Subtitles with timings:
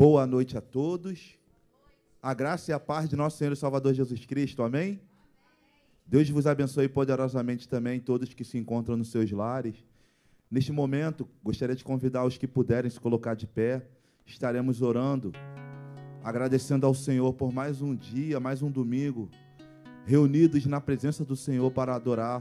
[0.00, 1.38] Boa noite a todos.
[2.22, 4.62] A graça e a paz de nosso Senhor e Salvador Jesus Cristo.
[4.62, 4.98] Amém?
[6.06, 9.76] Deus vos abençoe poderosamente também todos que se encontram nos seus lares.
[10.50, 13.86] Neste momento, gostaria de convidar os que puderem se colocar de pé.
[14.24, 15.32] Estaremos orando,
[16.24, 19.28] agradecendo ao Senhor por mais um dia, mais um domingo,
[20.06, 22.40] reunidos na presença do Senhor para adorar.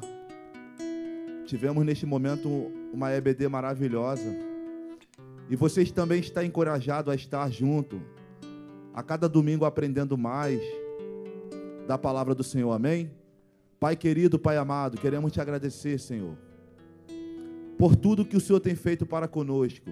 [1.46, 2.48] Tivemos neste momento
[2.94, 4.49] uma EBD maravilhosa.
[5.50, 8.00] E vocês também estão encorajados a estar junto,
[8.94, 10.62] a cada domingo aprendendo mais
[11.88, 12.72] da palavra do Senhor.
[12.72, 13.12] Amém?
[13.80, 16.38] Pai querido, Pai amado, queremos te agradecer, Senhor,
[17.78, 19.90] por tudo que o Senhor tem feito para conosco.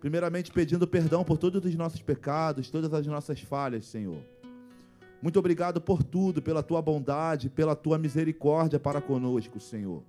[0.00, 4.18] Primeiramente, pedindo perdão por todos os nossos pecados, todas as nossas falhas, Senhor.
[5.22, 10.02] Muito obrigado por tudo, pela tua bondade, pela tua misericórdia para conosco, Senhor.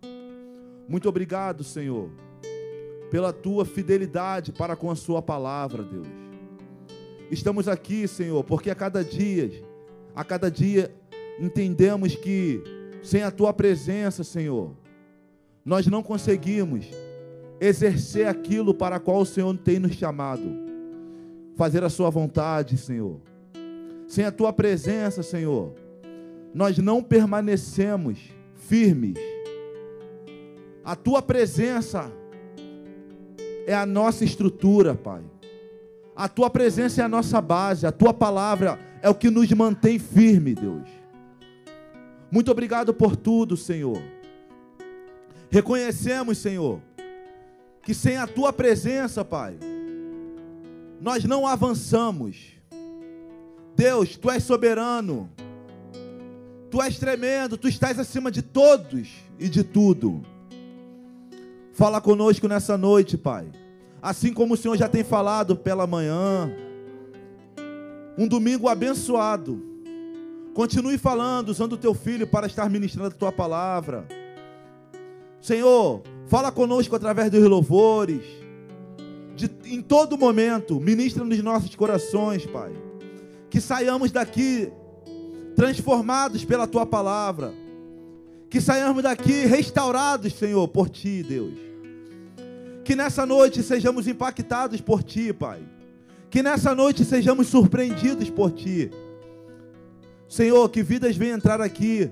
[0.90, 2.10] Muito obrigado, Senhor,
[3.14, 6.08] pela tua fidelidade para com a Sua palavra, Deus.
[7.30, 9.52] Estamos aqui, Senhor, porque a cada dia,
[10.16, 10.92] a cada dia,
[11.40, 12.60] entendemos que
[13.04, 14.76] sem a tua presença, Senhor,
[15.64, 16.88] nós não conseguimos
[17.62, 20.50] exercer aquilo para qual o Senhor tem nos chamado.
[21.56, 23.22] Fazer a sua vontade, Senhor.
[24.08, 25.76] Sem a tua presença, Senhor,
[26.52, 28.18] nós não permanecemos
[28.56, 29.20] firmes.
[30.84, 32.12] A tua presença
[33.66, 35.22] é a nossa estrutura, Pai.
[36.16, 39.98] A tua presença é a nossa base, a tua palavra é o que nos mantém
[39.98, 40.88] firme, Deus.
[42.32, 44.02] Muito obrigado por tudo, Senhor.
[45.50, 46.82] Reconhecemos, Senhor,
[47.84, 49.56] que sem a tua presença, Pai,
[51.00, 52.54] nós não avançamos.
[53.76, 55.30] Deus, tu és soberano.
[56.72, 60.24] Tu és tremendo, tu estás acima de todos e de tudo.
[61.74, 63.52] Fala conosco nessa noite, Pai.
[64.02, 66.50] Assim como o Senhor já tem falado pela manhã.
[68.18, 69.74] Um domingo abençoado
[70.54, 74.08] Continue falando, usando o teu filho para estar ministrando a tua palavra.
[75.42, 78.22] Senhor, fala conosco através dos louvores.
[79.36, 82.72] De, em todo momento, ministra nos nossos corações, Pai.
[83.50, 84.72] Que saiamos daqui
[85.56, 87.52] transformados pela tua palavra.
[88.54, 91.56] Que saiamos daqui restaurados, Senhor, por ti, Deus.
[92.86, 95.64] Que nessa noite sejamos impactados por ti, Pai.
[96.30, 98.92] Que nessa noite sejamos surpreendidos por ti.
[100.30, 102.12] Senhor, que vidas venham entrar aqui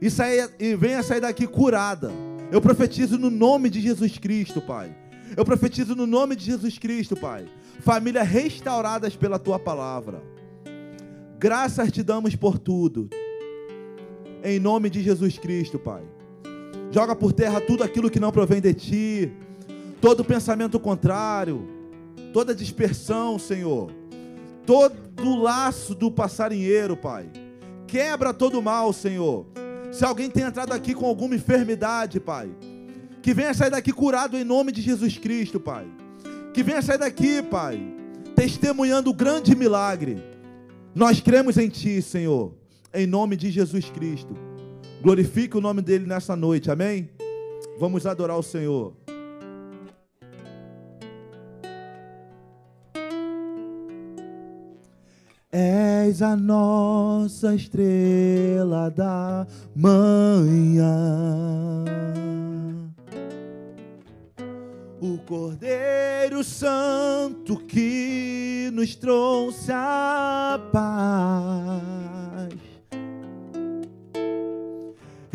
[0.00, 2.10] e, sair, e venha sair daqui curada.
[2.50, 4.96] Eu profetizo no nome de Jesus Cristo, Pai.
[5.36, 7.46] Eu profetizo no nome de Jesus Cristo, Pai.
[7.80, 10.22] Famílias restauradas pela tua palavra.
[11.38, 13.10] Graças te damos por tudo.
[14.48, 16.04] Em nome de Jesus Cristo, Pai.
[16.92, 19.32] Joga por terra tudo aquilo que não provém de ti.
[20.00, 21.66] Todo pensamento contrário.
[22.32, 23.90] Toda dispersão, Senhor.
[24.64, 27.28] Todo laço do passarinheiro, Pai
[27.86, 29.46] Quebra todo mal, Senhor.
[29.92, 32.50] Se alguém tem entrado aqui com alguma enfermidade, Pai,
[33.22, 35.86] que venha sair daqui curado em nome de Jesus Cristo, Pai.
[36.52, 37.80] Que venha sair daqui, Pai,
[38.34, 40.22] testemunhando o grande milagre.
[40.94, 42.52] Nós cremos em Ti, Senhor,
[42.92, 44.34] em nome de Jesus Cristo.
[45.02, 47.10] Glorifique o nome dele nessa noite, amém?
[47.78, 48.94] Vamos adorar o Senhor.
[55.52, 60.86] És a nossa estrela da manhã.
[65.00, 72.15] O Cordeiro Santo que nos trouxe a paz.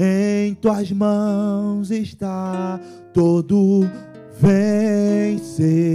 [0.03, 2.79] Em tuas mãos está
[3.13, 3.87] todo
[4.39, 5.91] vencer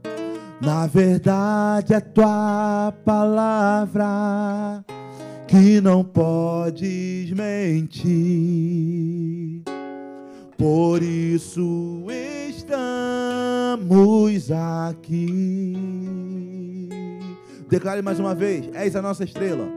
[0.61, 4.85] na verdade, é tua palavra
[5.47, 8.23] que não podes mentir.
[10.63, 12.05] Por isso
[12.47, 15.73] estamos aqui.
[17.69, 19.67] Declare mais uma vez: És a nossa estrela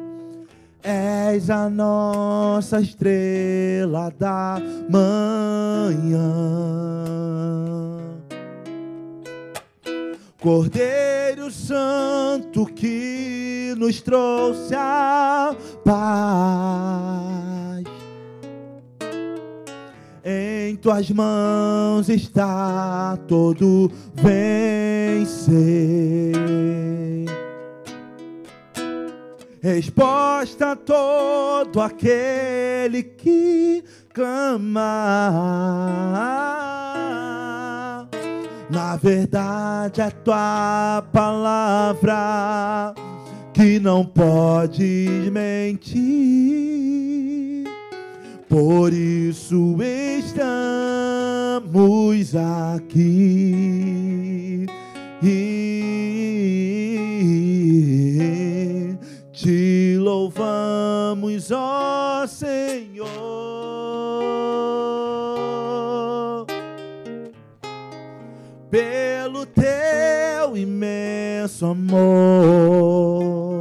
[0.85, 6.23] És a nossa estrela da manhã.
[10.41, 15.53] Cordeiro Santo que nos trouxe a
[15.85, 17.57] paz.
[20.29, 25.55] Em tuas mãos está todo vencer
[29.63, 35.31] resposta a todo aquele que clama.
[38.71, 42.93] Na verdade, é tua palavra
[43.53, 47.36] que não podes mentir.
[48.49, 51.17] Por isso estamos
[52.37, 53.77] aqui.
[55.23, 55.77] E
[59.33, 63.07] te louvamos, ó Senhor.
[68.71, 73.56] Pelo teu imenso amor.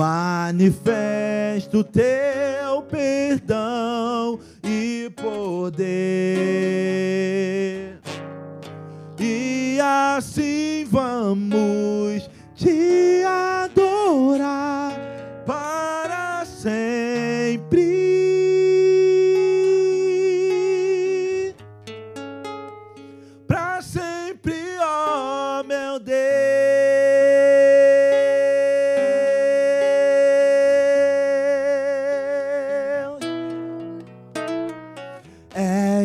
[0.00, 5.90] Manifesta o teu perdão e poder.
[9.18, 14.94] E assim vamos te adorar
[15.44, 17.09] para sempre.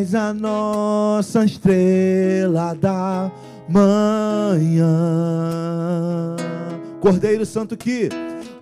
[0.06, 3.28] És a nossa estrela da
[3.68, 4.86] manhã.
[7.00, 8.08] Cordeiro Santo que,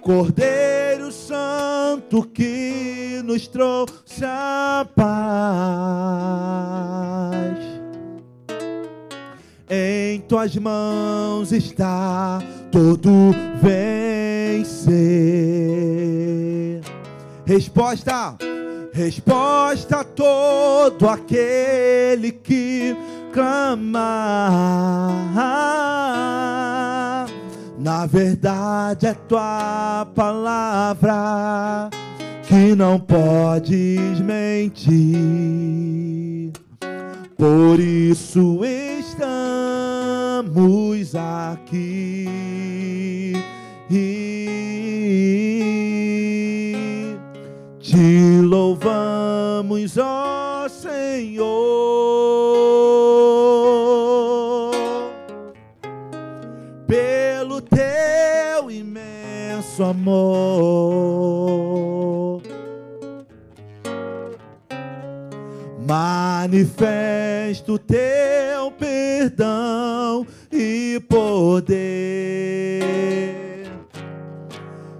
[0.01, 5.05] Cordeiro Santo que nos trouxe a paz.
[9.69, 12.39] Em tuas mãos está
[12.73, 14.81] todo vencer.
[17.45, 18.35] Resposta,
[18.95, 22.97] resposta a todo aquele que
[23.33, 24.47] clama.
[27.77, 31.91] Na verdade é tua palavra
[32.47, 34.93] que não podes mentir.
[37.37, 40.05] Por isso estamos
[41.17, 42.29] aqui.
[47.81, 48.34] Te
[49.54, 51.44] louvamos, ó Senhor,
[56.87, 60.82] pelo teu imenso amor.
[65.87, 71.84] Manifesta o teu perdão e poder.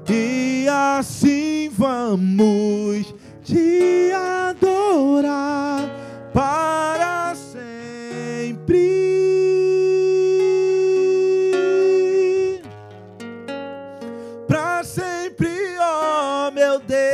[0.09, 3.15] E assim vamos
[3.45, 5.89] te adorar
[6.33, 8.81] para sempre.
[14.49, 17.05] Para sempre, ó meu Deus.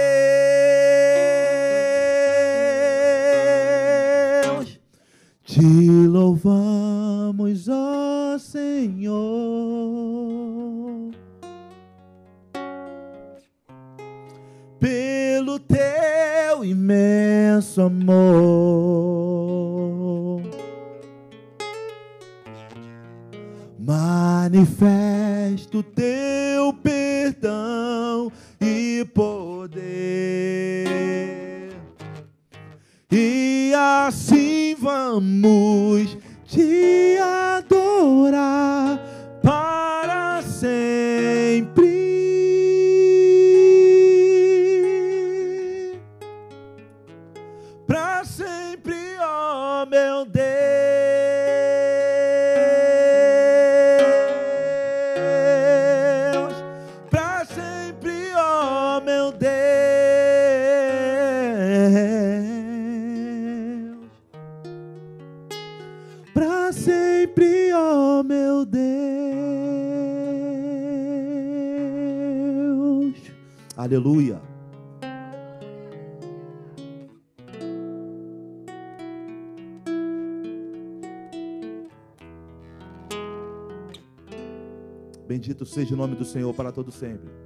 [5.45, 5.63] Te
[6.07, 9.80] louvamos, ó Senhor.
[16.90, 18.11] Imenso amor.
[23.78, 24.99] Manifesta
[25.78, 29.80] o teu perdão e poder.
[33.11, 37.16] E assim vamos te
[37.56, 39.00] adorar
[39.42, 41.00] para sempre.
[73.90, 74.40] Aleluia.
[85.26, 87.39] Bendito seja o nome do Senhor para todo sempre.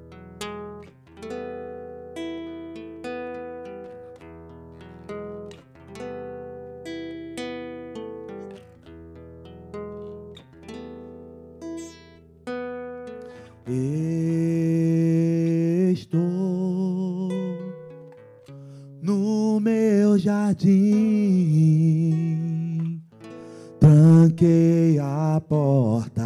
[24.35, 26.23] Tranquei a porta.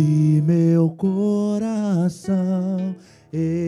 [0.00, 2.36] E meu coração.
[3.32, 3.62] Erguei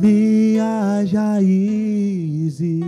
[0.00, 2.82] minhas raízes.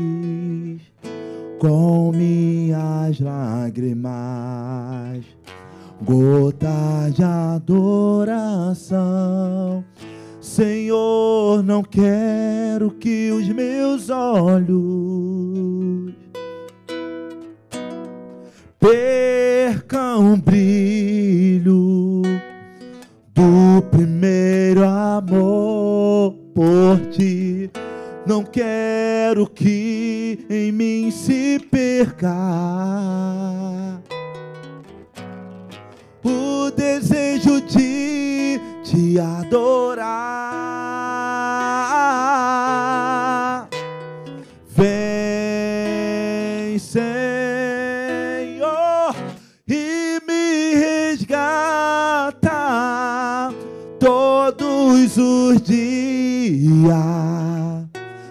[1.59, 4.15] Com minhas lágrimas,
[6.05, 8.87] gotas de adoração.
[10.57, 14.75] Senhor, não quero que os meus olhos
[18.81, 22.23] percam brilho
[23.35, 27.71] do primeiro amor por ti.
[28.27, 32.35] Não quero que em mim se perca
[36.25, 37.86] o desejo de
[38.87, 40.07] te adorar.
[44.69, 45.99] Vem,
[46.79, 47.05] Senhor,
[49.67, 52.53] e me resgata
[53.99, 56.95] todos os dias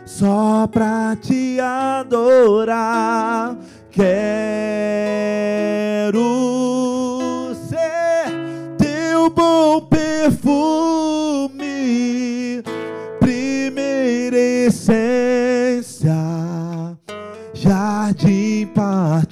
[0.05, 3.57] só pra te adorar.
[3.91, 4.34] Quero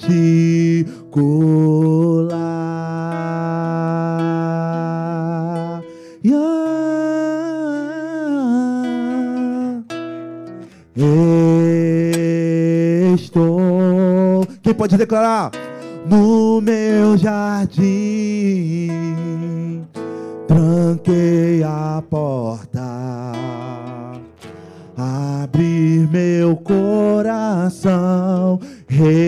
[0.04, 0.92] particular.
[6.22, 6.64] Yeah.
[13.14, 14.46] Estou.
[14.62, 15.50] Quem pode declarar?
[16.06, 18.90] No meu jardim,
[20.46, 23.32] tranquei a porta,
[24.94, 27.40] abrir meu coração,
[28.94, 29.24] reguei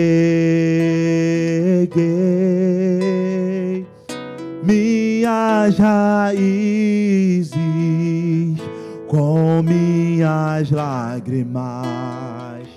[4.63, 7.57] minhas raízes
[9.07, 12.67] com minhas lágrimas,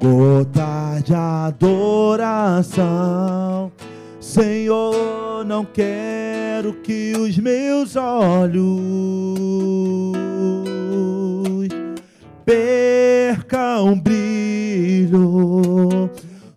[0.00, 2.80] gotas de adoração.
[4.20, 8.80] Senhor, não quero que os meus olhos
[12.44, 15.20] percam brilho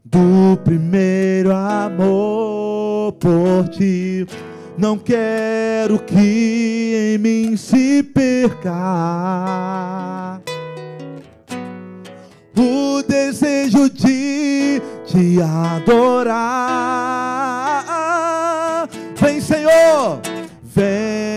[0.04, 4.26] do primeiro amor por ti
[4.78, 8.72] não quero que em mim se perca
[12.58, 16.66] o desejo de te adorar.
[19.16, 20.20] Vem, Senhor,
[20.62, 21.35] vem,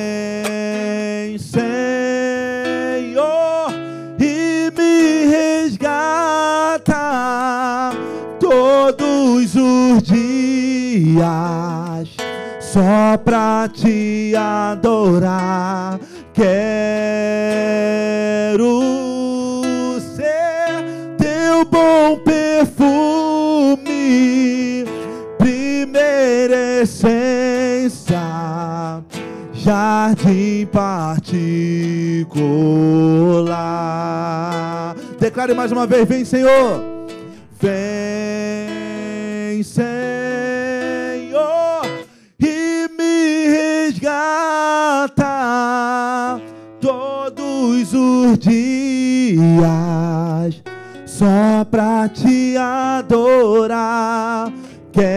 [10.98, 12.16] dias
[12.60, 16.00] só pra te adorar.
[16.32, 16.50] Quero
[20.16, 20.84] ser
[21.16, 23.84] teu bom perfume,
[25.38, 28.20] primeira essência,
[29.52, 30.96] jardim particular.
[35.18, 36.82] Declare mais uma vez: Vem, Senhor.
[37.60, 38.72] Vem,
[39.62, 40.17] Senhor.
[51.18, 54.52] Só pra te adorar.
[54.92, 55.10] Quero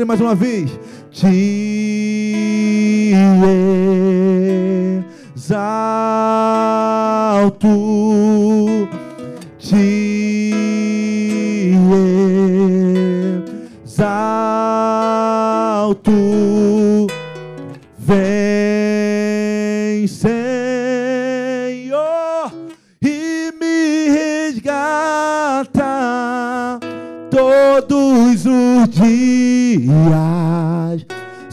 [0.00, 0.70] declare mais uma vez:
[1.10, 1.26] Te
[5.34, 6.40] exalto.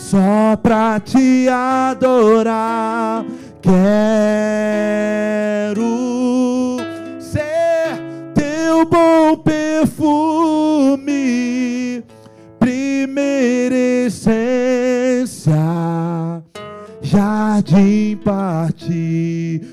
[0.09, 3.25] Só pra te adorar.
[3.61, 3.83] Quero
[7.19, 7.99] ser
[8.33, 11.03] teu bom perfume,
[12.57, 15.57] primeira essência,
[17.01, 19.67] jardim particular.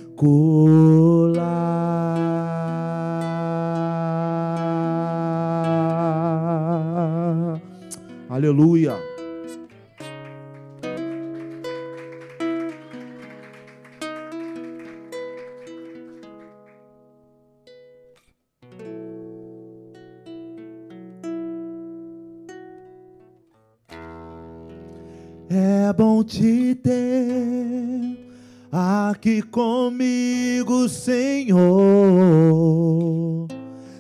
[29.55, 31.55] Comigo, Senhor.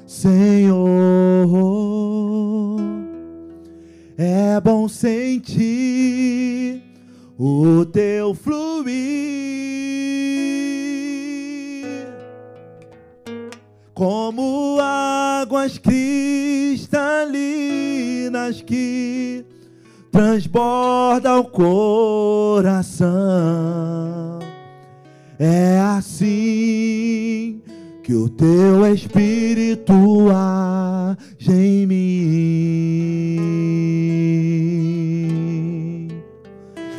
[0.04, 1.48] Senhor,
[4.18, 6.82] é bom sentir
[7.38, 8.82] o teu fluir,
[13.94, 19.46] como águas cristalinas que
[20.10, 21.83] transborda o coração.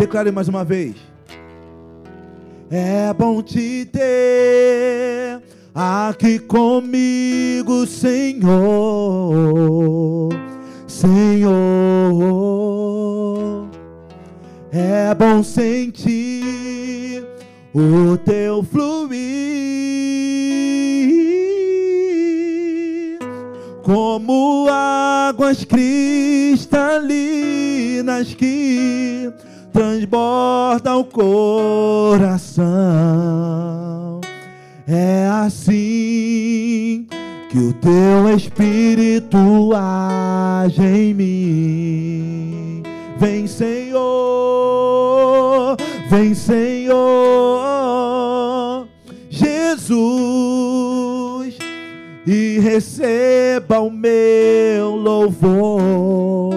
[0.06, 0.96] Declare mais uma vez.
[2.70, 5.42] É bom te ter
[5.74, 8.46] aqui comigo, Senhor.
[10.86, 11.50] Senhor,
[14.72, 17.26] é bom sentir
[17.74, 19.18] o teu fluir,
[23.82, 29.34] como águas cristalinas que
[29.76, 32.64] transbordam o coração.
[34.88, 37.06] É assim
[37.50, 42.84] que o teu espírito age em mim.
[43.18, 43.76] Vem, Senhor,
[46.10, 46.96] vem, Senhor,
[49.30, 49.98] Jesus,
[52.26, 56.54] e receba o meu louvor.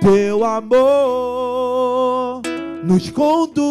[0.00, 1.53] Teu amor
[2.86, 3.64] nos conduz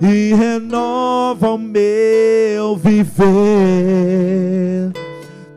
[0.00, 3.26] e renova o meu viver.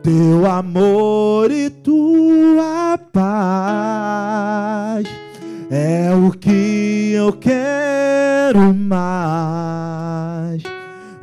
[0.02, 5.06] Teu amor e tua paz
[5.70, 10.64] é o que eu quero mais.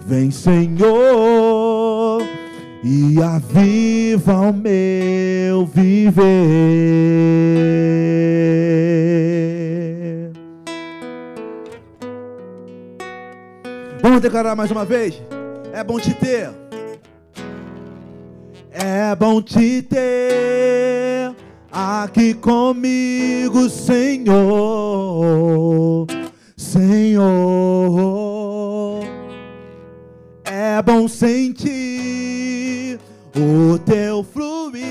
[0.06, 2.22] Vem, Senhor,
[2.84, 6.76] e aviva o meu viver.
[14.06, 15.20] Vamos declarar mais uma vez?
[15.72, 16.48] É bom te ter.
[18.70, 21.34] É bom te ter
[21.72, 24.36] aqui comigo, Senhor.
[26.56, 27.26] Senhor.
[30.44, 33.00] É bom sentir
[33.34, 34.84] o teu fluir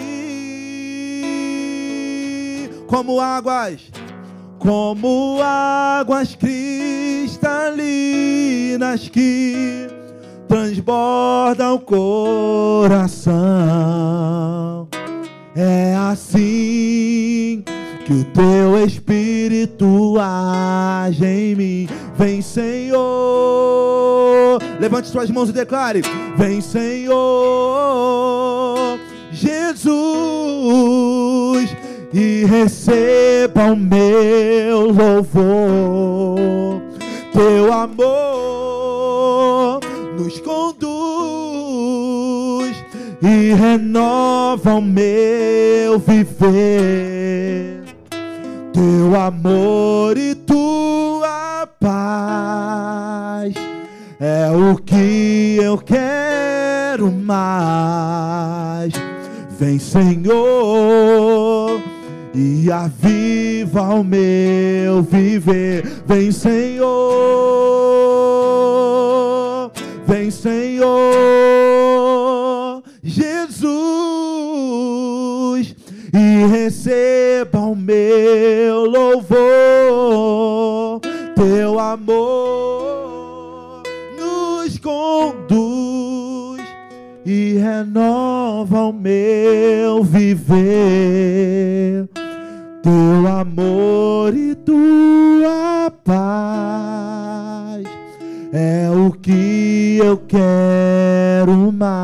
[2.85, 3.89] como águas,
[4.59, 6.35] como águas
[7.45, 9.87] cristalinas que
[10.47, 13.35] transbordam o coração.
[15.55, 17.63] É assim
[18.05, 21.87] que o teu espírito age em mim.
[22.17, 22.97] Vem, Senhor.
[24.79, 26.01] Levante suas mãos e declare:
[26.35, 27.13] Vem, Senhor.
[29.31, 29.93] Jesus,
[32.11, 36.84] e receba o meu louvor.
[37.35, 39.81] Teu amor
[40.17, 40.95] nos conduz
[43.21, 47.83] e renova o meu viver.
[48.71, 53.53] Teu amor e tua paz
[54.17, 58.93] é o que eu quero mais.
[59.59, 61.81] Vem, Senhor,
[62.35, 65.83] e aviva o meu viver.
[66.05, 67.55] Vem, Senhor
[70.07, 70.85] Vem, Senhor
[73.01, 73.73] Jesus,
[76.13, 79.39] e receba o meu louvor,
[81.35, 83.81] teu amor
[84.15, 86.61] nos conduz
[87.25, 92.07] e renova o meu viver.
[92.85, 97.83] Teu amor e tua paz
[98.53, 101.95] é o que eu quero mais.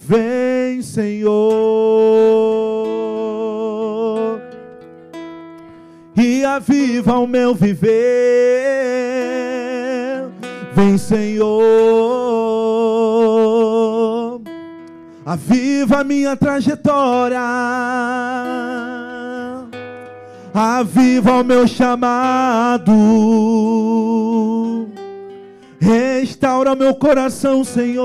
[0.00, 1.30] Vem, Senhor,
[6.16, 7.90] e aviva o meu viver.
[10.74, 12.19] Vem, Senhor,
[15.32, 17.40] aviva minha trajetória
[20.52, 22.92] aviva o meu chamado,
[25.78, 28.00] restaura meu coração, Senhor.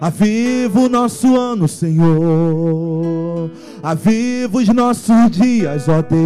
[0.00, 3.50] Aviva o nosso ano, Senhor.
[3.82, 6.16] Aviva os nossos dias, ó Deus.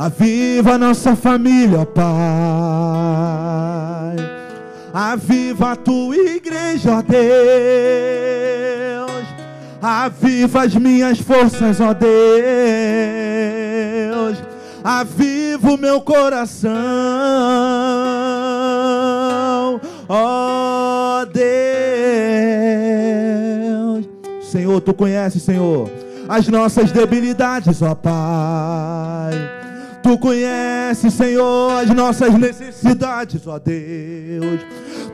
[0.00, 2.06] Aviva nossa família, Pai.
[4.94, 7.20] Aviva a tua igreja, ó Deus.
[9.82, 12.10] Aviva as minhas forças, ó Deus.
[14.82, 16.72] Aviva o meu coração,
[20.08, 21.44] ó Deus.
[24.50, 25.90] Senhor, tu conheces, Senhor,
[26.26, 29.59] as nossas debilidades, ó Pai.
[30.10, 34.60] Tu conheces, Senhor, as nossas necessidades, ó Deus.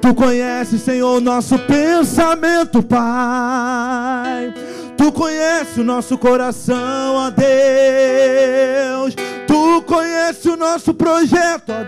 [0.00, 4.54] Tu conheces, Senhor, o nosso pensamento, Pai.
[4.96, 9.14] Tu conheces o nosso coração, ó Deus.
[9.46, 11.85] Tu conheces o nosso projeto, ó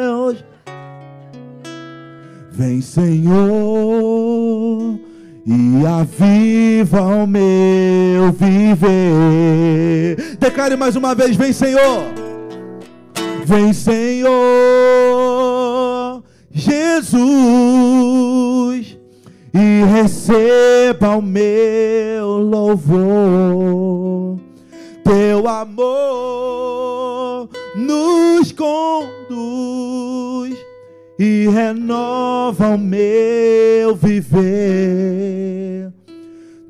[0.00, 0.44] Deus.
[2.52, 3.34] Vem, Senhor,
[5.46, 10.16] e aviva o meu viver.
[10.38, 12.04] Declare mais uma vez: Vem, Senhor.
[13.44, 14.32] Vem, Senhor
[16.54, 17.18] Jesus,
[19.52, 24.38] e receba o meu louvor.
[25.02, 30.56] Teu amor nos conduz
[31.24, 35.92] e renova o meu viver.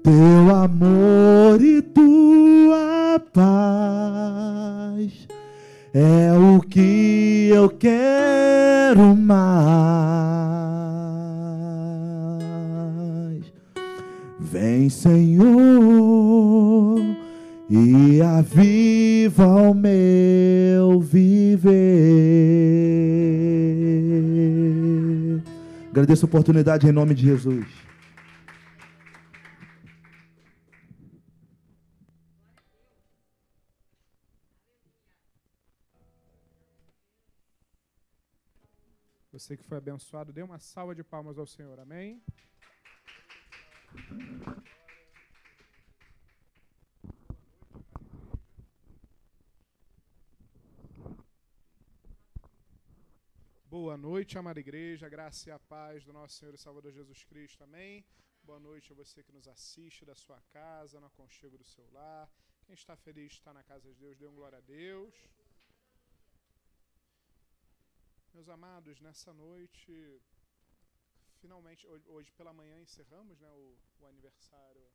[0.02, 5.26] Teu amor e tua paz
[5.94, 9.40] é o que eu quero mais.
[14.38, 15.46] Vem, Senhor,
[17.70, 22.71] e aviva o meu viver.
[25.92, 27.66] Agradeço a oportunidade em nome de Jesus.
[39.30, 41.78] Você que foi abençoado, dê uma salva de palmas ao Senhor.
[41.78, 42.22] Amém?
[53.76, 57.64] Boa noite, amada igreja, graça e a paz do nosso Senhor e Salvador Jesus Cristo.
[57.64, 58.04] Amém?
[58.44, 62.30] Boa noite a você que nos assiste da sua casa, no aconchego do seu lar.
[62.66, 65.14] Quem está feliz estar na casa de Deus, dê um glória a Deus.
[68.34, 70.20] Meus amados, nessa noite,
[71.40, 74.86] finalmente, hoje, hoje pela manhã encerramos né, o, o aniversário,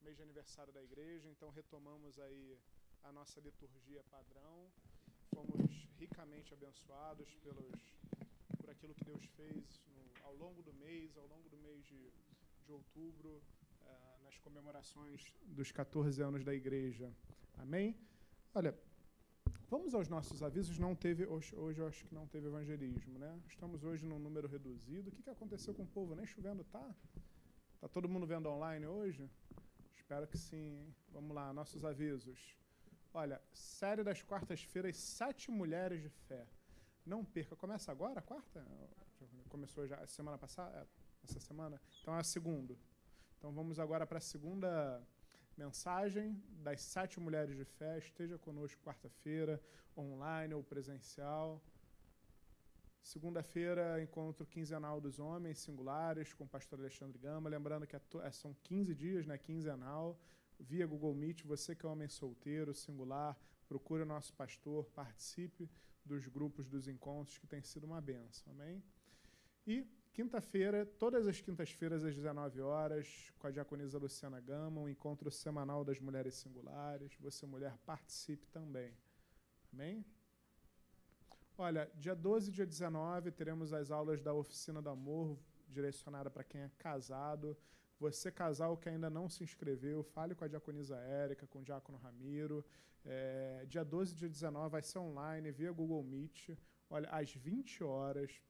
[0.00, 2.56] mês de aniversário da igreja, então retomamos aí
[3.02, 4.70] a nossa liturgia padrão.
[5.34, 7.80] Fomos ricamente abençoados pelos,
[8.58, 12.12] por aquilo que Deus fez no, ao longo do mês, ao longo do mês de,
[12.64, 13.42] de outubro,
[13.82, 17.12] uh, nas comemorações dos 14 anos da igreja.
[17.58, 17.96] Amém?
[18.54, 18.74] Olha,
[19.68, 20.78] Vamos aos nossos avisos.
[20.78, 23.40] Não teve hoje, hoje eu acho que não teve evangelismo, né?
[23.48, 25.08] Estamos hoje num número reduzido.
[25.08, 26.14] O que, que aconteceu com o povo?
[26.14, 26.94] Nem chovendo tá?
[27.80, 29.28] Tá todo mundo vendo online hoje?
[29.96, 30.94] Espero que sim.
[31.08, 32.56] Vamos lá, nossos avisos.
[33.16, 36.46] Olha, série das quartas-feiras, sete mulheres de fé.
[37.02, 37.56] Não perca.
[37.56, 38.62] Começa agora, a quarta?
[39.48, 40.86] Começou já semana passada, é,
[41.24, 41.80] essa semana.
[42.02, 42.76] Então é a segunda.
[43.38, 45.02] Então vamos agora para a segunda
[45.56, 47.96] mensagem das sete mulheres de fé.
[47.96, 49.62] Esteja conosco quarta-feira,
[49.96, 51.62] online ou presencial.
[53.00, 57.48] Segunda-feira, encontro quinzenal dos homens singulares com o pastor Alexandre Gama.
[57.48, 60.20] Lembrando que é são 15 dias, né, quinzenal.
[60.58, 61.44] Via Google Meet.
[61.44, 63.38] Você que é homem solteiro, singular,
[63.68, 65.68] procure o nosso pastor, participe
[66.04, 68.52] dos grupos dos encontros, que tem sido uma benção.
[68.52, 68.82] Amém?
[69.66, 75.30] E quinta-feira, todas as quintas-feiras às 19 horas, com a diaconisa Luciana Gama, um encontro
[75.30, 77.16] semanal das mulheres singulares.
[77.20, 78.94] Você, mulher, participe também.
[79.72, 80.04] Amém?
[81.58, 85.38] Olha, dia 12 e dia 19 teremos as aulas da Oficina do Amor,
[85.68, 87.56] direcionada para quem é casado.
[87.98, 91.98] Você, casal que ainda não se inscreveu, fale com a diaconisa Érica, com o diácono
[91.98, 92.64] Ramiro.
[93.04, 96.50] É, dia 12 e dia 19 vai ser online, via Google Meet.
[96.90, 98.42] Olha, às 20 horas.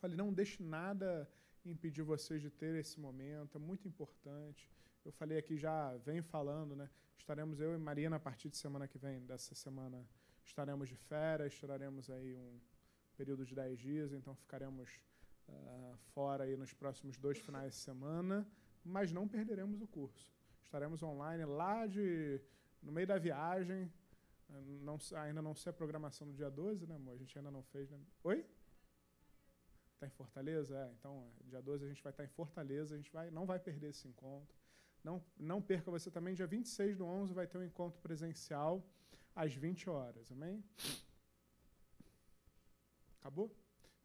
[0.00, 1.28] Falei, não deixe nada
[1.64, 4.70] impedir vocês de ter esse momento, é muito importante.
[5.04, 6.88] Eu falei aqui já, venho falando, né?
[7.16, 10.06] Estaremos eu e Marina a partir de semana que vem, dessa semana
[10.44, 12.60] estaremos de férias, tiraremos aí um
[13.16, 15.00] período de 10 dias, então ficaremos
[15.48, 18.46] uh, fora aí nos próximos dois finais de semana,
[18.84, 20.32] mas não perderemos o curso.
[20.62, 22.40] Estaremos online lá de
[22.82, 23.92] no meio da viagem.
[24.48, 27.14] Não, ainda não sei a programação no dia 12, né, amor?
[27.14, 27.98] A gente ainda não fez, né?
[28.22, 28.46] Oi?
[29.94, 30.76] Está em Fortaleza?
[30.76, 33.58] É, então, dia 12 a gente vai estar em Fortaleza, a gente vai, não vai
[33.58, 34.54] perder esse encontro.
[35.02, 38.84] Não, não perca você também, dia 26 do 11 vai ter um encontro presencial
[39.34, 40.30] às 20 horas.
[40.30, 40.62] Amém?
[43.20, 43.50] Acabou?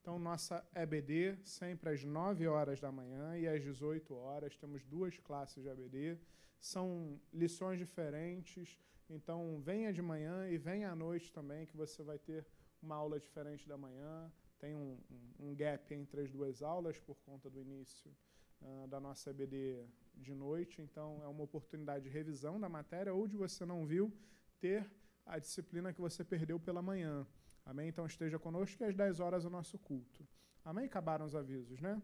[0.01, 4.57] Então, nossa EBD, sempre às 9 horas da manhã e às 18 horas.
[4.57, 6.19] Temos duas classes de EBD.
[6.59, 8.79] São lições diferentes.
[9.07, 12.47] Então, venha de manhã e venha à noite também, que você vai ter
[12.81, 14.31] uma aula diferente da manhã.
[14.57, 14.97] Tem um,
[15.39, 18.11] um, um gap entre as duas aulas por conta do início
[18.59, 19.85] uh, da nossa EBD
[20.15, 20.81] de noite.
[20.81, 24.11] Então, é uma oportunidade de revisão da matéria ou de você não viu,
[24.59, 24.89] ter
[25.27, 27.27] a disciplina que você perdeu pela manhã.
[27.65, 27.89] Amém?
[27.89, 30.27] Então esteja conosco e às 10 horas o nosso culto.
[30.63, 30.85] Amém?
[30.85, 32.01] Acabaram os avisos, né?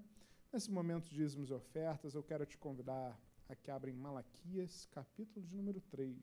[0.52, 4.86] Nesse momento de dízimos e ofertas, eu quero te convidar a que abra em Malaquias,
[4.88, 6.16] capítulo de número 3,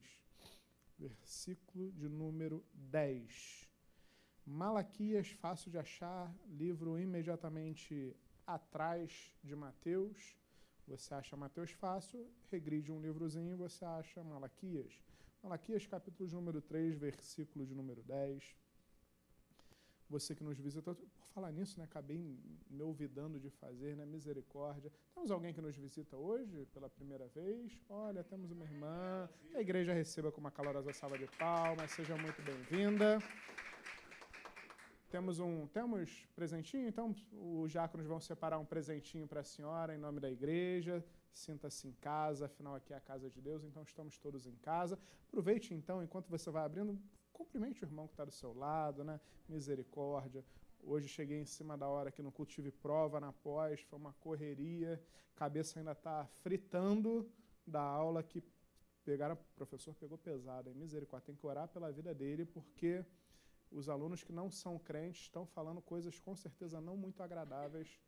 [0.99, 3.69] versículo de número 10.
[4.47, 8.15] Malaquias, fácil de achar, livro imediatamente
[8.47, 10.37] atrás de Mateus.
[10.87, 15.03] Você acha Mateus fácil, regride um livrozinho, você acha Malaquias.
[15.43, 18.55] Malaquias, capítulo de número 3, versículo de número 10.
[20.09, 22.19] Você que nos visita, por falar nisso, né, acabei
[22.71, 24.93] me ouvidando de fazer, né, misericórdia.
[25.15, 27.81] Temos alguém que nos visita hoje pela primeira vez?
[27.89, 29.29] Olha, temos uma irmã.
[29.51, 31.91] Que a igreja receba com uma calorosa salva de palmas.
[31.91, 33.19] Seja muito bem-vinda.
[35.11, 39.99] Temos um temos presentinho, então os diáconos vão separar um presentinho para a senhora em
[39.99, 44.19] nome da igreja sinta-se em casa, afinal aqui é a casa de Deus, então estamos
[44.19, 44.99] todos em casa.
[45.29, 46.99] Aproveite então, enquanto você vai abrindo,
[47.35, 49.21] cumprimente o irmão que está do seu lado, né?
[49.49, 50.43] Misericórdia.
[50.83, 54.13] Hoje cheguei em cima da hora que no culto tive prova na pós, foi uma
[54.15, 55.03] correria,
[55.35, 57.29] cabeça ainda está fritando
[57.67, 58.43] da aula que
[59.05, 60.75] pegaram, o professor pegou pesado, hein?
[60.75, 63.05] misericórdia, tem que orar pela vida dele, porque
[63.71, 67.99] os alunos que não são crentes estão falando coisas com certeza não muito agradáveis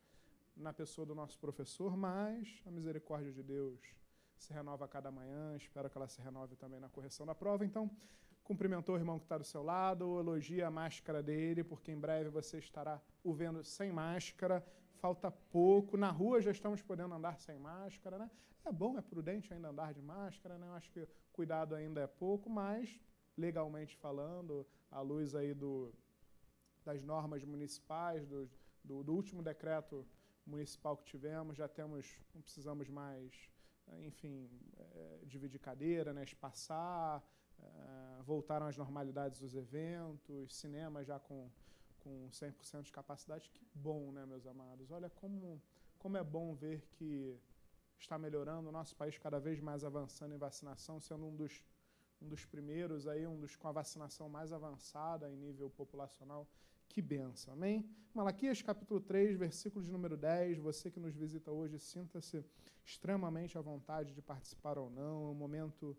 [0.57, 3.81] na pessoa do nosso professor, mas a misericórdia de Deus
[4.37, 5.57] se renova a cada manhã.
[5.57, 7.65] Espero que ela se renove também na correção da prova.
[7.65, 7.91] Então,
[8.47, 12.31] cumprimentou o irmão que está do seu lado, elogia a máscara dele, porque em breve
[12.31, 14.65] você estará o vendo sem máscara.
[14.95, 15.97] Falta pouco.
[15.97, 18.31] Na rua já estamos podendo andar sem máscara, né?
[18.65, 20.69] É bom, é prudente ainda andar de máscara, né?
[20.69, 23.01] Eu acho que cuidado ainda é pouco, mas
[23.37, 25.93] legalmente falando, à luz aí do,
[26.85, 28.49] das normas municipais, do,
[28.83, 30.07] do, do último decreto
[30.47, 33.51] municipal que tivemos, já temos, não precisamos mais,
[33.99, 37.23] enfim, é, dividir cadeira, né, espaçar,
[37.63, 41.49] é, voltaram às normalidades dos eventos, cinema já com,
[42.01, 43.51] com 100% de capacidade.
[43.51, 44.91] Que bom, né, meus amados?
[44.91, 45.61] Olha como,
[45.99, 47.39] como é bom ver que
[47.99, 51.65] está melhorando, o nosso país cada vez mais avançando em vacinação, sendo um dos,
[52.21, 56.47] um dos primeiros, aí, um dos com a vacinação mais avançada em nível populacional
[56.89, 57.85] que benção, amém?
[58.15, 60.59] Malaquias capítulo 3, versículo de número 10.
[60.59, 62.43] Você que nos visita hoje, sinta-se
[62.85, 65.27] extremamente à vontade de participar ou não.
[65.27, 65.95] É um momento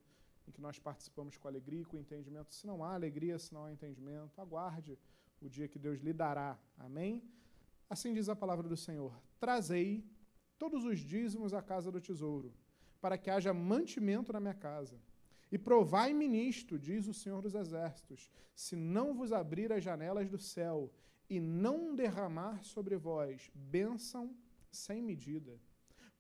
[0.47, 2.53] em que nós participamos com alegria e com entendimento.
[2.53, 4.97] Se não há alegria, se não há entendimento, aguarde
[5.41, 6.57] o dia que Deus lhe dará.
[6.77, 7.23] Amém?
[7.89, 10.03] Assim diz a palavra do Senhor: Trazei
[10.57, 12.53] todos os dízimos à casa do tesouro,
[13.01, 14.99] para que haja mantimento na minha casa.
[15.51, 20.37] E provai-me nisto, diz o Senhor dos Exércitos, se não vos abrir as janelas do
[20.37, 20.91] céu
[21.29, 24.35] e não derramar sobre vós bênção
[24.71, 25.59] sem medida.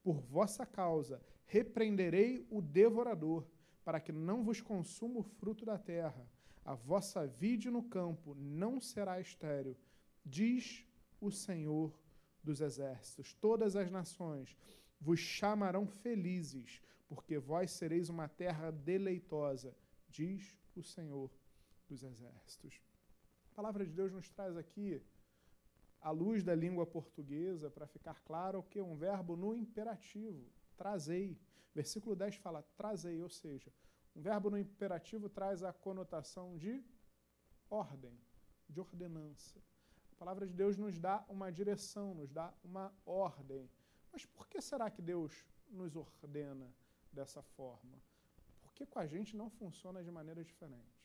[0.01, 3.45] Por vossa causa repreenderei o devorador,
[3.87, 6.29] para que não vos consuma o fruto da terra.
[6.65, 9.77] A vossa vide no campo não será estéril,
[10.25, 10.85] diz
[11.21, 11.97] o Senhor
[12.43, 13.33] dos Exércitos.
[13.35, 14.57] Todas as nações
[14.99, 19.73] vos chamarão felizes, porque vós sereis uma terra deleitosa,
[20.09, 21.31] diz o Senhor
[21.87, 22.81] dos Exércitos.
[23.53, 25.01] A palavra de Deus nos traz aqui,
[26.01, 28.81] à luz da língua portuguesa, para ficar claro o que?
[28.81, 30.45] Um verbo no imperativo,
[30.77, 31.37] trazei.
[31.73, 33.71] Versículo 10 fala trazei, ou seja,
[34.15, 36.83] um verbo no imperativo traz a conotação de
[37.69, 38.17] ordem,
[38.67, 39.59] de ordenança.
[40.11, 43.69] A palavra de Deus nos dá uma direção, nos dá uma ordem.
[44.11, 46.73] Mas por que será que Deus nos ordena
[47.11, 48.01] dessa forma?
[48.61, 50.97] Porque com a gente não funciona de maneira diferente.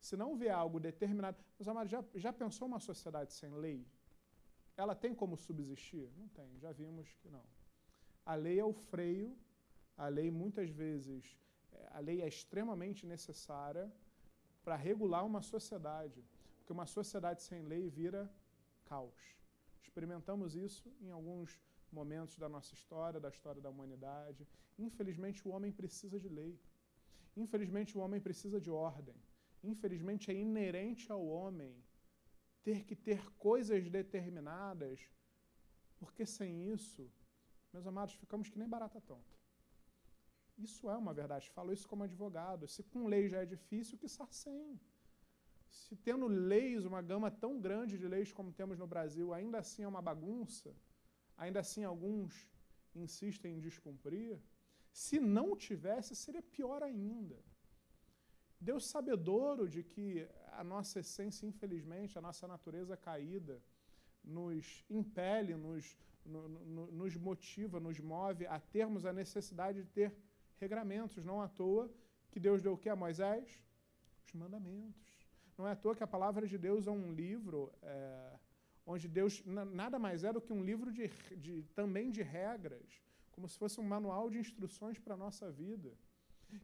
[0.00, 1.38] Se não vê algo determinado.
[1.56, 3.86] Meus amados, já, já pensou uma sociedade sem lei?
[4.76, 6.10] Ela tem como subsistir?
[6.16, 7.44] Não tem, já vimos que não.
[8.24, 9.36] A lei é o freio,
[9.96, 11.36] a lei muitas vezes,
[11.72, 13.92] é, a lei é extremamente necessária
[14.62, 16.24] para regular uma sociedade,
[16.56, 18.32] porque uma sociedade sem lei vira
[18.84, 19.36] caos.
[19.82, 21.60] Experimentamos isso em alguns
[21.90, 24.46] momentos da nossa história, da história da humanidade.
[24.78, 26.58] Infelizmente, o homem precisa de lei.
[27.36, 29.16] Infelizmente, o homem precisa de ordem.
[29.62, 31.74] Infelizmente, é inerente ao homem
[32.62, 35.00] ter que ter coisas determinadas,
[35.98, 37.10] porque sem isso,
[37.72, 39.34] meus amados, ficamos que nem barata tonta.
[40.58, 41.50] Isso é uma verdade.
[41.50, 42.68] Falo isso como advogado.
[42.68, 44.80] Se com lei já é difícil, que sem.
[45.68, 49.82] Se tendo leis, uma gama tão grande de leis como temos no Brasil, ainda assim
[49.84, 50.74] é uma bagunça,
[51.36, 52.46] ainda assim alguns
[52.94, 54.38] insistem em descumprir,
[54.92, 57.38] se não tivesse, seria pior ainda.
[58.60, 63.62] Deus sabedouro de que a nossa essência, infelizmente, a nossa natureza caída,
[64.22, 70.14] nos impele, nos, no, no, nos motiva, nos move a termos a necessidade de ter
[70.58, 71.24] regramentos.
[71.24, 71.90] Não à toa
[72.30, 73.62] que Deus deu o que a Moisés?
[74.26, 75.02] Os mandamentos.
[75.56, 78.38] Não é à toa que a palavra de Deus é um livro é,
[78.86, 83.48] onde Deus nada mais é do que um livro de, de, também de regras, como
[83.48, 85.92] se fosse um manual de instruções para a nossa vida,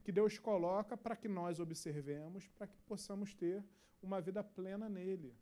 [0.05, 3.65] que Deus coloca para que nós observemos, para que possamos ter
[4.03, 5.35] uma vida plena nele.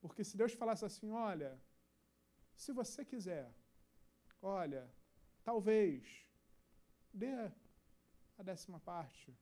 [0.00, 1.60] Porque se Deus falasse assim, olha,
[2.56, 3.54] se você quiser,
[4.40, 4.90] olha,
[5.44, 6.26] talvez,
[7.12, 7.32] dê
[8.38, 9.36] a décima parte.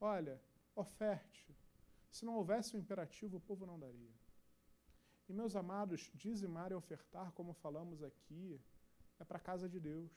[0.00, 0.40] Olha,
[0.74, 1.56] oferte.
[2.10, 4.14] Se não houvesse o um imperativo, o povo não daria.
[5.28, 8.60] E, meus amados, dizimar e ofertar, como falamos aqui,
[9.18, 10.12] é para a casa de Deus.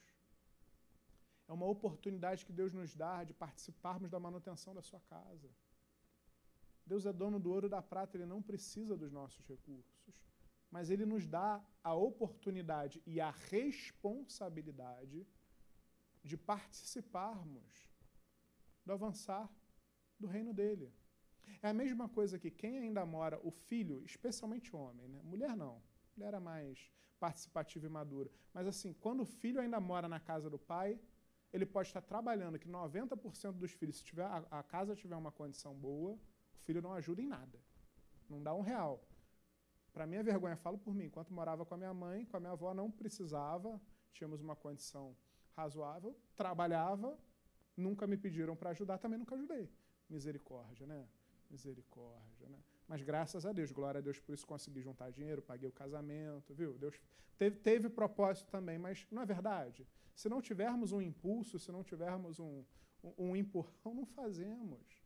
[1.48, 5.50] É uma oportunidade que Deus nos dá de participarmos da manutenção da sua casa.
[6.86, 9.96] Deus é dono do ouro e da prata, ele não precisa dos nossos recursos.
[10.76, 15.26] Mas ele nos dá a oportunidade e a responsabilidade
[16.22, 17.88] de participarmos
[18.86, 19.50] do avançar
[20.20, 20.94] do reino dele.
[21.62, 25.22] É a mesma coisa que quem ainda mora, o filho, especialmente homem, né?
[25.24, 25.82] mulher não,
[26.14, 30.50] mulher era mais participativa e madura, mas assim, quando o filho ainda mora na casa
[30.50, 31.00] do pai,
[31.54, 35.74] ele pode estar trabalhando, que 90% dos filhos, se tiver, a casa tiver uma condição
[35.74, 37.58] boa, o filho não ajuda em nada,
[38.30, 39.02] não dá um real.
[39.96, 42.52] Para minha vergonha, falo por mim, enquanto morava com a minha mãe, com a minha
[42.52, 43.82] avó, não precisava,
[44.14, 45.16] tínhamos uma condição
[45.56, 47.18] razoável, trabalhava,
[47.76, 49.70] Nunca me pediram para ajudar, também nunca ajudei.
[50.10, 51.08] Misericórdia, né?
[51.50, 52.58] Misericórdia, né?
[52.88, 56.54] Mas graças a Deus, glória a Deus por isso consegui juntar dinheiro, paguei o casamento,
[56.54, 56.78] viu?
[56.78, 57.00] Deus
[57.38, 59.86] teve, teve propósito também, mas não é verdade?
[60.16, 62.64] Se não tivermos um impulso, se não tivermos um,
[63.04, 65.04] um, um empurrão, não fazemos.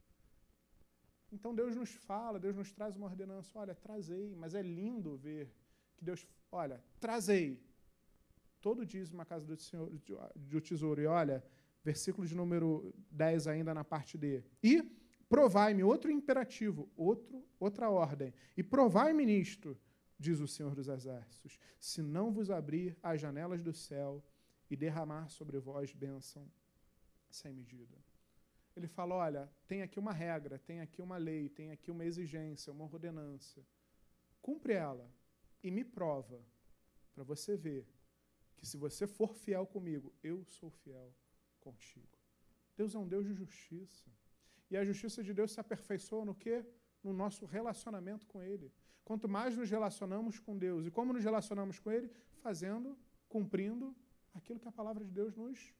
[1.31, 5.53] Então Deus nos fala, Deus nos traz uma ordenança, olha, trazei, mas é lindo ver
[5.95, 7.61] que Deus, olha, trazei
[8.61, 9.89] todo dízimo à casa do, senhor,
[10.35, 11.43] do tesouro, e olha,
[11.83, 14.43] versículo de número 10 ainda na parte D.
[14.63, 14.83] E
[15.27, 19.77] provai-me, outro imperativo, outro, outra ordem, e provai-me nisto,
[20.17, 24.23] diz o Senhor dos Exércitos, se não vos abrir as janelas do céu
[24.69, 26.49] e derramar sobre vós bênção
[27.29, 27.95] sem medida.
[28.79, 32.71] Ele fala: olha, tem aqui uma regra, tem aqui uma lei, tem aqui uma exigência,
[32.71, 33.61] uma ordenança.
[34.41, 35.11] Cumpre ela
[35.61, 36.41] e me prova,
[37.13, 37.85] para você ver
[38.55, 41.13] que se você for fiel comigo, eu sou fiel
[41.59, 42.17] contigo.
[42.77, 44.09] Deus é um Deus de justiça.
[44.71, 46.65] E a justiça de Deus se aperfeiçoa no quê?
[47.03, 48.71] No nosso relacionamento com Ele.
[49.03, 50.85] Quanto mais nos relacionamos com Deus.
[50.85, 52.09] E como nos relacionamos com Ele?
[52.37, 53.93] Fazendo, cumprindo
[54.33, 55.73] aquilo que a palavra de Deus nos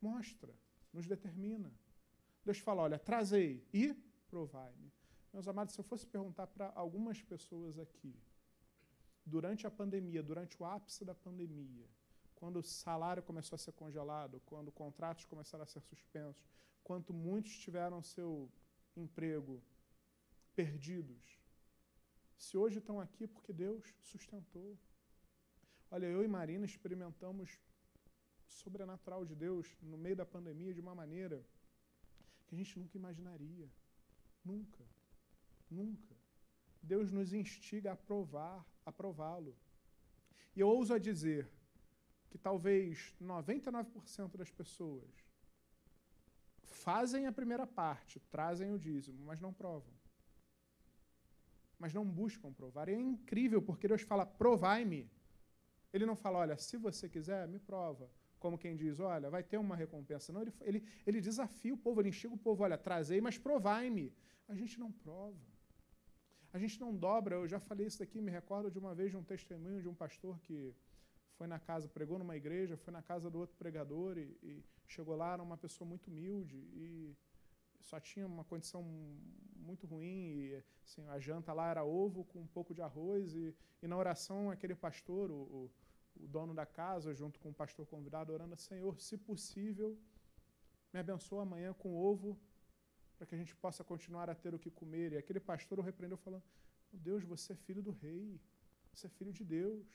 [0.00, 0.54] mostra,
[0.92, 1.72] nos determina.
[2.44, 3.94] Deus fala: olha, trazei e
[4.28, 4.92] provai-me.
[5.32, 8.14] Meus amados, se eu fosse perguntar para algumas pessoas aqui,
[9.24, 11.88] durante a pandemia, durante o ápice da pandemia,
[12.34, 16.46] quando o salário começou a ser congelado, quando contratos começaram a ser suspensos,
[16.82, 18.52] quanto muitos tiveram seu
[18.96, 19.62] emprego
[20.54, 21.40] perdidos.
[22.36, 24.78] Se hoje estão aqui porque Deus sustentou.
[25.90, 27.58] Olha, eu e Marina experimentamos
[28.46, 31.44] sobrenatural de Deus no meio da pandemia de uma maneira
[32.46, 33.68] que a gente nunca imaginaria.
[34.44, 34.84] Nunca.
[35.70, 36.14] Nunca.
[36.82, 39.56] Deus nos instiga a provar, a prová-lo.
[40.54, 41.50] E eu ouso a dizer
[42.30, 45.10] que talvez 99% das pessoas
[46.62, 49.92] fazem a primeira parte, trazem o dízimo, mas não provam.
[51.78, 52.88] Mas não buscam provar.
[52.88, 55.10] E é incrível, porque Deus fala, provai-me.
[55.92, 58.10] Ele não fala, olha, se você quiser, me prova.
[58.44, 60.30] Como quem diz, olha, vai ter uma recompensa.
[60.30, 64.12] Não, ele, ele, ele desafia o povo, ele instiga o povo, olha, trazei, mas provai-me.
[64.46, 65.46] A gente não prova.
[66.52, 69.16] A gente não dobra, eu já falei isso aqui, me recordo de uma vez de
[69.16, 70.74] um testemunho de um pastor que
[71.38, 75.16] foi na casa, pregou numa igreja, foi na casa do outro pregador e, e chegou
[75.16, 77.16] lá, era uma pessoa muito humilde e
[77.80, 78.82] só tinha uma condição
[79.56, 80.20] muito ruim.
[80.36, 83.96] E, assim, a janta lá era ovo com um pouco de arroz e, e na
[83.96, 85.70] oração aquele pastor, o, o,
[86.16, 89.98] o dono da casa, junto com o pastor convidado, orando, Senhor, se possível,
[90.92, 92.38] me abençoa amanhã com ovo
[93.16, 95.12] para que a gente possa continuar a ter o que comer.
[95.12, 96.42] E aquele pastor o repreendeu falando,
[96.92, 98.40] Deus, você é filho do rei,
[98.92, 99.86] você é filho de Deus.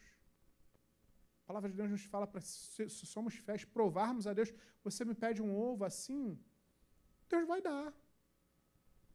[1.43, 4.53] A palavra de Deus nos fala para, se, se somos fés, provarmos a Deus.
[4.84, 6.38] Você me pede um ovo assim,
[7.28, 7.93] Deus vai dar.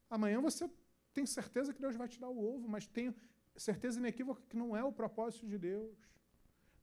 [0.09, 0.70] Amanhã você
[1.12, 3.14] tem certeza que Deus vai te dar o ovo, mas tenho
[3.57, 5.96] certeza inequívoca que não é o propósito de Deus.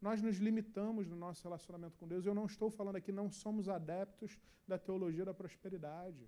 [0.02, 2.26] Nós nos limitamos no nosso relacionamento com Deus.
[2.26, 6.28] Eu não estou falando aqui, não somos adeptos da teologia da prosperidade.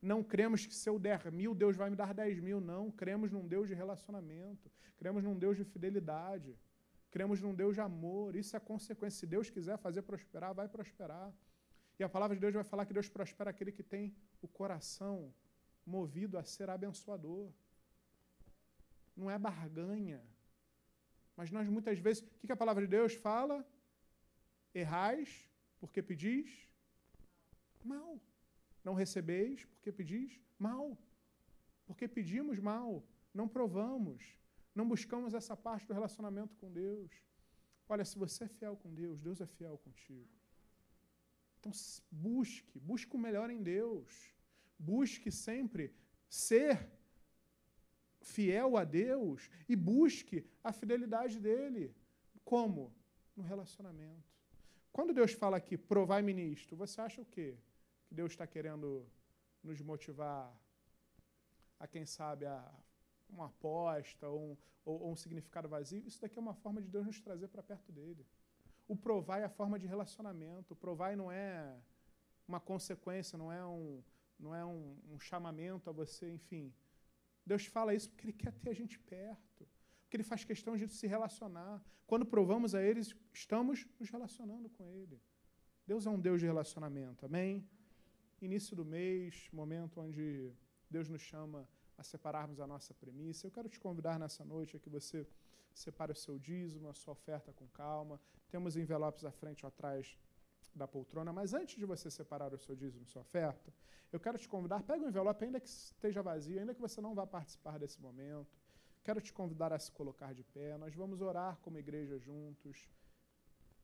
[0.00, 2.60] Não cremos que se eu der mil, Deus vai me dar dez mil.
[2.60, 2.90] Não.
[2.92, 4.70] Cremos num Deus de relacionamento.
[4.96, 6.56] Cremos num Deus de fidelidade.
[7.10, 8.36] Cremos num Deus de amor.
[8.36, 9.18] Isso é consequência.
[9.18, 11.32] Se Deus quiser fazer prosperar, vai prosperar.
[11.98, 15.34] E a palavra de Deus vai falar que Deus prospera aquele que tem o coração
[15.84, 17.50] movido a ser abençoador.
[19.16, 20.22] Não é barganha.
[21.38, 23.56] Mas nós muitas vezes, o que a palavra de Deus fala?
[24.74, 26.68] Errais porque pedis
[27.84, 28.20] mal.
[28.82, 30.98] Não recebeis porque pedis mal.
[31.86, 34.20] Porque pedimos mal, não provamos,
[34.74, 37.10] não buscamos essa parte do relacionamento com Deus.
[37.88, 40.28] Olha, se você é fiel com Deus, Deus é fiel contigo.
[41.60, 41.70] Então
[42.10, 44.34] busque, busque o melhor em Deus.
[44.76, 45.94] Busque sempre
[46.28, 46.97] ser
[48.34, 51.94] fiel a Deus e busque a fidelidade dele.
[52.44, 52.92] Como?
[53.36, 54.28] No relacionamento.
[54.92, 57.56] Quando Deus fala aqui, provai-me nisto, você acha o quê?
[58.06, 59.06] Que Deus está querendo
[59.62, 60.42] nos motivar
[61.78, 62.58] a, quem sabe, a
[63.28, 66.02] uma aposta ou um, ou, ou um significado vazio?
[66.06, 68.26] Isso daqui é uma forma de Deus nos trazer para perto dele.
[68.88, 70.72] O provar é a forma de relacionamento.
[70.72, 71.76] O provar não é
[72.46, 74.02] uma consequência, não é um,
[74.38, 76.72] não é um, um chamamento a você, enfim.
[77.48, 79.66] Deus fala isso porque Ele quer ter a gente perto,
[80.02, 81.82] porque Ele faz questão de se relacionar.
[82.06, 83.00] Quando provamos a Ele,
[83.32, 85.18] estamos nos relacionando com Ele.
[85.86, 87.66] Deus é um Deus de relacionamento, amém?
[88.42, 90.52] Início do mês, momento onde
[90.90, 93.46] Deus nos chama a separarmos a nossa premissa.
[93.46, 95.26] Eu quero te convidar nessa noite a que você
[95.72, 98.20] separe o seu dízimo, a sua oferta com calma.
[98.50, 100.18] Temos envelopes à frente ou atrás
[100.78, 103.72] da poltrona, mas antes de você separar o seu dízimo, sua oferta,
[104.12, 107.14] eu quero te convidar, pega o envelope, ainda que esteja vazio, ainda que você não
[107.14, 108.56] vá participar desse momento,
[109.04, 112.88] quero te convidar a se colocar de pé, nós vamos orar como igreja juntos,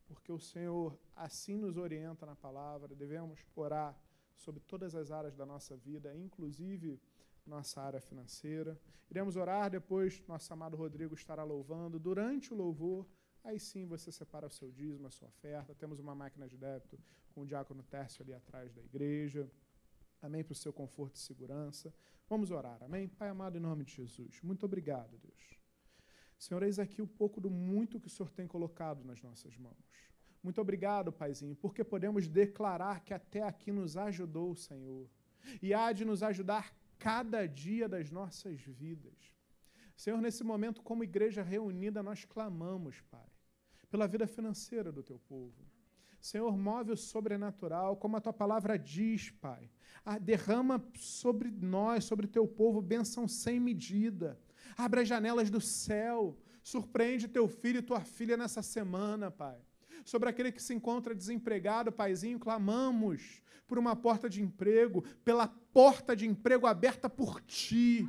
[0.07, 3.99] porque o Senhor assim nos orienta na palavra, devemos orar
[4.34, 7.01] sobre todas as áreas da nossa vida, inclusive
[7.47, 8.78] nossa área financeira.
[9.11, 11.99] Iremos orar, depois nosso amado Rodrigo estará louvando.
[11.99, 13.07] Durante o louvor,
[13.45, 15.74] aí sim você separa o seu dízimo, a sua oferta.
[15.74, 16.99] Temos uma máquina de débito
[17.32, 19.49] com o diácono Tércio ali atrás da igreja.
[20.20, 21.95] Amém, para o seu conforto e segurança.
[22.28, 23.07] Vamos orar, amém?
[23.07, 25.59] Pai amado, em nome de Jesus, muito obrigado, Deus.
[26.38, 29.76] Senhor, eis aqui um pouco do muito que o Senhor tem colocado nas nossas mãos.
[30.42, 35.09] Muito obrigado, Paizinho, porque podemos declarar que até aqui nos ajudou o Senhor.
[35.62, 39.34] E há de nos ajudar cada dia das nossas vidas.
[39.97, 43.30] Senhor, nesse momento, como igreja reunida, nós clamamos, Pai,
[43.95, 45.55] pela vida financeira do teu povo.
[46.20, 49.70] Senhor, move o sobrenatural, como a tua palavra diz, Pai.
[50.05, 54.36] Ah, derrama sobre nós, sobre teu povo, bênção sem medida.
[54.76, 56.36] Abre as janelas do céu.
[56.61, 59.61] Surpreende teu filho e tua filha nessa semana, Pai.
[60.05, 66.16] Sobre aquele que se encontra desempregado, Paizinho, clamamos por uma porta de emprego, pela porta
[66.16, 68.09] de emprego aberta por ti.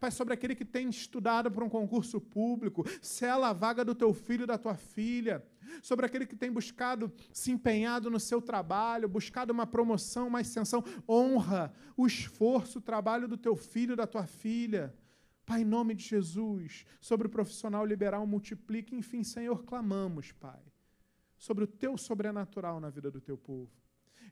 [0.00, 4.12] Pai, sobre aquele que tem estudado para um concurso público, sela a vaga do teu
[4.14, 5.44] filho e da tua filha.
[5.82, 10.82] Sobre aquele que tem buscado, se empenhado no seu trabalho, buscado uma promoção, uma ascensão,
[11.08, 14.94] honra o esforço, o trabalho do teu filho e da tua filha.
[15.44, 20.60] Pai, em nome de Jesus, sobre o profissional liberal, multiplique, enfim, Senhor, clamamos, Pai
[21.40, 23.72] sobre o teu sobrenatural na vida do teu povo.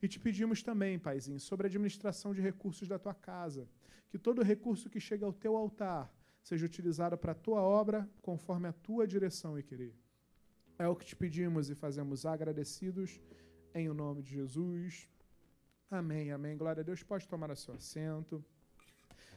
[0.01, 3.66] E te pedimos também, Paizinho, sobre a administração de recursos da tua casa,
[4.09, 8.68] que todo recurso que chega ao teu altar seja utilizado para a tua obra, conforme
[8.68, 9.94] a tua direção e querer.
[10.78, 13.20] É o que te pedimos e fazemos agradecidos
[13.74, 15.09] em o nome de Jesus.
[15.90, 16.56] Amém, amém.
[16.56, 17.02] Glória a Deus.
[17.02, 18.44] Pode tomar o seu assento.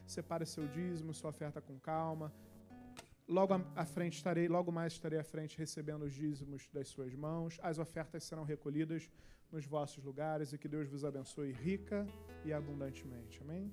[0.06, 2.34] Separe seu dízimo, sua oferta com calma.
[3.28, 7.60] Logo à frente estarei, logo mais estarei à frente recebendo os dízimos das suas mãos.
[7.64, 9.10] As ofertas serão recolhidas
[9.52, 12.06] nos vossos lugares e que Deus vos abençoe rica
[12.44, 13.42] e abundantemente.
[13.42, 13.72] Amém.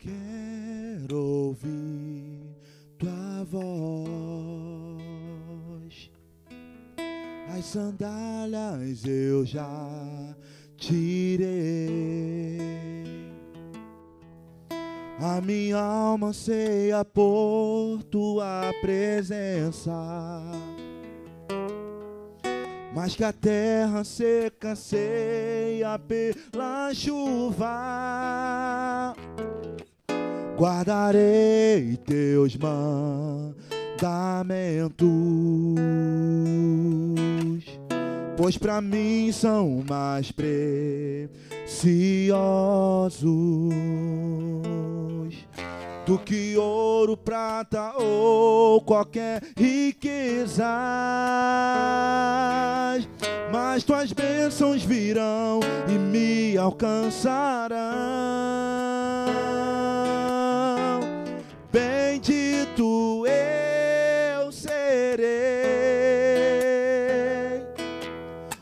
[0.00, 2.40] Quero ouvir
[2.96, 3.70] tua voz.
[7.54, 10.34] As sandálias eu já
[10.78, 12.58] tirei.
[15.20, 19.92] A minha alma anseia por tua presença.
[22.94, 27.68] Mas que a terra seca ceia pela chuva.
[30.60, 33.00] Guardarei teus mandamentos
[38.40, 41.30] pois para mim são mais preciosos
[46.06, 50.66] do que ouro, prata ou qualquer riqueza.
[53.52, 57.78] Mas tuas bênçãos virão e me alcançarão.
[62.80, 65.26] Bendito eu serei,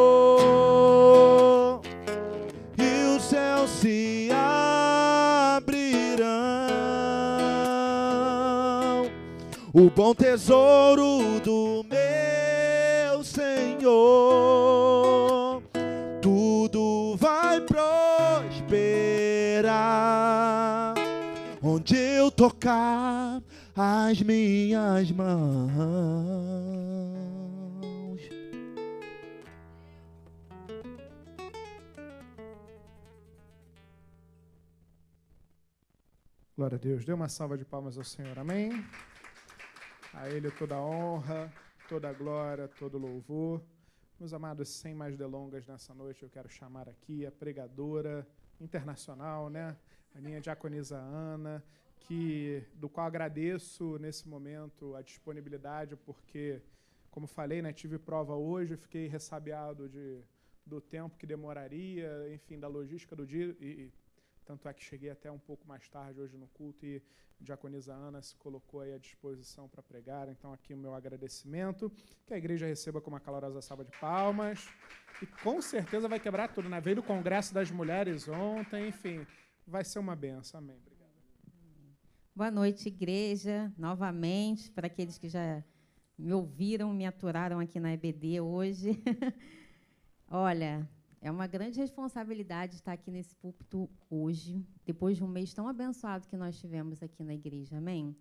[9.78, 13.92] O bom tesouro do meu Senhor.
[16.22, 18.64] Tudo vai prosperar.
[21.62, 23.44] Onde eu tocar
[23.76, 25.76] as minhas mãos.
[36.56, 37.04] Glória a Deus.
[37.04, 38.40] Dê uma salva de palmas ao Senhor.
[38.40, 38.82] Amém.
[40.18, 41.52] A Ele toda honra,
[41.90, 43.62] toda glória, todo louvor.
[44.18, 48.26] Meus amados, sem mais delongas nessa noite, eu quero chamar aqui a pregadora
[48.62, 49.76] internacional, né?
[50.16, 51.62] A minha diaconisa Ana,
[52.00, 56.62] que do qual agradeço nesse momento a disponibilidade, porque,
[57.12, 60.22] como falei, né, tive prova hoje, fiquei ressabiado de,
[60.66, 63.94] do tempo que demoraria, enfim, da logística do dia, e, e
[64.46, 67.02] tanto é que cheguei até um pouco mais tarde hoje no culto e
[67.42, 70.30] a diaconisa Ana se colocou aí à disposição para pregar.
[70.30, 71.92] Então, aqui o meu agradecimento.
[72.26, 74.68] Que a igreja receba com uma calorosa salva de palmas.
[75.22, 76.80] E com certeza vai quebrar tudo, né?
[76.80, 79.26] Veio do Congresso das Mulheres ontem, enfim,
[79.68, 80.60] vai ser uma benção.
[80.60, 80.78] Amém.
[80.78, 80.96] Obrigado.
[82.36, 85.64] Boa noite, igreja, novamente, para aqueles que já
[86.18, 89.02] me ouviram, me aturaram aqui na EBD hoje.
[90.28, 90.88] Olha,
[91.26, 96.28] é uma grande responsabilidade estar aqui nesse púlpito hoje, depois de um mês tão abençoado
[96.28, 98.16] que nós tivemos aqui na igreja, amém?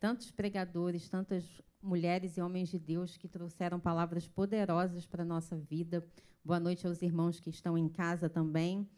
[0.00, 1.44] Tantos pregadores, tantas
[1.80, 6.04] mulheres e homens de Deus que trouxeram palavras poderosas para a nossa vida.
[6.44, 8.88] Boa noite aos irmãos que estão em casa também.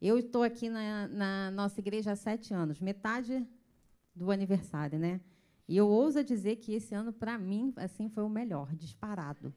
[0.00, 3.44] Eu estou aqui na, na nossa igreja há sete anos, metade
[4.14, 5.20] do aniversário, né?
[5.66, 9.52] E eu ouso dizer que esse ano, para mim, assim, foi o melhor, disparado.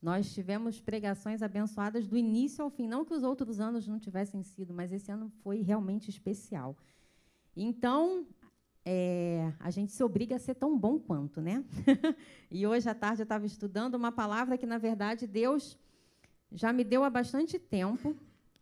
[0.00, 2.86] Nós tivemos pregações abençoadas do início ao fim.
[2.86, 6.76] Não que os outros anos não tivessem sido, mas esse ano foi realmente especial.
[7.56, 8.24] Então,
[8.84, 11.64] é, a gente se obriga a ser tão bom quanto, né?
[12.50, 15.76] e hoje à tarde eu estava estudando uma palavra que, na verdade, Deus
[16.52, 18.16] já me deu há bastante tempo,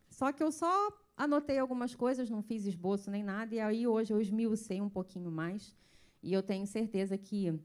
[0.08, 4.12] só que eu só anotei algumas coisas, não fiz esboço nem nada, e aí hoje
[4.12, 5.74] eu esmiucei um pouquinho mais,
[6.22, 7.58] e eu tenho certeza que,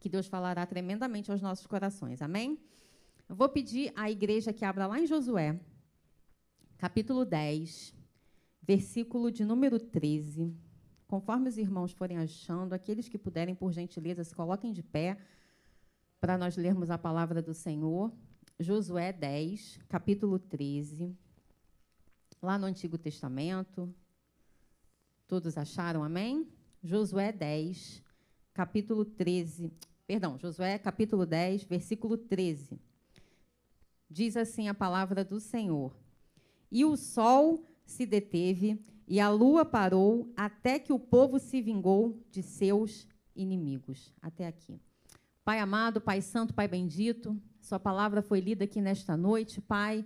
[0.00, 2.20] que Deus falará tremendamente aos nossos corações.
[2.20, 2.58] Amém?
[3.26, 5.58] Eu vou pedir à igreja que abra lá em Josué,
[6.76, 7.94] capítulo 10,
[8.60, 10.54] versículo de número 13.
[11.06, 15.16] Conforme os irmãos forem achando, aqueles que puderem, por gentileza, se coloquem de pé
[16.20, 18.12] para nós lermos a palavra do Senhor.
[18.60, 21.16] Josué 10, capítulo 13.
[22.42, 23.92] Lá no Antigo Testamento.
[25.26, 26.46] Todos acharam, amém?
[26.82, 28.02] Josué 10,
[28.52, 29.72] capítulo 13.
[30.06, 32.78] Perdão, Josué capítulo 10, versículo 13.
[34.14, 35.92] Diz assim a palavra do Senhor:
[36.70, 42.22] E o sol se deteve e a lua parou até que o povo se vingou
[42.30, 44.14] de seus inimigos.
[44.22, 44.80] Até aqui.
[45.44, 50.04] Pai amado, Pai santo, Pai bendito, Sua palavra foi lida aqui nesta noite, Pai.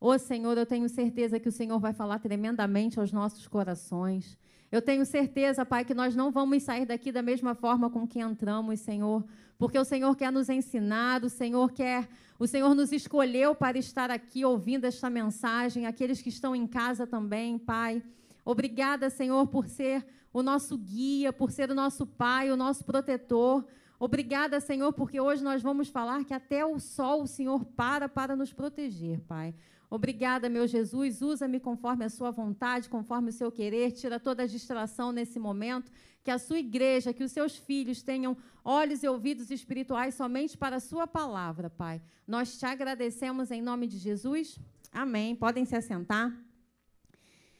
[0.00, 4.38] Ô Senhor, eu tenho certeza que o Senhor vai falar tremendamente aos nossos corações.
[4.72, 8.18] Eu tenho certeza, Pai, que nós não vamos sair daqui da mesma forma com que
[8.18, 9.22] entramos, Senhor,
[9.58, 14.10] porque o Senhor quer nos ensinar, o Senhor quer, o Senhor nos escolheu para estar
[14.10, 18.02] aqui ouvindo esta mensagem, aqueles que estão em casa também, Pai.
[18.42, 23.66] Obrigada, Senhor, por ser o nosso guia, por ser o nosso Pai, o nosso protetor.
[23.98, 28.34] Obrigada, Senhor, porque hoje nós vamos falar que até o sol o Senhor para para
[28.34, 29.54] nos proteger, Pai.
[29.90, 31.20] Obrigada, meu Jesus.
[31.20, 33.90] Usa-me conforme a sua vontade, conforme o seu querer.
[33.90, 35.90] Tira toda a distração nesse momento.
[36.22, 40.76] Que a sua igreja, que os seus filhos tenham olhos e ouvidos espirituais somente para
[40.76, 42.00] a sua palavra, Pai.
[42.24, 44.60] Nós te agradecemos em nome de Jesus.
[44.92, 45.34] Amém.
[45.34, 46.32] Podem se assentar.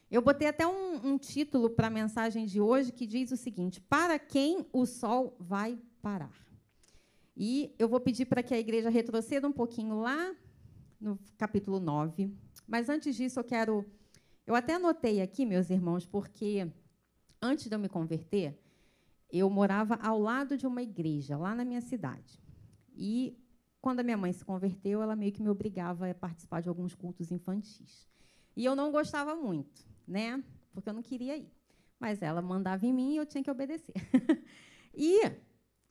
[0.08, 3.80] Eu botei até um, um título para a mensagem de hoje que diz o seguinte:
[3.80, 6.34] Para quem o sol vai parar?
[7.36, 10.32] E eu vou pedir para que a igreja retroceda um pouquinho lá
[11.00, 12.32] no capítulo 9.
[12.66, 13.84] Mas antes disso, eu quero.
[14.46, 16.70] Eu até anotei aqui, meus irmãos, porque
[17.40, 18.58] antes de eu me converter,
[19.32, 22.40] eu morava ao lado de uma igreja, lá na minha cidade.
[22.94, 23.36] E
[23.80, 26.94] quando a minha mãe se converteu, ela meio que me obrigava a participar de alguns
[26.94, 28.08] cultos infantis.
[28.56, 30.42] E eu não gostava muito, né?
[30.72, 31.50] Porque eu não queria ir.
[31.98, 33.94] Mas ela mandava em mim e eu tinha que obedecer.
[34.94, 35.20] e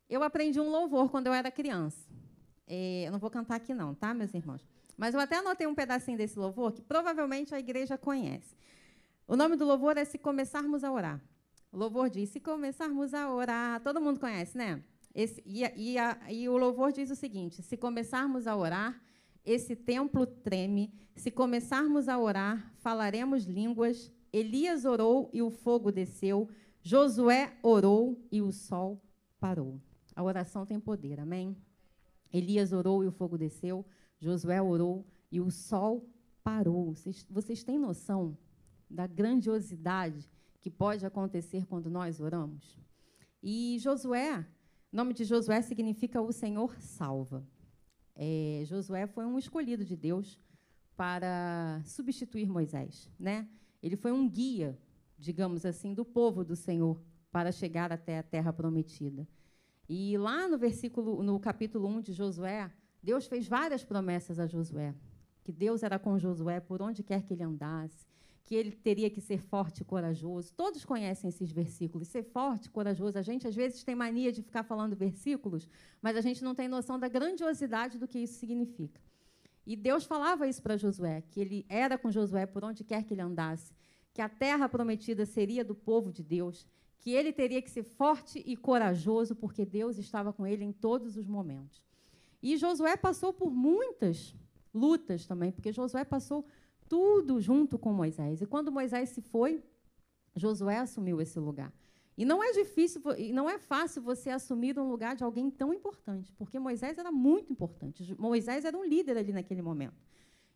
[0.10, 2.10] eu aprendi um louvor quando eu era criança.
[2.68, 4.68] É, eu não vou cantar aqui, não, tá, meus irmãos?
[5.00, 8.54] Mas eu até anotei um pedacinho desse louvor que provavelmente a igreja conhece.
[9.26, 11.24] O nome do louvor é Se Começarmos a Orar.
[11.72, 13.82] O louvor diz: Se começarmos a orar.
[13.82, 14.84] Todo mundo conhece, né?
[15.16, 19.02] Esse, e, e, a, e o louvor diz o seguinte: Se começarmos a orar,
[19.45, 20.93] esse templo treme.
[21.16, 24.12] Se começarmos a orar, falaremos línguas.
[24.34, 26.50] Elias orou e o fogo desceu.
[26.82, 29.02] Josué orou e o sol
[29.39, 29.80] parou.
[30.14, 31.56] A oração tem poder, amém?
[32.34, 33.86] Elias orou e o fogo desceu.
[34.20, 36.07] Josué orou e o sol
[36.43, 36.93] parou.
[36.93, 38.38] Vocês, vocês têm noção
[38.89, 42.78] da grandiosidade que pode acontecer quando nós oramos?
[43.41, 44.45] E Josué,
[44.91, 47.47] o nome de Josué significa o Senhor salva.
[48.15, 50.39] É, Josué foi um escolhido de Deus
[50.97, 53.47] para substituir Moisés, né?
[53.82, 54.78] Ele foi um guia,
[55.17, 57.01] digamos assim, do povo do Senhor
[57.32, 59.26] para chegar até a terra prometida.
[59.88, 62.70] E lá no versículo, no capítulo 1 de Josué,
[63.02, 64.93] Deus fez várias promessas a Josué,
[65.43, 68.06] que Deus era com Josué por onde quer que ele andasse,
[68.50, 70.52] que ele teria que ser forte e corajoso.
[70.56, 72.08] Todos conhecem esses versículos.
[72.08, 73.18] Ser forte corajoso.
[73.20, 75.70] A gente, às vezes, tem mania de ficar falando versículos,
[76.02, 79.00] mas a gente não tem noção da grandiosidade do que isso significa.
[79.68, 83.14] E Deus falava isso para Josué, que ele era com Josué por onde quer que
[83.14, 83.72] ele andasse,
[84.12, 86.66] que a terra prometida seria do povo de Deus,
[86.97, 91.16] que ele teria que ser forte e corajoso, porque Deus estava com ele em todos
[91.18, 91.84] os momentos.
[92.42, 94.36] E Josué passou por muitas
[94.74, 96.46] lutas também, porque Josué passou
[96.88, 98.42] tudo junto com Moisés.
[98.42, 99.64] E quando Moisés se foi,
[100.36, 101.74] Josué assumiu esse lugar.
[102.18, 103.02] E não é difícil,
[103.34, 107.52] não é fácil você assumir um lugar de alguém tão importante, porque Moisés era muito
[107.52, 108.14] importante.
[108.20, 109.96] Moisés era um líder ali naquele momento.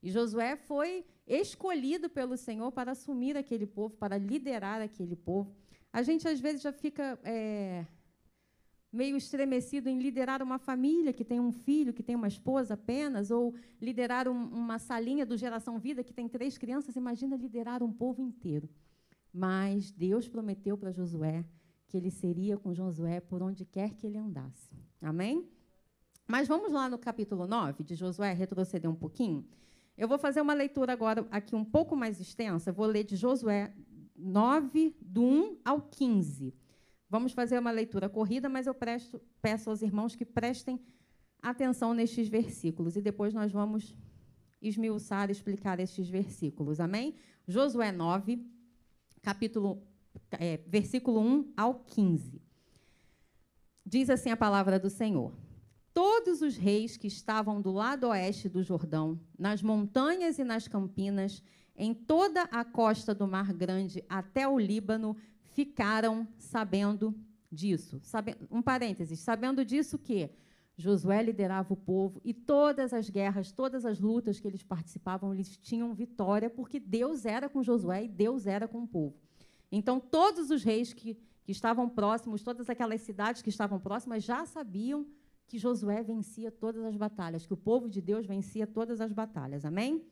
[0.02, 5.56] E Josué foi escolhido pelo Senhor para assumir aquele povo, para liderar aquele povo.
[5.94, 7.86] A gente às vezes já fica é,
[8.94, 13.32] meio estremecido em liderar uma família que tem um filho, que tem uma esposa apenas,
[13.32, 16.96] ou liderar um, uma salinha do Geração Vida que tem três crianças.
[16.96, 18.70] Imagina liderar um povo inteiro.
[19.34, 21.44] Mas Deus prometeu para Josué
[21.88, 24.76] que ele seria com Josué por onde quer que ele andasse.
[25.02, 25.48] Amém?
[26.28, 29.46] Mas vamos lá no capítulo 9 de Josué, retroceder um pouquinho.
[29.98, 32.72] Eu vou fazer uma leitura agora aqui um pouco mais extensa.
[32.72, 33.74] vou ler de Josué
[34.16, 36.54] 9, do 1 ao 15.
[37.14, 40.82] Vamos fazer uma leitura corrida, mas eu presto, peço aos irmãos que prestem
[41.44, 43.96] atenção nestes versículos e depois nós vamos
[44.60, 46.80] esmiuçar explicar estes versículos.
[46.80, 47.14] Amém?
[47.48, 48.44] Josué 9,
[49.22, 49.84] capítulo,
[50.32, 52.42] é, versículo 1 ao 15.
[53.86, 55.32] Diz assim a palavra do Senhor:
[55.94, 61.44] Todos os reis que estavam do lado oeste do Jordão, nas montanhas e nas campinas,
[61.76, 65.16] em toda a costa do Mar Grande até o Líbano,
[65.54, 67.16] ficaram sabendo
[67.52, 68.02] disso.
[68.52, 70.30] Um parênteses, sabendo disso que
[70.76, 75.56] Josué liderava o povo e todas as guerras, todas as lutas que eles participavam, eles
[75.58, 79.16] tinham vitória, porque Deus era com Josué e Deus era com o povo.
[79.72, 84.46] Então, todos os reis que, que estavam próximos, todas aquelas cidades que estavam próximas, já
[84.46, 85.06] sabiam
[85.48, 89.64] que Josué vencia todas as batalhas, que o povo de Deus vencia todas as batalhas.
[89.66, 90.04] Amém?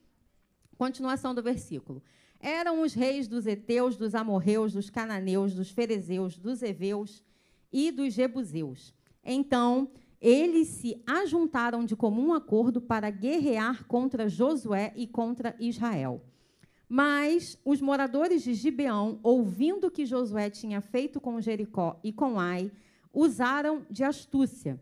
[0.78, 2.04] Continuação do versículo.
[2.42, 7.24] Eram os reis dos heteus, dos amorreus, dos cananeus, dos ferezeus, dos heveus
[7.72, 8.94] e dos jebuseus.
[9.24, 9.90] Então,
[10.20, 16.22] eles se ajuntaram de comum acordo para guerrear contra Josué e contra Israel.
[16.90, 22.72] Mas os moradores de Gibeão, ouvindo que Josué tinha feito com Jericó e com Ai,
[23.14, 24.80] usaram de astúcia.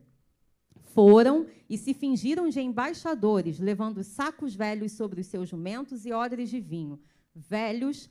[0.93, 6.49] Foram e se fingiram de embaixadores, levando sacos velhos sobre os seus jumentos e odres
[6.49, 6.99] de vinho,
[7.39, 8.09] velhos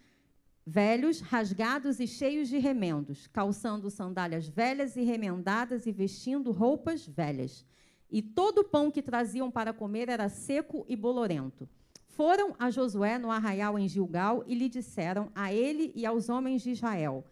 [0.68, 7.64] velhos, rasgados e cheios de remendos, calçando sandálias velhas e remendadas e vestindo roupas velhas.
[8.10, 11.66] E todo o pão que traziam para comer era seco e bolorento.
[12.06, 16.60] Foram a Josué no arraial em Gilgal e lhe disseram a ele e aos homens
[16.60, 17.24] de Israel: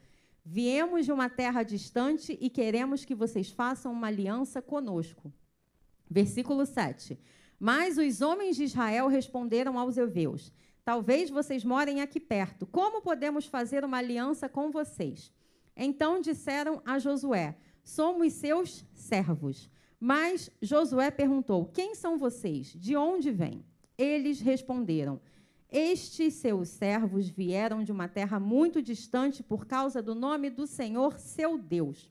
[0.43, 5.31] Viemos de uma terra distante e queremos que vocês façam uma aliança conosco.
[6.09, 7.19] Versículo 7.
[7.59, 10.53] Mas os homens de Israel responderam aos heveus:
[10.87, 12.65] Talvez vocês morem aqui perto.
[12.65, 15.33] Como podemos fazer uma aliança com vocês?
[15.77, 19.69] Então disseram a Josué: Somos seus servos.
[19.99, 22.69] Mas Josué perguntou: Quem são vocês?
[22.73, 23.67] De onde vêm?
[23.99, 25.21] Eles responderam:
[25.69, 31.19] Estes seus servos vieram de uma terra muito distante por causa do nome do Senhor,
[31.19, 32.09] seu Deus.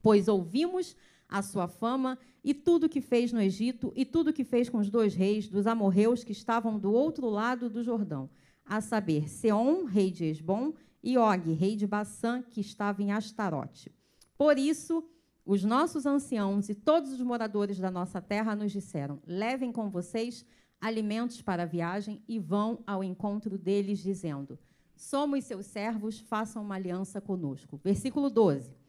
[0.00, 0.96] Pois ouvimos
[1.28, 4.90] a sua fama e tudo que fez no Egito e tudo que fez com os
[4.90, 8.30] dois reis dos amorreus que estavam do outro lado do Jordão,
[8.64, 10.72] a saber, Seom, rei de Esbom,
[11.02, 13.90] e Og, rei de Bassã, que estava em Astarote.
[14.36, 15.04] Por isso,
[15.44, 20.44] os nossos anciãos e todos os moradores da nossa terra nos disseram: levem com vocês
[20.80, 24.58] alimentos para a viagem e vão ao encontro deles, dizendo:
[24.94, 27.80] Somos seus servos, façam uma aliança conosco.
[27.82, 28.79] Versículo 12.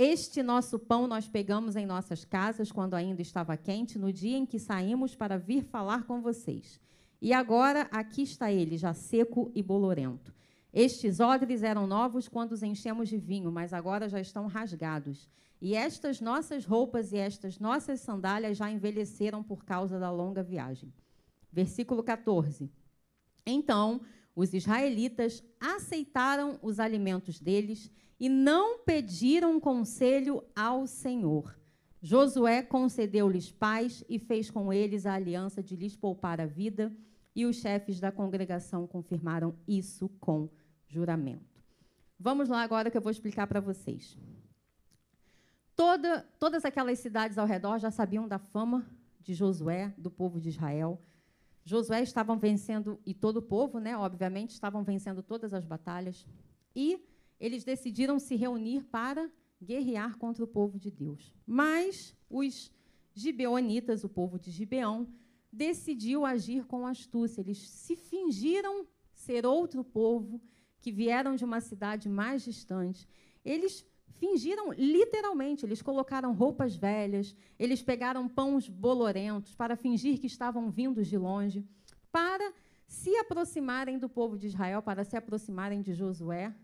[0.00, 4.46] Este nosso pão nós pegamos em nossas casas quando ainda estava quente, no dia em
[4.46, 6.80] que saímos para vir falar com vocês.
[7.20, 10.32] E agora aqui está ele, já seco e bolorento.
[10.72, 15.28] Estes odres eram novos quando os enchemos de vinho, mas agora já estão rasgados.
[15.60, 20.92] E estas nossas roupas e estas nossas sandálias já envelheceram por causa da longa viagem.
[21.52, 22.70] Versículo 14.
[23.44, 24.00] Então
[24.32, 31.58] os israelitas aceitaram os alimentos deles e não pediram conselho ao Senhor.
[32.00, 36.94] Josué concedeu-lhes paz e fez com eles a aliança de lhes poupar a vida,
[37.34, 40.48] e os chefes da congregação confirmaram isso com
[40.86, 41.62] juramento.
[42.18, 44.18] Vamos lá agora que eu vou explicar para vocês.
[45.76, 48.84] Toda, todas aquelas cidades ao redor já sabiam da fama
[49.20, 51.00] de Josué, do povo de Israel.
[51.64, 56.26] Josué estavam vencendo, e todo o povo, né, obviamente, estavam vencendo todas as batalhas.
[56.74, 57.00] E
[57.38, 59.30] eles decidiram se reunir para
[59.62, 61.34] guerrear contra o povo de Deus.
[61.46, 62.72] Mas os
[63.14, 65.08] gibeonitas, o povo de Gibeão,
[65.52, 67.40] decidiu agir com astúcia.
[67.40, 70.40] Eles se fingiram ser outro povo
[70.80, 73.08] que vieram de uma cidade mais distante.
[73.44, 73.84] Eles
[74.18, 81.06] fingiram literalmente, eles colocaram roupas velhas, eles pegaram pães bolorentos para fingir que estavam vindos
[81.06, 81.64] de longe,
[82.10, 82.52] para
[82.86, 86.54] se aproximarem do povo de Israel, para se aproximarem de Josué,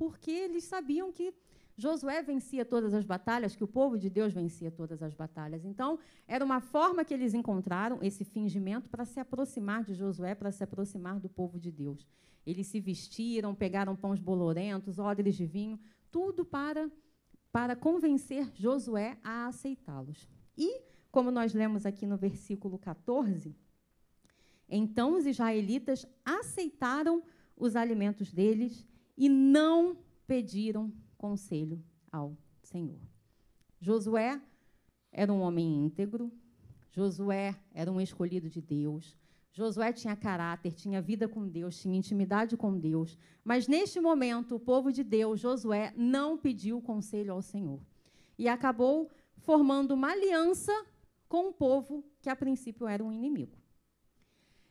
[0.00, 1.34] porque eles sabiam que
[1.76, 5.62] Josué vencia todas as batalhas, que o povo de Deus vencia todas as batalhas.
[5.62, 10.50] Então, era uma forma que eles encontraram, esse fingimento, para se aproximar de Josué, para
[10.50, 12.08] se aproximar do povo de Deus.
[12.46, 15.78] Eles se vestiram, pegaram pães bolorentos, odres de vinho,
[16.10, 16.90] tudo para,
[17.52, 20.26] para convencer Josué a aceitá-los.
[20.56, 20.80] E,
[21.10, 23.54] como nós lemos aqui no versículo 14,
[24.66, 27.22] então os israelitas aceitaram
[27.54, 28.88] os alimentos deles
[29.20, 32.98] e não pediram conselho ao Senhor.
[33.78, 34.40] Josué
[35.12, 36.32] era um homem íntegro,
[36.90, 39.14] Josué era um escolhido de Deus,
[39.52, 43.18] Josué tinha caráter, tinha vida com Deus, tinha intimidade com Deus.
[43.44, 47.80] Mas neste momento, o povo de Deus, Josué, não pediu conselho ao Senhor.
[48.38, 50.72] E acabou formando uma aliança
[51.28, 53.58] com um povo que a princípio era um inimigo.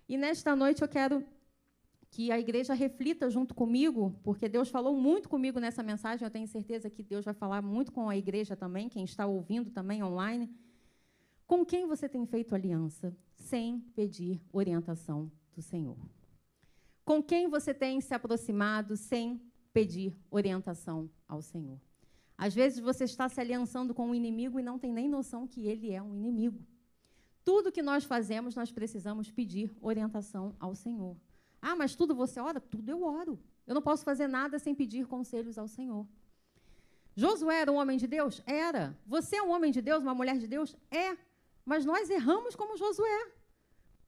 [0.07, 1.23] E nesta noite eu quero
[2.11, 6.47] que a igreja reflita junto comigo, porque Deus falou muito comigo nessa mensagem, eu tenho
[6.47, 10.49] certeza que Deus vai falar muito com a igreja também, quem está ouvindo também online.
[11.45, 15.97] Com quem você tem feito aliança sem pedir orientação do Senhor?
[17.05, 19.41] Com quem você tem se aproximado sem
[19.73, 21.79] pedir orientação ao Senhor?
[22.37, 25.67] Às vezes você está se aliançando com um inimigo e não tem nem noção que
[25.67, 26.63] ele é um inimigo.
[27.43, 31.17] Tudo que nós fazemos, nós precisamos pedir orientação ao Senhor.
[31.61, 32.59] Ah, mas tudo você ora?
[32.59, 33.39] Tudo eu oro.
[33.67, 36.07] Eu não posso fazer nada sem pedir conselhos ao Senhor.
[37.15, 38.41] Josué era um homem de Deus?
[38.45, 38.97] Era.
[39.05, 40.75] Você é um homem de Deus, uma mulher de Deus?
[40.89, 41.17] É.
[41.65, 43.31] Mas nós erramos como Josué.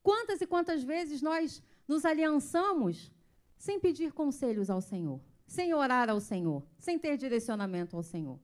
[0.01, 3.11] Quantas e quantas vezes nós nos aliançamos
[3.57, 8.39] sem pedir conselhos ao Senhor, sem orar ao Senhor, sem ter direcionamento ao Senhor?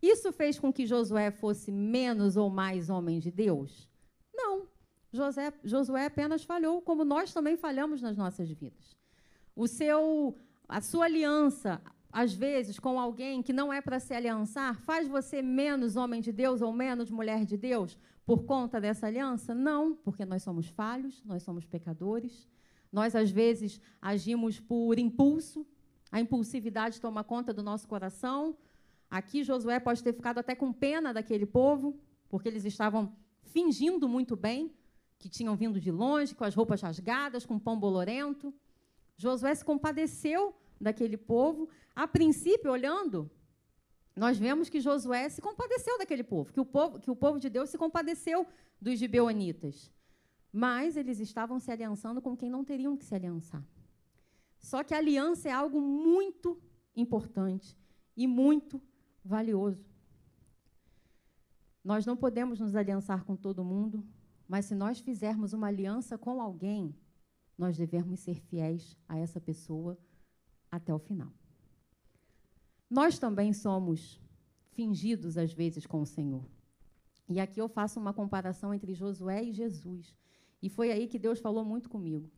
[0.00, 3.88] Isso fez com que Josué fosse menos ou mais homem de Deus?
[4.32, 4.68] Não.
[5.12, 8.96] José, Josué apenas falhou, como nós também falhamos nas nossas vidas.
[9.56, 10.36] O seu,
[10.68, 11.82] a sua aliança,
[12.12, 16.32] às vezes, com alguém que não é para se aliançar, faz você menos homem de
[16.32, 19.54] Deus ou menos mulher de Deus por conta dessa aliança?
[19.54, 22.48] Não, porque nós somos falhos, nós somos pecadores.
[22.92, 25.66] Nós, às vezes, agimos por impulso,
[26.10, 28.56] a impulsividade toma conta do nosso coração.
[29.08, 31.98] Aqui, Josué pode ter ficado até com pena daquele povo,
[32.28, 34.72] porque eles estavam fingindo muito bem,
[35.20, 38.52] que tinham vindo de longe, com as roupas rasgadas, com pão bolorento.
[39.18, 41.68] Josué se compadeceu daquele povo.
[41.94, 43.30] A princípio, olhando,
[44.16, 47.50] nós vemos que Josué se compadeceu daquele povo, que o povo, que o povo de
[47.50, 48.46] Deus se compadeceu
[48.80, 49.92] dos gibeonitas.
[50.50, 53.62] Mas eles estavam se aliançando com quem não teriam que se aliançar.
[54.58, 56.58] Só que aliança é algo muito
[56.96, 57.76] importante
[58.16, 58.80] e muito
[59.22, 59.84] valioso.
[61.84, 64.02] Nós não podemos nos aliançar com todo mundo,
[64.50, 66.92] mas se nós fizermos uma aliança com alguém,
[67.56, 69.96] nós devemos ser fiéis a essa pessoa
[70.68, 71.32] até o final.
[72.90, 74.20] Nós também somos
[74.72, 76.44] fingidos às vezes com o Senhor.
[77.28, 80.16] E aqui eu faço uma comparação entre Josué e Jesus.
[80.60, 82.28] E foi aí que Deus falou muito comigo.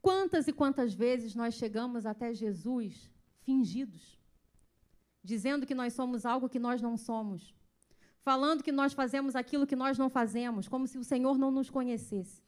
[0.00, 3.10] Quantas e quantas vezes nós chegamos até Jesus
[3.40, 4.16] fingidos,
[5.24, 7.52] dizendo que nós somos algo que nós não somos,
[8.26, 11.70] falando que nós fazemos aquilo que nós não fazemos, como se o Senhor não nos
[11.70, 12.42] conhecesse.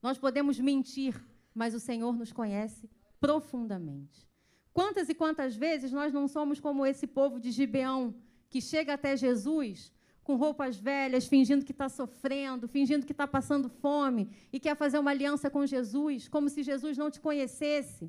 [0.00, 1.20] Nós podemos mentir,
[1.52, 4.28] mas o Senhor nos conhece profundamente.
[4.72, 8.14] Quantas e quantas vezes nós não somos como esse povo de Gibeão,
[8.48, 13.68] que chega até Jesus com roupas velhas, fingindo que está sofrendo, fingindo que está passando
[13.68, 18.08] fome e quer fazer uma aliança com Jesus, como se Jesus não te conhecesse.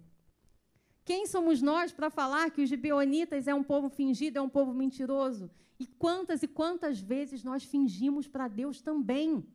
[1.06, 4.74] Quem somos nós para falar que os gibeonitas é um povo fingido, é um povo
[4.74, 5.52] mentiroso?
[5.80, 9.46] E quantas e quantas vezes nós fingimos para Deus também?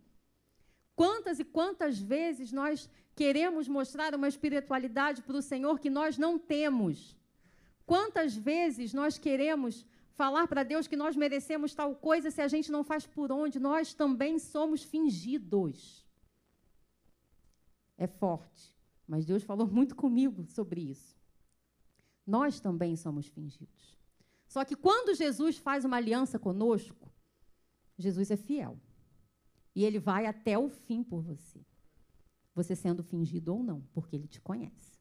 [0.94, 6.38] Quantas e quantas vezes nós queremos mostrar uma espiritualidade para o Senhor que nós não
[6.38, 7.16] temos?
[7.84, 12.70] Quantas vezes nós queremos falar para Deus que nós merecemos tal coisa se a gente
[12.70, 13.58] não faz por onde?
[13.58, 16.06] Nós também somos fingidos.
[17.98, 18.72] É forte,
[19.04, 21.19] mas Deus falou muito comigo sobre isso.
[22.30, 23.98] Nós também somos fingidos.
[24.46, 27.12] Só que quando Jesus faz uma aliança conosco,
[27.98, 28.78] Jesus é fiel.
[29.74, 31.60] E ele vai até o fim por você.
[32.54, 34.92] Você sendo fingido ou não, porque ele te conhece.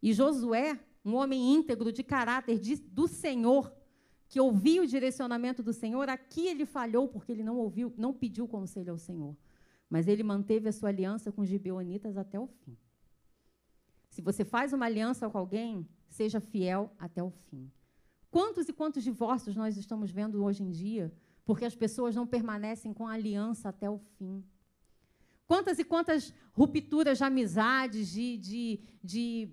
[0.00, 3.72] E Josué, um homem íntegro de caráter de, do Senhor,
[4.28, 8.46] que ouviu o direcionamento do Senhor, aqui ele falhou porque ele não ouviu, não pediu
[8.46, 9.36] conselho ao Senhor.
[9.90, 12.78] Mas ele manteve a sua aliança com os gibeonitas até o fim.
[14.08, 17.70] Se você faz uma aliança com alguém, seja fiel até o fim.
[18.30, 21.12] Quantos e quantos divórcios nós estamos vendo hoje em dia
[21.44, 24.44] porque as pessoas não permanecem com a aliança até o fim?
[25.46, 29.50] Quantas e quantas rupturas de amizades, de, de, de,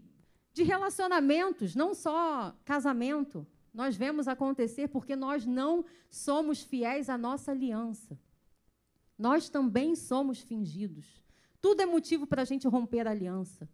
[0.51, 7.51] de relacionamentos, não só casamento, nós vemos acontecer porque nós não somos fiéis à nossa
[7.51, 8.19] aliança.
[9.17, 11.23] Nós também somos fingidos.
[11.61, 13.69] Tudo é motivo para a gente romper a aliança.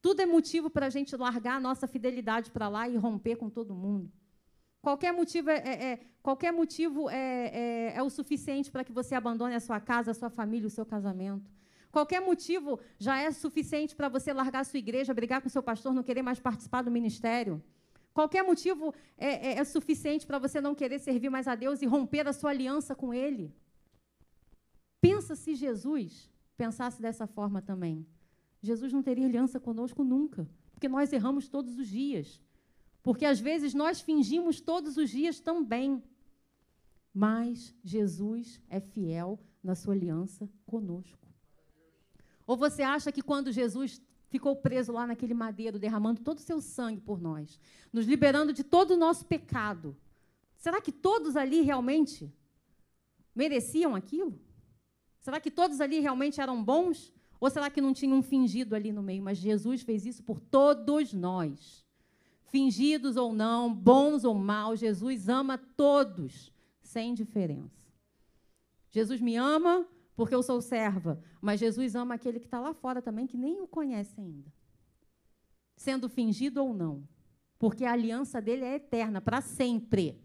[0.00, 3.50] Tudo é motivo para a gente largar a nossa fidelidade para lá e romper com
[3.50, 4.10] todo mundo.
[4.80, 9.14] Qualquer motivo é, é, é qualquer motivo é, é, é o suficiente para que você
[9.14, 11.50] abandone a sua casa, a sua família, o seu casamento.
[11.90, 15.92] Qualquer motivo já é suficiente para você largar a sua igreja, brigar com seu pastor,
[15.92, 17.62] não querer mais participar do ministério.
[18.12, 21.86] Qualquer motivo é, é, é suficiente para você não querer servir mais a Deus e
[21.86, 23.54] romper a sua aliança com Ele.
[25.00, 28.06] Pensa se Jesus pensasse dessa forma também.
[28.60, 32.42] Jesus não teria aliança conosco nunca, porque nós erramos todos os dias.
[33.02, 36.02] Porque às vezes nós fingimos todos os dias também.
[37.14, 41.26] Mas Jesus é fiel na sua aliança conosco.
[42.46, 46.60] Ou você acha que quando Jesus ficou preso lá naquele madeiro, derramando todo o seu
[46.60, 47.58] sangue por nós,
[47.92, 49.96] nos liberando de todo o nosso pecado,
[50.56, 52.32] será que todos ali realmente
[53.34, 54.38] mereciam aquilo?
[55.20, 57.12] Será que todos ali realmente eram bons?
[57.40, 59.22] Ou será que não tinha um fingido ali no meio?
[59.22, 61.86] Mas Jesus fez isso por todos nós
[62.48, 67.86] fingidos ou não, bons ou maus, Jesus ama todos, sem diferença.
[68.90, 69.86] Jesus me ama
[70.16, 73.60] porque eu sou serva, mas Jesus ama aquele que está lá fora também, que nem
[73.60, 74.52] o conhece ainda.
[75.76, 77.06] Sendo fingido ou não,
[77.58, 80.20] porque a aliança dele é eterna, para sempre.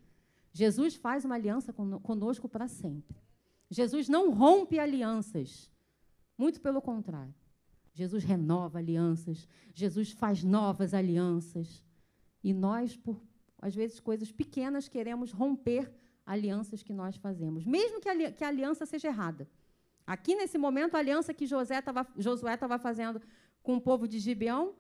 [0.52, 3.18] Jesus faz uma aliança conosco para sempre.
[3.70, 5.72] Jesus não rompe alianças.
[6.38, 7.34] Muito pelo contrário.
[7.94, 9.48] Jesus renova alianças.
[9.74, 11.84] Jesus faz novas alianças.
[12.44, 13.22] E nós, por
[13.64, 15.90] às vezes, coisas pequenas, queremos romper
[16.26, 19.50] alianças que nós fazemos, mesmo que a, que a aliança seja errada.
[20.06, 21.48] Aqui, nesse momento, a aliança que
[21.82, 23.22] tava, Josué estava fazendo
[23.62, 24.76] com o povo de Gibeão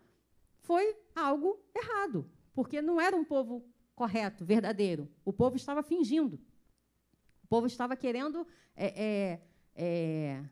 [0.64, 3.66] foi algo errado, porque não era um povo
[3.96, 5.10] correto, verdadeiro.
[5.24, 6.36] O povo estava fingindo.
[7.42, 9.42] O povo estava querendo é, é,
[9.76, 10.44] é,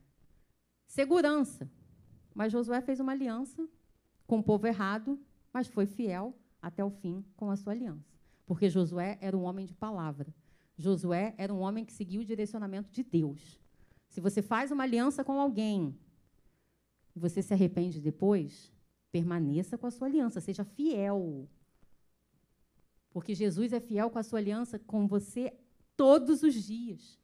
[0.92, 1.72] segurança.
[2.34, 3.68] Mas Josué fez uma aliança
[4.28, 5.20] com o povo errado,
[5.54, 8.14] mas foi fiel até o fim com a sua aliança.
[8.46, 10.34] Porque Josué era um homem de palavra.
[10.78, 13.60] Josué era um homem que seguia o direcionamento de Deus.
[14.10, 15.98] Se você faz uma aliança com alguém
[17.16, 18.72] e você se arrepende depois,
[19.12, 21.48] permaneça com a sua aliança, seja fiel.
[23.12, 25.54] Porque Jesus é fiel com a sua aliança com você
[25.96, 27.21] todos os dias.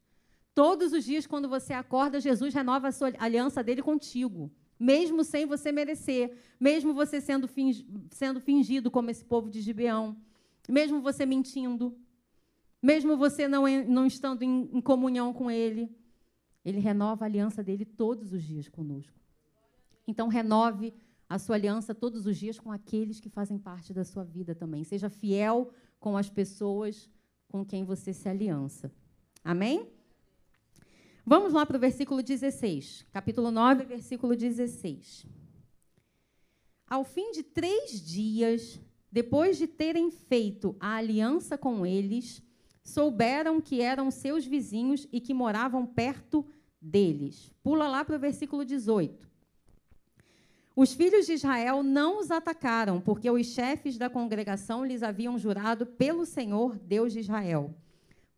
[0.58, 5.46] Todos os dias, quando você acorda, Jesus renova a sua aliança dele contigo, mesmo sem
[5.46, 7.48] você merecer, mesmo você sendo,
[8.10, 10.18] sendo fingido como esse povo de Gibeão,
[10.68, 11.96] mesmo você mentindo,
[12.82, 15.96] mesmo você não, não estando em, em comunhão com Ele.
[16.66, 19.14] Ele renova a aliança dele todos os dias conosco.
[20.08, 20.92] Então, renove
[21.30, 24.84] a sua aliança todos os dias com aqueles que fazem parte da sua vida também.
[24.84, 25.70] Seja fiel
[26.00, 27.08] com as pessoas
[27.48, 28.92] com quem você se aliança.
[29.44, 29.96] Amém?
[31.30, 35.26] Vamos lá para o versículo 16, capítulo 9, versículo 16.
[36.90, 38.80] Ao fim de três dias,
[39.12, 42.42] depois de terem feito a aliança com eles,
[42.82, 46.46] souberam que eram seus vizinhos e que moravam perto
[46.82, 47.52] deles.
[47.62, 49.30] Pula lá para o versículo 18.
[50.78, 55.86] Os filhos de Israel não os atacaram, porque os chefes da congregação lhes haviam jurado
[55.86, 57.76] pelo Senhor, Deus de Israel.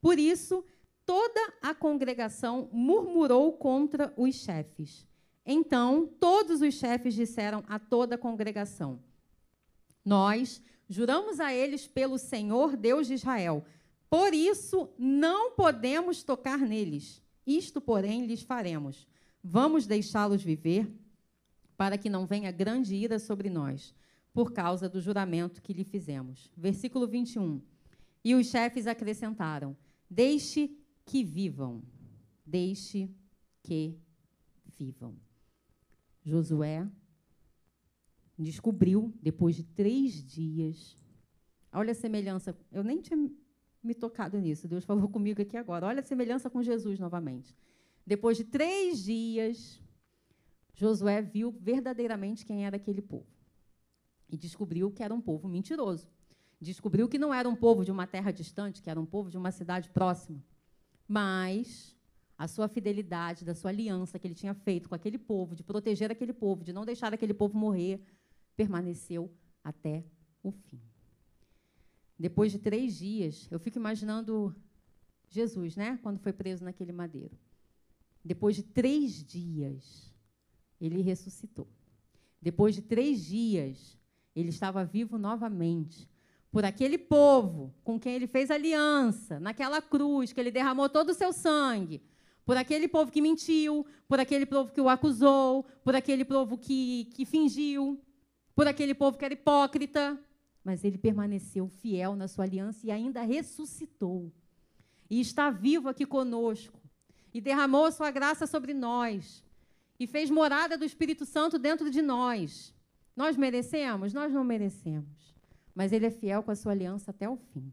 [0.02, 0.66] Por isso,
[1.10, 5.07] toda a congregação murmurou contra os chefes.
[5.44, 8.99] Então, todos os chefes disseram a toda a congregação:
[10.06, 13.65] Nós juramos a eles pelo Senhor, Deus de Israel.
[14.07, 17.23] Por isso, não podemos tocar neles.
[17.44, 19.07] Isto, porém, lhes faremos.
[19.44, 20.88] Vamos deixá-los viver
[21.76, 23.95] para que não venha grande ira sobre nós,
[24.31, 26.52] por causa do juramento que lhe fizemos.
[26.56, 27.60] Versículo 21.
[28.23, 29.76] E os chefes acrescentaram:
[30.07, 30.78] Deixe
[31.10, 31.81] que vivam,
[32.45, 33.10] deixe
[33.64, 33.98] que
[34.77, 35.18] vivam.
[36.23, 36.88] Josué
[38.38, 40.95] descobriu, depois de três dias,
[41.73, 43.18] olha a semelhança, eu nem tinha
[43.81, 47.57] me tocado nisso, Deus falou comigo aqui agora, olha a semelhança com Jesus novamente.
[48.06, 49.81] Depois de três dias,
[50.76, 53.26] Josué viu verdadeiramente quem era aquele povo.
[54.30, 56.07] E descobriu que era um povo mentiroso.
[56.61, 59.38] Descobriu que não era um povo de uma terra distante, que era um povo de
[59.38, 60.40] uma cidade próxima.
[61.11, 61.98] Mas
[62.38, 66.11] a sua fidelidade, da sua aliança que ele tinha feito com aquele povo, de proteger
[66.11, 67.99] aquele povo, de não deixar aquele povo morrer,
[68.56, 69.34] permaneceu
[69.64, 70.06] até
[70.44, 70.80] o fim.
[72.18, 74.56] Depois de três dias, eu fico imaginando
[75.30, 75.98] Jesus, né?
[76.03, 77.36] Quando foi preso naquele madeiro.
[78.23, 80.14] Depois de três dias,
[80.80, 81.68] ele ressuscitou.
[82.40, 83.98] Depois de três dias,
[84.36, 86.07] ele estava vivo novamente.
[86.52, 91.14] Por aquele povo com quem ele fez aliança, naquela cruz, que ele derramou todo o
[91.14, 92.02] seu sangue.
[92.46, 97.06] Por aquele povo que mentiu, por aquele povo que o acusou, por aquele povo que,
[97.14, 98.02] que fingiu,
[98.56, 100.20] por aquele povo que era hipócrita.
[100.64, 104.32] Mas ele permaneceu fiel na sua aliança e ainda ressuscitou.
[105.10, 106.80] E está vivo aqui conosco.
[107.32, 109.44] E derramou a sua graça sobre nós
[110.00, 112.74] e fez morada do Espírito Santo dentro de nós.
[113.16, 114.14] Nós merecemos?
[114.14, 115.36] Nós não merecemos.
[115.80, 117.72] Mas ele é fiel com a sua aliança até o fim.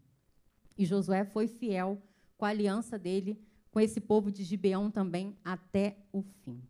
[0.79, 2.01] E Josué foi fiel
[2.39, 3.37] com a aliança dele
[3.69, 6.63] com esse povo de Gibeão também até o fim.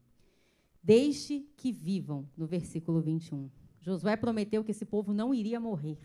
[0.83, 3.51] Deixe que vivam, no versículo 21.
[3.83, 5.99] Josué prometeu que esse povo não iria morrer.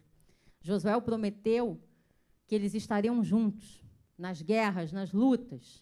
[0.59, 1.79] Josué prometeu
[2.45, 3.81] que eles estariam juntos
[4.17, 5.81] nas guerras, nas lutas.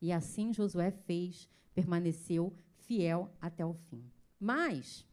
[0.00, 4.10] E assim Josué fez, permaneceu fiel até o fim.
[4.40, 5.06] Mas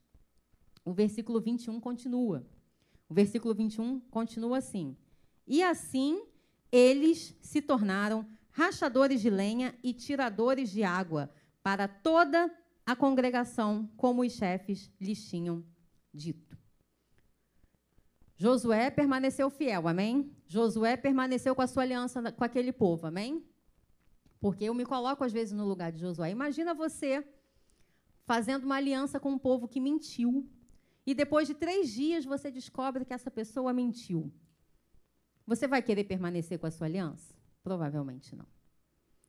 [0.85, 2.47] o versículo 21 continua.
[3.10, 4.98] O versículo 21 continua assim:
[5.46, 6.22] E assim
[6.72, 11.32] eles se tornaram rachadores de lenha e tiradores de água
[11.62, 12.52] para toda
[12.86, 15.64] a congregação, como os chefes lhes tinham
[16.14, 16.58] dito.
[18.36, 20.36] Josué permaneceu fiel, amém?
[20.48, 23.46] Josué permaneceu com a sua aliança com aquele povo, amém?
[24.40, 26.30] Porque eu me coloco às vezes no lugar de Josué.
[26.30, 27.26] Imagina você
[28.26, 30.50] fazendo uma aliança com um povo que mentiu,
[31.06, 34.32] e depois de três dias você descobre que essa pessoa mentiu.
[35.46, 37.36] Você vai querer permanecer com a sua aliança?
[37.62, 38.48] Provavelmente não.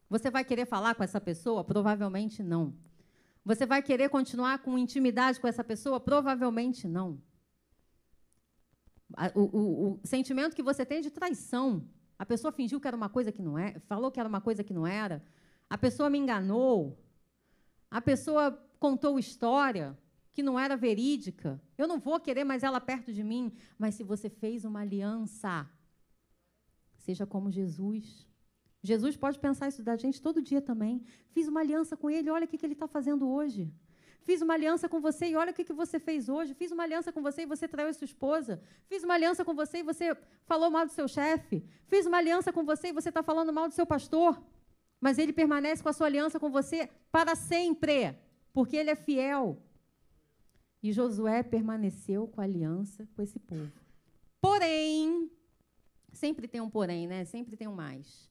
[0.08, 1.64] Você vai querer falar com essa pessoa?
[1.64, 2.74] Provavelmente não.
[3.44, 5.98] Você vai querer continuar com intimidade com essa pessoa?
[5.98, 7.20] Provavelmente não.
[9.34, 11.86] O, o, o, sentimento que você tem de traição.
[12.18, 14.62] A pessoa fingiu que era uma coisa que não é, falou que era uma coisa
[14.62, 15.22] que não era.
[15.68, 16.98] A pessoa me enganou.
[17.90, 19.98] A pessoa contou história
[20.34, 21.62] que não era verídica.
[21.78, 23.52] Eu não vou querer mais ela perto de mim.
[23.78, 25.66] Mas se você fez uma aliança,
[26.98, 28.26] seja como Jesus.
[28.82, 31.02] Jesus pode pensar isso da gente todo dia também.
[31.30, 33.72] Fiz uma aliança com ele, olha o que, ele está fazendo hoje.
[34.24, 36.52] Fiz uma aliança com você e olha o que, que você fez hoje.
[36.52, 38.60] Fiz uma aliança com você e você traiu a sua esposa.
[38.88, 41.64] Fiz uma aliança com você e você falou mal do seu chefe.
[41.86, 44.42] Fiz uma aliança com você e você está falando mal do seu pastor.
[45.00, 48.18] Mas ele permanece com a sua aliança com você para sempre,
[48.52, 49.62] porque ele é fiel.
[50.84, 53.72] E Josué permaneceu com a aliança com esse povo.
[54.38, 55.30] Porém,
[56.12, 57.24] sempre tem um porém, né?
[57.24, 58.30] Sempre tem um mais.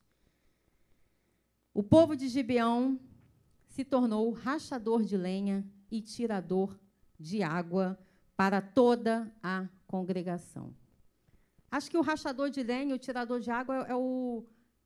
[1.74, 3.00] O povo de Gibeão
[3.70, 6.80] se tornou rachador de lenha e tirador
[7.20, 7.98] de água
[8.38, 10.76] para toda a congregação.
[11.72, 14.46] Acho que o rachador de lenha e o tirador de água é o,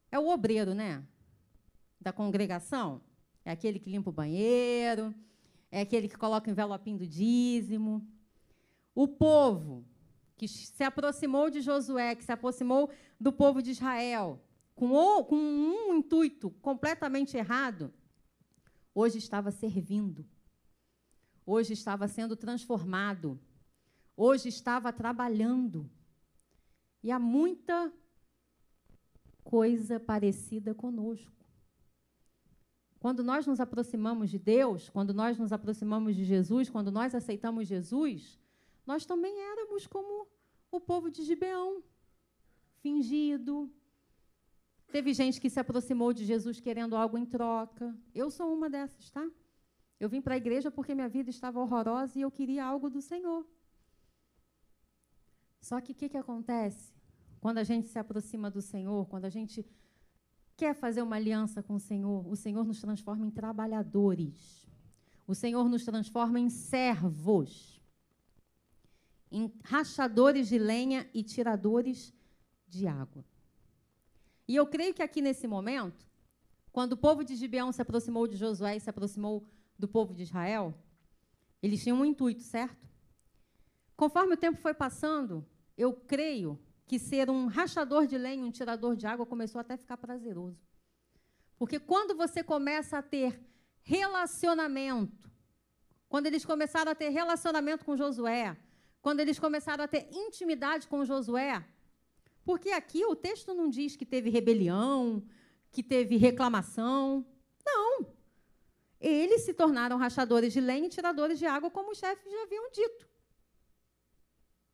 [0.09, 1.05] é o obreiro, né?
[1.99, 3.01] Da congregação.
[3.43, 5.13] É aquele que limpa o banheiro,
[5.71, 8.07] é aquele que coloca o envelopinho do dízimo.
[8.95, 9.85] O povo
[10.35, 12.89] que se aproximou de Josué, que se aproximou
[13.19, 14.41] do povo de Israel,
[14.75, 14.89] com,
[15.23, 17.91] com um intuito completamente errado,
[18.93, 20.25] hoje estava servindo,
[21.45, 23.39] hoje estava sendo transformado,
[24.15, 25.89] hoje estava trabalhando.
[27.03, 27.91] E há muita
[29.43, 31.36] coisa parecida conosco.
[32.99, 37.67] Quando nós nos aproximamos de Deus, quando nós nos aproximamos de Jesus, quando nós aceitamos
[37.67, 38.39] Jesus,
[38.85, 40.27] nós também éramos como
[40.71, 41.83] o povo de Gibeão,
[42.79, 43.71] fingido.
[44.91, 47.95] Teve gente que se aproximou de Jesus querendo algo em troca.
[48.15, 49.29] Eu sou uma dessas, tá?
[49.99, 53.01] Eu vim para a igreja porque minha vida estava horrorosa e eu queria algo do
[53.01, 53.45] Senhor.
[55.59, 56.93] Só que o que, que acontece?
[57.39, 59.65] Quando a gente se aproxima do Senhor, quando a gente
[60.57, 64.67] quer fazer uma aliança com o Senhor, o Senhor nos transforma em trabalhadores.
[65.27, 67.79] O Senhor nos transforma em servos,
[69.31, 72.11] em rachadores de lenha e tiradores
[72.67, 73.23] de água.
[74.47, 76.07] E eu creio que aqui nesse momento,
[76.71, 79.45] quando o povo de Gibeão se aproximou de Josué e se aproximou
[79.77, 80.73] do povo de Israel,
[81.61, 82.87] eles tinham um intuito, certo?
[83.95, 85.45] Conforme o tempo foi passando,
[85.77, 89.77] eu creio que ser um rachador de lenha, um tirador de água, começou até a
[89.77, 90.65] ficar prazeroso.
[91.57, 93.39] Porque quando você começa a ter
[93.81, 95.29] relacionamento,
[96.07, 98.57] quando eles começaram a ter relacionamento com Josué,
[99.01, 101.65] quando eles começaram a ter intimidade com Josué,
[102.45, 105.21] porque aqui o texto não diz que teve rebelião,
[105.69, 107.25] que teve reclamação.
[107.65, 108.15] Não.
[108.99, 112.71] Eles se tornaram rachadores de lenha e tiradores de água, como os chefes já haviam
[112.71, 113.07] dito.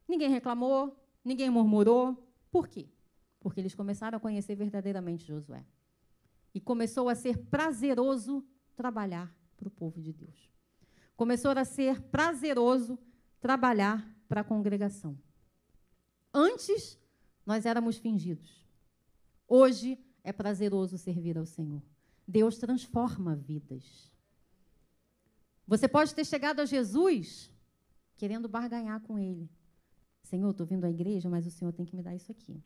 [0.08, 2.18] Ninguém reclamou, Ninguém murmurou.
[2.52, 2.90] Por quê?
[3.40, 5.66] Porque eles começaram a conhecer verdadeiramente Josué.
[6.54, 8.46] E começou a ser prazeroso
[8.76, 10.52] trabalhar para o povo de Deus.
[11.16, 12.98] Começou a ser prazeroso
[13.40, 15.18] trabalhar para a congregação.
[16.34, 17.00] Antes,
[17.46, 18.66] nós éramos fingidos.
[19.48, 21.82] Hoje é prazeroso servir ao Senhor.
[22.28, 24.12] Deus transforma vidas.
[25.68, 27.52] Você pode ter chegado a Jesus
[28.16, 29.50] querendo barganhar com Ele.
[30.24, 32.64] Senhor, estou vindo à igreja, mas o Senhor tem que me dar isso aqui.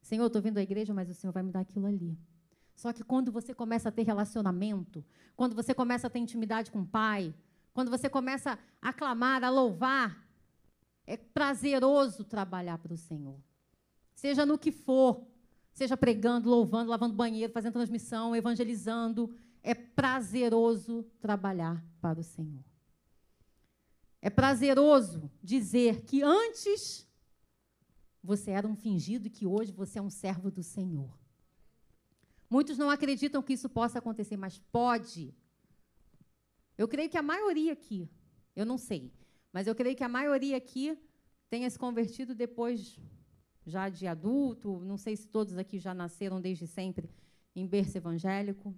[0.00, 2.18] Senhor, estou vindo à igreja, mas o Senhor vai me dar aquilo ali.
[2.74, 5.04] Só que quando você começa a ter relacionamento,
[5.36, 7.34] quando você começa a ter intimidade com o Pai,
[7.74, 10.26] quando você começa a clamar, a louvar,
[11.06, 13.38] é prazeroso trabalhar para o Senhor.
[14.14, 15.26] Seja no que for,
[15.72, 22.64] seja pregando, louvando, lavando banheiro, fazendo transmissão, evangelizando, é prazeroso trabalhar para o Senhor.
[24.22, 27.08] É prazeroso dizer que antes
[28.22, 31.18] você era um fingido e que hoje você é um servo do Senhor.
[32.48, 35.34] Muitos não acreditam que isso possa acontecer, mas pode.
[36.76, 38.10] Eu creio que a maioria aqui,
[38.54, 39.12] eu não sei,
[39.52, 40.98] mas eu creio que a maioria aqui
[41.48, 42.98] tenha se convertido depois
[43.64, 44.80] já de adulto.
[44.80, 47.08] Não sei se todos aqui já nasceram desde sempre
[47.54, 48.74] em berço evangélico.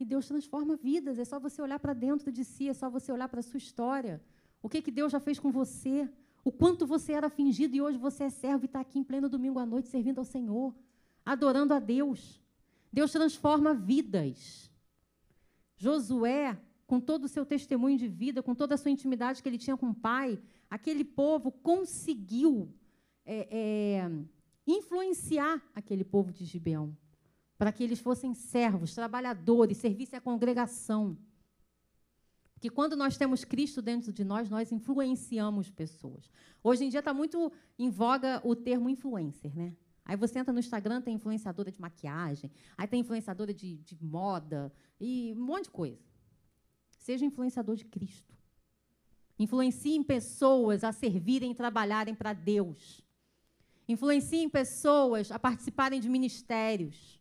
[0.00, 1.18] E Deus transforma vidas.
[1.18, 3.58] É só você olhar para dentro de si, é só você olhar para a sua
[3.58, 4.22] história.
[4.62, 6.08] O que, que Deus já fez com você?
[6.44, 9.28] O quanto você era fingido e hoje você é servo e está aqui em pleno
[9.28, 10.74] domingo à noite servindo ao Senhor,
[11.24, 12.40] adorando a Deus.
[12.92, 14.70] Deus transforma vidas.
[15.76, 19.58] Josué, com todo o seu testemunho de vida, com toda a sua intimidade que ele
[19.58, 22.72] tinha com o pai, aquele povo conseguiu
[23.26, 24.10] é, é,
[24.66, 26.96] influenciar aquele povo de Gibeão.
[27.58, 31.18] Para que eles fossem servos, trabalhadores, servissem a congregação.
[32.54, 36.30] Porque quando nós temos Cristo dentro de nós, nós influenciamos pessoas.
[36.62, 39.76] Hoje em dia está muito em voga o termo influencer, né?
[40.04, 44.72] Aí você entra no Instagram, tem influenciadora de maquiagem, aí tem influenciadora de, de moda
[44.98, 46.02] e um monte de coisa.
[46.96, 48.34] Seja influenciador de Cristo.
[49.38, 53.02] Influenciem pessoas a servirem e trabalharem para Deus.
[53.86, 57.17] Influenciem pessoas a participarem de ministérios.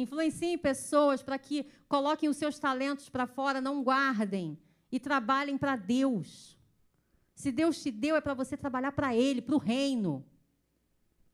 [0.00, 4.58] Influenciem pessoas para que coloquem os seus talentos para fora, não guardem
[4.90, 6.58] e trabalhem para Deus.
[7.34, 10.24] Se Deus te deu, é para você trabalhar para Ele, para o reino.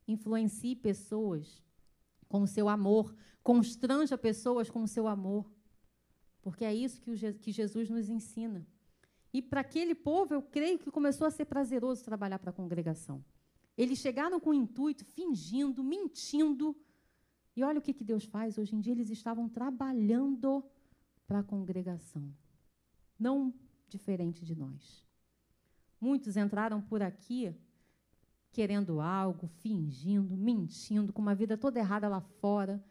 [0.06, 1.62] Influencie pessoas
[2.28, 3.14] com o seu amor.
[3.42, 5.50] Constranja pessoas com o seu amor.
[6.42, 8.66] Porque é isso que, Jesus nos ensina.
[9.32, 13.24] E para aquele povo, eu creio que começou a ser prazeroso trabalhar para a congregação.
[13.76, 16.76] Eles chegaram com o intuito, fingindo, mentindo.
[17.56, 18.58] E olha o que, que Deus faz.
[18.58, 20.62] Hoje em dia, eles estavam trabalhando
[21.26, 22.30] para a congregação.
[23.18, 23.52] Não
[23.88, 25.06] diferente de nós.
[25.98, 27.54] Muitos entraram por aqui
[28.52, 32.82] querendo algo, fingindo, mentindo, com uma vida toda errada lá fora.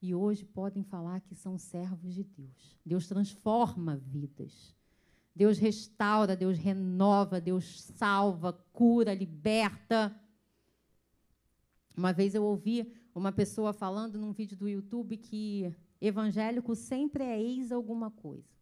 [0.00, 2.78] E hoje podem falar que são servos de Deus.
[2.84, 4.74] Deus transforma vidas.
[5.34, 10.14] Deus restaura, Deus renova, Deus salva, cura, liberta.
[11.96, 17.40] Uma vez eu ouvi uma pessoa falando num vídeo do YouTube que evangélico sempre é
[17.40, 18.52] ex alguma coisa.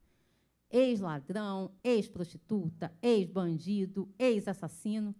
[0.70, 5.14] Ex-ladrão, ex-prostituta, ex-bandido, ex-assassino.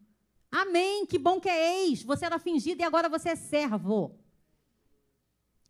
[0.51, 2.03] Amém, que bom que é ex.
[2.03, 4.19] Você era fingido e agora você é servo.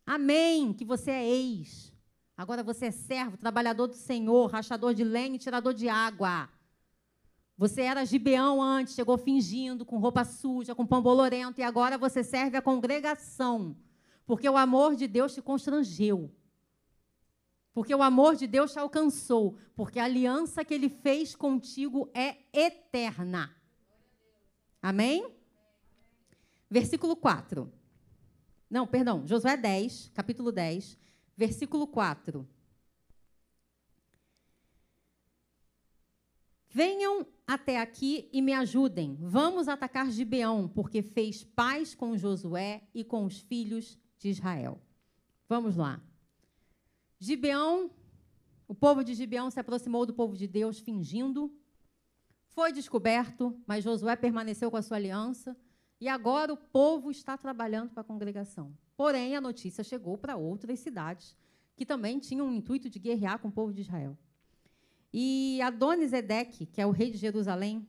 [0.04, 1.92] Amém, que você é ex.
[2.36, 6.48] Agora você é servo, trabalhador do Senhor, rachador de lenha e tirador de água.
[7.62, 12.24] Você era gibeão antes, chegou fingindo, com roupa suja, com pão bolorento, e agora você
[12.24, 13.76] serve a congregação.
[14.26, 16.28] Porque o amor de Deus te constrangeu.
[17.72, 19.56] Porque o amor de Deus te alcançou.
[19.76, 23.54] Porque a aliança que ele fez contigo é eterna.
[24.82, 25.32] Amém?
[26.68, 27.72] Versículo 4.
[28.68, 30.98] Não, perdão, Josué 10, capítulo 10,
[31.36, 32.44] versículo 4.
[36.74, 39.14] Venham até aqui e me ajudem.
[39.20, 44.80] Vamos atacar Gibeão, porque fez paz com Josué e com os filhos de Israel.
[45.46, 46.02] Vamos lá.
[47.18, 47.90] Gibeão,
[48.66, 51.54] o povo de Gibeão se aproximou do povo de Deus fingindo.
[52.46, 55.54] Foi descoberto, mas Josué permaneceu com a sua aliança.
[56.00, 58.74] E agora o povo está trabalhando para a congregação.
[58.96, 61.36] Porém, a notícia chegou para outras cidades
[61.76, 64.16] que também tinham o intuito de guerrear com o povo de Israel.
[65.12, 67.86] E Adonisedeque, que é o rei de Jerusalém,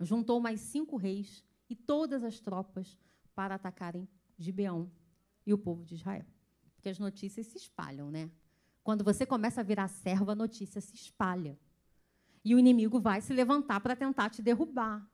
[0.00, 2.96] juntou mais cinco reis e todas as tropas
[3.34, 4.90] para atacarem Gibeão
[5.44, 6.24] e o povo de Israel.
[6.74, 8.30] Porque as notícias se espalham, né?
[8.84, 11.58] Quando você começa a virar servo, a notícia se espalha.
[12.44, 15.06] E o inimigo vai se levantar para tentar te derrubar.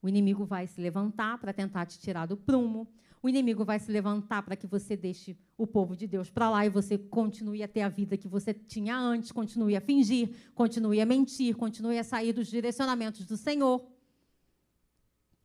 [0.00, 2.88] O inimigo vai se levantar para tentar te tirar do prumo.
[3.24, 6.66] O inimigo vai se levantar para que você deixe o povo de Deus para lá
[6.66, 11.00] e você continue a ter a vida que você tinha antes, continue a fingir, continue
[11.00, 13.82] a mentir, continue a sair dos direcionamentos do Senhor.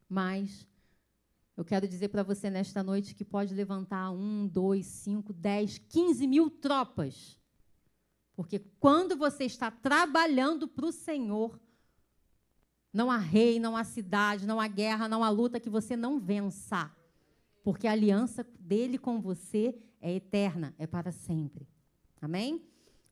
[0.09, 0.67] Mas
[1.55, 6.27] eu quero dizer para você nesta noite que pode levantar um, dois, cinco, dez, quinze
[6.27, 7.39] mil tropas.
[8.35, 11.57] Porque quando você está trabalhando para o Senhor,
[12.91, 16.19] não há rei, não há cidade, não há guerra, não há luta que você não
[16.19, 16.93] vença
[17.69, 21.67] porque a aliança dele com você é eterna, é para sempre.
[22.19, 22.63] Amém?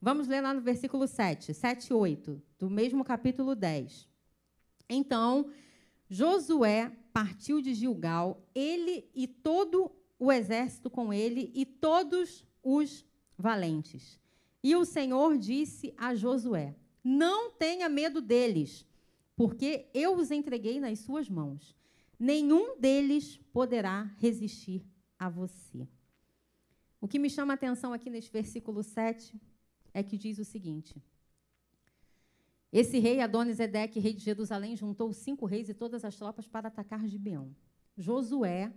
[0.01, 4.09] Vamos ler lá no versículo 7, 7 e 8, do mesmo capítulo 10.
[4.89, 5.51] Então,
[6.09, 13.05] Josué partiu de Gilgal, ele e todo o exército com ele e todos os
[13.37, 14.19] valentes.
[14.63, 18.87] E o Senhor disse a Josué: Não tenha medo deles,
[19.35, 21.77] porque eu os entreguei nas suas mãos
[22.19, 24.85] nenhum deles poderá resistir
[25.17, 25.87] a você.
[26.99, 29.39] O que me chama a atenção aqui neste versículo 7
[29.93, 31.01] é que diz o seguinte:
[32.71, 37.07] Esse rei Adonisedeque, rei de Jerusalém, juntou cinco reis e todas as tropas para atacar
[37.07, 37.55] Gibeão.
[37.95, 38.73] Josué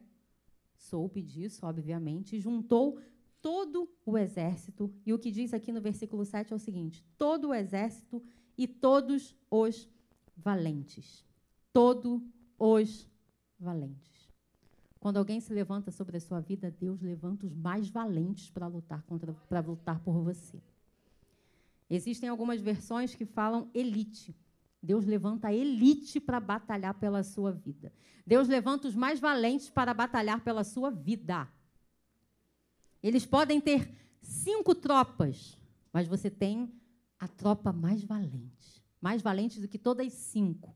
[0.76, 2.98] soube disso, obviamente, e juntou
[3.40, 4.92] todo o exército.
[5.04, 8.22] E o que diz aqui no versículo 7 é o seguinte: todo o exército
[8.56, 9.88] e todos os
[10.36, 11.24] valentes.
[11.72, 12.22] Todo
[12.58, 13.09] os
[13.60, 14.30] valentes.
[14.98, 19.02] Quando alguém se levanta sobre a sua vida, Deus levanta os mais valentes para lutar
[19.02, 20.60] contra, para lutar por você.
[21.88, 24.36] Existem algumas versões que falam elite.
[24.82, 27.92] Deus levanta a elite para batalhar pela sua vida.
[28.26, 31.48] Deus levanta os mais valentes para batalhar pela sua vida.
[33.02, 35.58] Eles podem ter cinco tropas,
[35.92, 36.72] mas você tem
[37.18, 38.82] a tropa mais valente.
[39.00, 40.74] Mais valente do que todas as cinco.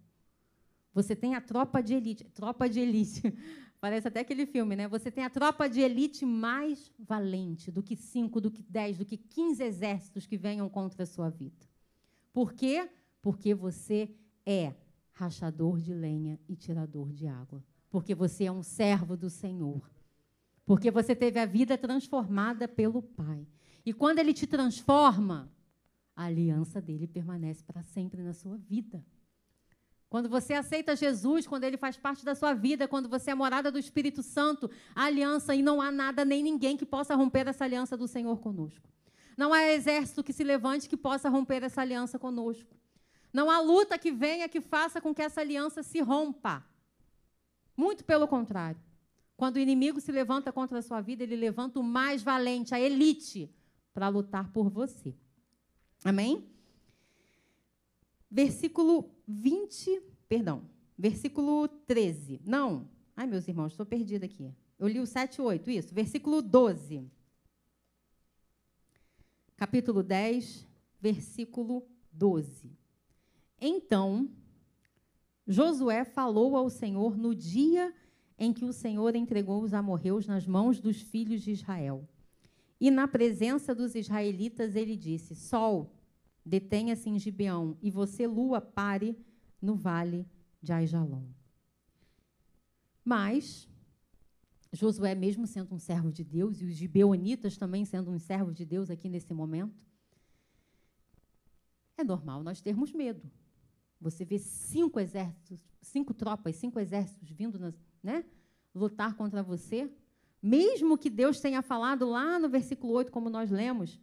[0.94, 2.24] Você tem a tropa de elite.
[2.24, 3.22] Tropa de elite.
[3.80, 4.88] Parece até aquele filme, né?
[4.88, 9.04] Você tem a tropa de elite mais valente do que cinco, do que dez, do
[9.04, 11.68] que quinze exércitos que venham contra a sua vida.
[12.32, 12.88] Por quê?
[13.20, 14.08] Porque você
[14.46, 14.72] é
[15.12, 17.62] rachador de lenha e tirador de água.
[17.90, 19.90] Porque você é um servo do Senhor.
[20.64, 23.46] Porque você teve a vida transformada pelo Pai.
[23.84, 25.52] E quando Ele te transforma,
[26.16, 29.04] a aliança dele permanece para sempre na sua vida.
[30.14, 33.68] Quando você aceita Jesus, quando ele faz parte da sua vida, quando você é morada
[33.72, 37.96] do Espírito Santo, aliança, e não há nada nem ninguém que possa romper essa aliança
[37.96, 38.88] do Senhor conosco.
[39.36, 42.76] Não há exército que se levante que possa romper essa aliança conosco.
[43.32, 46.64] Não há luta que venha que faça com que essa aliança se rompa.
[47.76, 48.80] Muito pelo contrário.
[49.36, 52.78] Quando o inimigo se levanta contra a sua vida, ele levanta o mais valente, a
[52.78, 53.52] elite,
[53.92, 55.12] para lutar por você.
[56.04, 56.53] Amém?
[58.34, 62.40] Versículo 20, perdão, versículo 13.
[62.44, 64.52] Não, ai meus irmãos, estou perdida aqui.
[64.76, 65.94] Eu li o 7 8, isso.
[65.94, 67.08] Versículo 12.
[69.56, 70.66] Capítulo 10,
[71.00, 72.72] versículo 12.
[73.60, 74.28] Então,
[75.46, 77.94] Josué falou ao Senhor no dia
[78.36, 82.04] em que o Senhor entregou os amorreus nas mãos dos filhos de Israel.
[82.80, 85.94] E na presença dos israelitas ele disse: Sol,
[86.44, 89.16] detenha-se em Gibeão, e você, lua, pare
[89.60, 90.26] no vale
[90.60, 91.24] de Aijalon.
[93.04, 93.68] Mas
[94.74, 98.64] Josué, mesmo sendo um servo de Deus, e os gibeonitas também sendo um servo de
[98.64, 99.74] Deus aqui nesse momento,
[101.96, 103.30] é normal nós termos medo.
[104.00, 107.72] Você vê cinco exércitos, cinco tropas, cinco exércitos vindo,
[108.02, 108.24] né,
[108.74, 109.90] lutar contra você,
[110.42, 114.00] mesmo que Deus tenha falado lá no versículo 8, como nós lemos,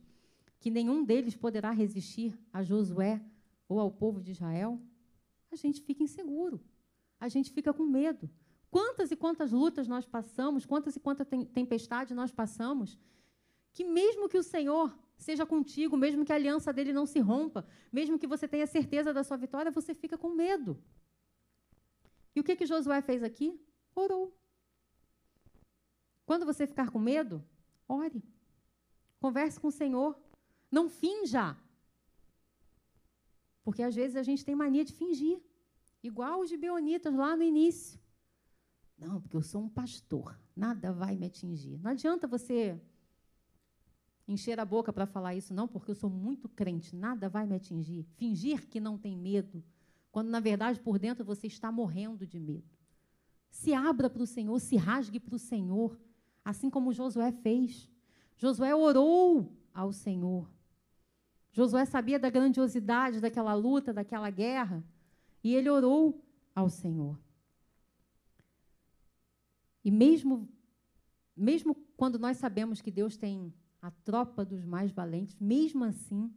[0.62, 3.20] que nenhum deles poderá resistir a Josué
[3.68, 4.80] ou ao povo de Israel,
[5.52, 6.62] a gente fica inseguro,
[7.20, 8.30] a gente fica com medo.
[8.70, 12.98] Quantas e quantas lutas nós passamos, quantas e quantas tempestades nós passamos,
[13.74, 17.66] que mesmo que o Senhor seja contigo, mesmo que a aliança dele não se rompa,
[17.92, 20.78] mesmo que você tenha certeza da sua vitória, você fica com medo.
[22.36, 23.60] E o que, que Josué fez aqui?
[23.96, 24.32] Orou.
[26.24, 27.44] Quando você ficar com medo,
[27.88, 28.24] ore.
[29.20, 30.16] Converse com o Senhor.
[30.72, 31.58] Não finja.
[33.64, 35.42] Porque às vezes a gente tem mania de fingir.
[36.02, 38.00] Igual os gibeonitas lá no início.
[38.98, 40.40] Não, porque eu sou um pastor.
[40.56, 41.78] Nada vai me atingir.
[41.80, 42.80] Não adianta você
[44.28, 46.96] encher a boca para falar isso, não, porque eu sou muito crente.
[46.96, 48.04] Nada vai me atingir.
[48.16, 49.64] Fingir que não tem medo.
[50.12, 52.70] Quando, na verdade, por dentro você está morrendo de medo.
[53.50, 56.00] Se abra para o Senhor, se rasgue para o Senhor.
[56.44, 57.90] Assim como Josué fez.
[58.38, 60.50] Josué orou ao Senhor.
[61.52, 64.84] Josué sabia da grandiosidade daquela luta, daquela guerra,
[65.44, 66.24] e ele orou
[66.56, 67.20] ao Senhor.
[69.84, 70.48] E mesmo,
[71.36, 76.32] mesmo quando nós sabemos que Deus tem a tropa dos mais valentes, mesmo assim,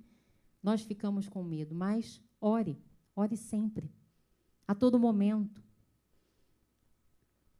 [0.62, 1.74] nós ficamos com medo.
[1.74, 2.82] Mas ore,
[3.14, 3.92] ore sempre,
[4.66, 5.62] a todo momento.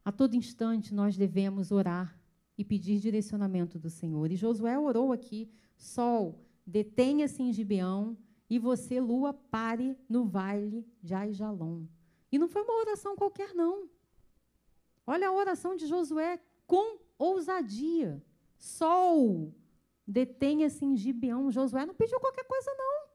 [0.05, 2.19] A todo instante nós devemos orar
[2.57, 4.31] e pedir direcionamento do Senhor.
[4.31, 8.17] E Josué orou aqui: Sol, detenha-se em Gibeão,
[8.49, 11.87] e você, lua, pare no vale de Aijalon.
[12.31, 13.89] E não foi uma oração qualquer, não.
[15.07, 18.23] Olha a oração de Josué com ousadia.
[18.59, 19.55] Sol,
[20.07, 21.51] detenha-se em Gibeão.
[21.51, 23.09] Josué não pediu qualquer coisa, não.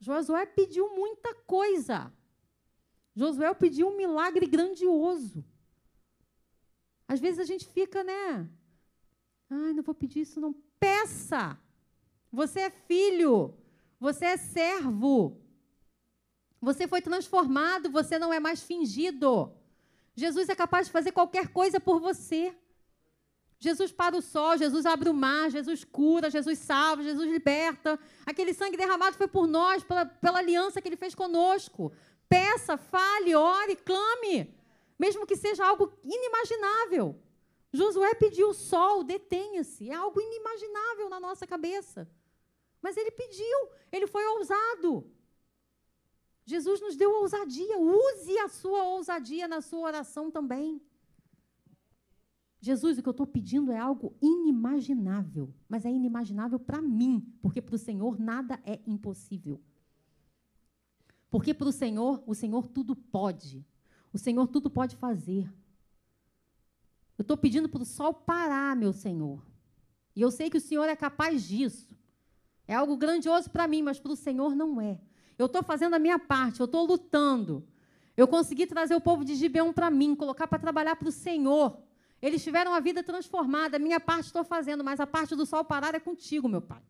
[0.00, 2.12] Josué pediu muita coisa.
[3.14, 5.44] Josué pediu um milagre grandioso.
[7.06, 8.48] Às vezes a gente fica, né?
[9.50, 10.52] Ai, não vou pedir isso, não.
[10.78, 11.58] Peça!
[12.32, 13.54] Você é filho,
[13.98, 15.40] você é servo.
[16.60, 19.52] Você foi transformado, você não é mais fingido.
[20.14, 22.54] Jesus é capaz de fazer qualquer coisa por você.
[23.60, 27.98] Jesus para o sol, Jesus abre o mar, Jesus cura, Jesus salva, Jesus liberta.
[28.24, 31.92] Aquele sangue derramado foi por nós, pela, pela aliança que ele fez conosco.
[32.28, 34.54] Peça, fale, ore, clame,
[34.98, 37.20] mesmo que seja algo inimaginável.
[37.72, 39.90] Josué pediu o sol, detenha-se.
[39.90, 42.08] É algo inimaginável na nossa cabeça.
[42.82, 45.10] Mas ele pediu, ele foi ousado.
[46.44, 47.78] Jesus nos deu ousadia.
[47.78, 50.80] Use a sua ousadia na sua oração também.
[52.60, 57.62] Jesus, o que eu estou pedindo é algo inimaginável, mas é inimaginável para mim, porque
[57.62, 59.60] para o Senhor nada é impossível.
[61.30, 63.64] Porque para o Senhor, o Senhor tudo pode.
[64.12, 65.52] O Senhor tudo pode fazer.
[67.16, 69.44] Eu estou pedindo para o sol parar, meu Senhor.
[70.16, 71.96] E eu sei que o Senhor é capaz disso.
[72.68, 75.00] É algo grandioso para mim, mas para o Senhor não é.
[75.38, 77.66] Eu estou fazendo a minha parte, eu estou lutando.
[78.14, 81.78] Eu consegui trazer o povo de Gibeão para mim, colocar para trabalhar para o Senhor.
[82.20, 83.76] Eles tiveram a vida transformada.
[83.76, 86.82] A minha parte estou fazendo, mas a parte do sol parar é contigo, meu pai.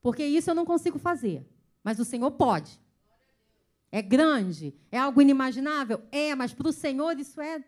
[0.00, 1.44] Porque isso eu não consigo fazer.
[1.82, 2.80] Mas o Senhor pode.
[3.90, 6.02] É grande, é algo inimaginável?
[6.12, 7.64] É, mas para o Senhor isso é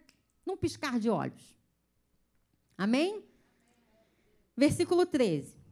[0.46, 1.56] num piscar de olhos.
[2.78, 3.24] Amém?
[4.56, 5.63] Versículo 13.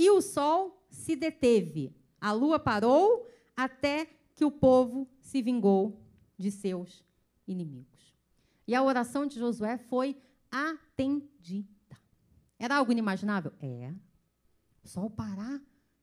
[0.00, 6.02] E o sol se deteve, a lua parou, até que o povo se vingou
[6.38, 7.04] de seus
[7.46, 8.16] inimigos.
[8.66, 10.18] E a oração de Josué foi
[10.50, 11.68] atendida.
[12.58, 13.52] Era algo inimaginável?
[13.60, 13.92] É.
[14.82, 15.60] O sol parar?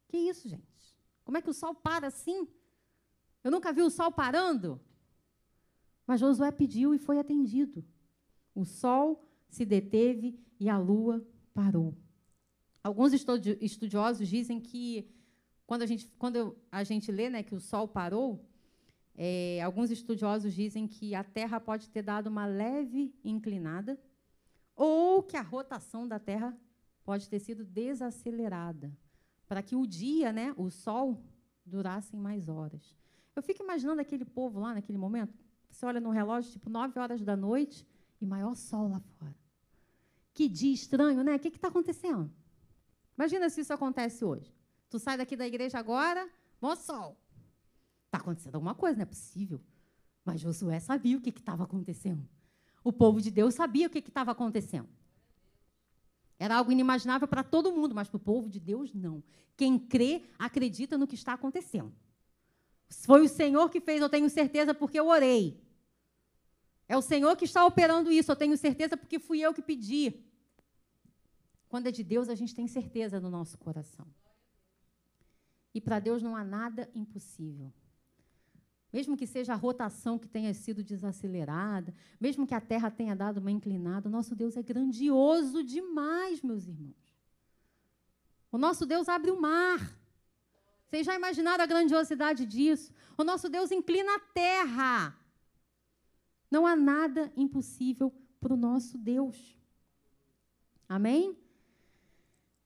[0.08, 0.96] Que isso, gente?
[1.26, 2.48] Como é que o sol para assim?
[3.44, 4.80] Eu nunca vi o sol parando.
[6.06, 7.84] Mas Josué pediu e foi atendido.
[8.54, 11.98] O sol se deteve e a lua parou.
[12.84, 15.10] Alguns estudiosos dizem que
[15.66, 18.46] quando a gente, quando a gente lê né, que o Sol parou,
[19.16, 24.00] é, alguns estudiosos dizem que a Terra pode ter dado uma leve inclinada
[24.76, 26.58] ou que a rotação da Terra
[27.04, 28.96] pode ter sido desacelerada
[29.48, 31.22] para que o dia, né, o Sol,
[31.66, 32.96] durassem mais horas.
[33.36, 35.34] Eu fico imaginando aquele povo lá naquele momento.
[35.70, 37.86] Você olha no relógio, tipo, nove horas da noite
[38.20, 39.36] e maior sol lá fora.
[40.34, 41.36] Que dia estranho, né?
[41.36, 42.32] O que está acontecendo?
[43.18, 44.54] Imagina se isso acontece hoje.
[44.90, 46.30] Tu sai daqui da igreja agora,
[46.62, 47.18] bom sol.
[48.06, 49.60] Está acontecendo alguma coisa, não é possível.
[50.24, 52.28] Mas Josué sabia o que estava acontecendo.
[52.84, 54.88] O povo de Deus sabia o que estava acontecendo.
[56.40, 59.24] Era algo inimaginável para todo mundo, mas para o povo de Deus, não.
[59.56, 61.92] Quem crê, acredita no que está acontecendo.
[62.90, 65.60] Foi o Senhor que fez, eu tenho certeza, porque eu orei.
[66.88, 70.24] É o Senhor que está operando isso, eu tenho certeza, porque fui eu que pedi.
[71.70, 74.08] Quando é de Deus, a gente tem certeza no nosso coração.
[75.74, 77.72] E para Deus não há nada impossível.
[78.92, 83.38] Mesmo que seja a rotação que tenha sido desacelerada, mesmo que a terra tenha dado
[83.38, 86.96] uma inclinada, o nosso Deus é grandioso demais, meus irmãos.
[88.52, 89.96] O nosso Deus abre o mar.
[90.88, 92.94] Vocês já imaginaram a grandiosidade disso?
[93.18, 95.16] O nosso Deus inclina a terra.
[96.50, 99.60] Não há nada impossível para o nosso Deus.
[100.88, 101.38] Amém?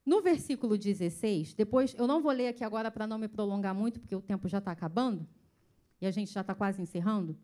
[0.05, 3.99] No versículo 16, depois, eu não vou ler aqui agora para não me prolongar muito,
[3.99, 5.27] porque o tempo já está acabando,
[5.99, 7.37] e a gente já está quase encerrando.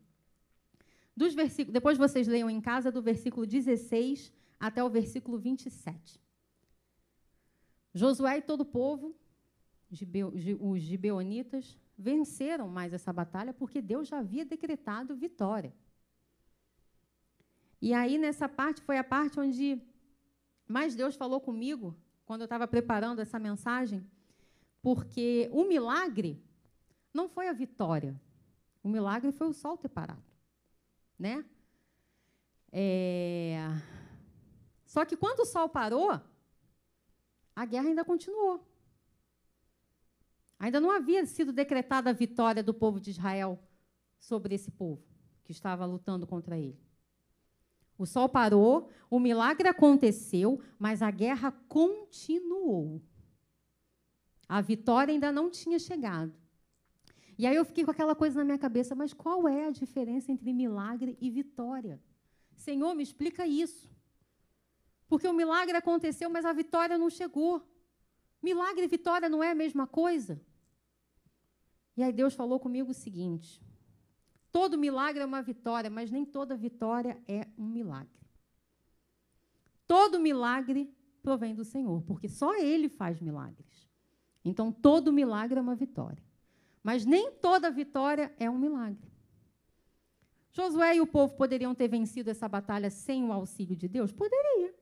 [1.16, 6.20] Dos versículos, depois vocês leiam em casa do versículo 16 até o versículo 27.
[7.94, 9.14] Josué e todo o povo,
[10.60, 15.72] os gibeonitas, venceram mais essa batalha porque Deus já havia decretado vitória.
[17.80, 19.80] E aí, nessa parte, foi a parte onde
[20.66, 21.96] mais Deus falou comigo
[22.28, 24.06] quando eu estava preparando essa mensagem,
[24.82, 26.38] porque o milagre
[27.12, 28.20] não foi a vitória.
[28.82, 30.22] O milagre foi o sol ter parado,
[31.18, 31.42] né?
[32.70, 33.56] É...
[34.84, 36.20] Só que quando o sol parou,
[37.56, 38.62] a guerra ainda continuou.
[40.58, 43.58] Ainda não havia sido decretada a vitória do povo de Israel
[44.18, 45.02] sobre esse povo
[45.44, 46.78] que estava lutando contra ele.
[47.98, 53.02] O sol parou, o milagre aconteceu, mas a guerra continuou.
[54.48, 56.32] A vitória ainda não tinha chegado.
[57.36, 60.30] E aí eu fiquei com aquela coisa na minha cabeça, mas qual é a diferença
[60.30, 62.00] entre milagre e vitória?
[62.56, 63.90] Senhor, me explica isso.
[65.08, 67.62] Porque o milagre aconteceu, mas a vitória não chegou.
[68.42, 70.40] Milagre e vitória não é a mesma coisa?
[71.96, 73.60] E aí Deus falou comigo o seguinte:
[74.58, 78.18] Todo milagre é uma vitória, mas nem toda vitória é um milagre.
[79.86, 83.88] Todo milagre provém do Senhor, porque só Ele faz milagres.
[84.44, 86.20] Então, todo milagre é uma vitória.
[86.82, 89.08] Mas nem toda vitória é um milagre.
[90.50, 94.10] Josué e o povo poderiam ter vencido essa batalha sem o auxílio de Deus?
[94.10, 94.74] Poderia.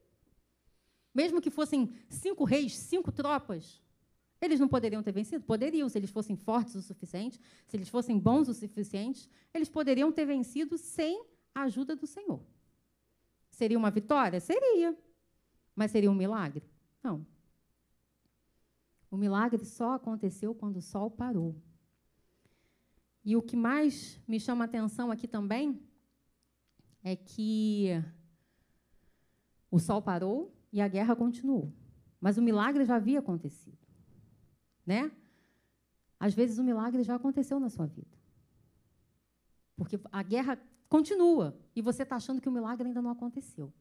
[1.14, 3.82] Mesmo que fossem cinco reis, cinco tropas,
[4.40, 5.44] eles não poderiam ter vencido?
[5.44, 10.12] Poderiam, se eles fossem fortes o suficiente, se eles fossem bons o suficiente, eles poderiam
[10.12, 12.40] ter vencido sem a ajuda do Senhor.
[13.50, 14.38] Seria uma vitória?
[14.38, 14.96] Seria.
[15.74, 16.62] Mas seria um milagre?
[17.02, 17.26] Não.
[19.10, 21.56] O milagre só aconteceu quando o sol parou.
[23.24, 25.82] E o que mais me chama a atenção aqui também
[27.02, 27.90] é que
[29.70, 31.72] o sol parou e a guerra continuou.
[32.20, 33.85] Mas o milagre já havia acontecido
[34.86, 35.10] né?
[36.18, 38.16] Às vezes o milagre já aconteceu na sua vida.
[39.76, 40.58] Porque a guerra
[40.88, 43.72] continua e você está achando que o milagre ainda não aconteceu.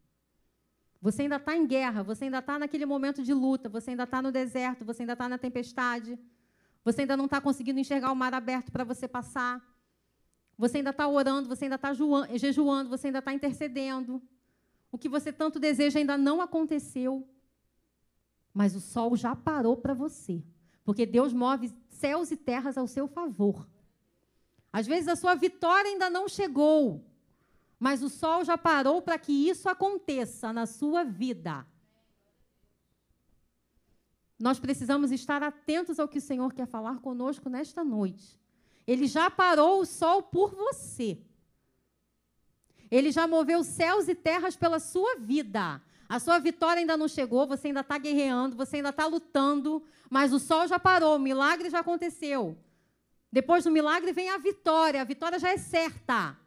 [1.01, 4.21] Você ainda está em guerra, você ainda está naquele momento de luta, você ainda está
[4.21, 6.17] no deserto, você ainda está na tempestade,
[6.83, 9.63] você ainda não está conseguindo enxergar o mar aberto para você passar.
[10.57, 11.93] Você ainda está orando, você ainda está
[12.35, 14.21] jejuando, você ainda está intercedendo.
[14.91, 17.27] O que você tanto deseja ainda não aconteceu.
[18.53, 20.43] Mas o sol já parou para você.
[20.85, 23.67] Porque Deus move céus e terras ao seu favor.
[24.71, 27.03] Às vezes a sua vitória ainda não chegou,
[27.79, 31.65] mas o sol já parou para que isso aconteça na sua vida.
[34.37, 38.39] Nós precisamos estar atentos ao que o Senhor quer falar conosco nesta noite.
[38.85, 41.17] Ele já parou o sol por você.
[42.91, 45.81] Ele já moveu céus e terras pela sua vida.
[46.07, 50.31] A sua vitória ainda não chegou, você ainda está guerreando, você ainda está lutando, mas
[50.31, 52.57] o sol já parou, o milagre já aconteceu.
[53.31, 56.37] Depois do milagre vem a vitória, a vitória já é certa.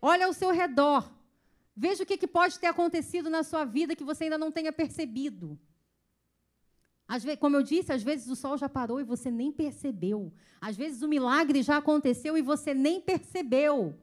[0.00, 1.12] Olha ao seu redor.
[1.76, 4.72] Veja o que, que pode ter acontecido na sua vida que você ainda não tenha
[4.72, 5.58] percebido.
[7.08, 10.32] Vezes, como eu disse, às vezes o sol já parou e você nem percebeu.
[10.60, 13.98] Às vezes o milagre já aconteceu e você nem percebeu.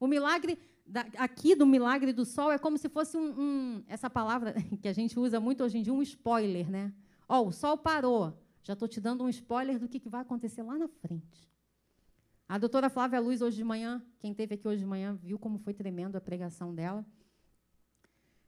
[0.00, 4.10] O milagre da, aqui do milagre do sol é como se fosse um, um, essa
[4.10, 6.92] palavra que a gente usa muito hoje em dia, um spoiler, né?
[7.28, 8.36] Ó, oh, o sol parou.
[8.62, 11.50] Já estou te dando um spoiler do que, que vai acontecer lá na frente.
[12.48, 15.58] A doutora Flávia Luz, hoje de manhã, quem teve aqui hoje de manhã, viu como
[15.58, 17.04] foi tremendo a pregação dela.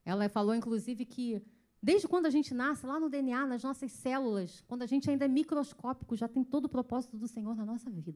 [0.04, 1.42] Ela falou, inclusive, que
[1.82, 5.24] desde quando a gente nasce, lá no DNA, nas nossas células, quando a gente ainda
[5.24, 8.14] é microscópico, já tem todo o propósito do Senhor na nossa vida.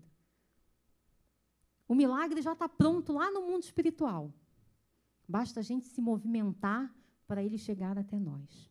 [1.89, 4.33] O milagre já está pronto lá no mundo espiritual.
[5.27, 6.95] Basta a gente se movimentar
[7.27, 8.71] para ele chegar até nós.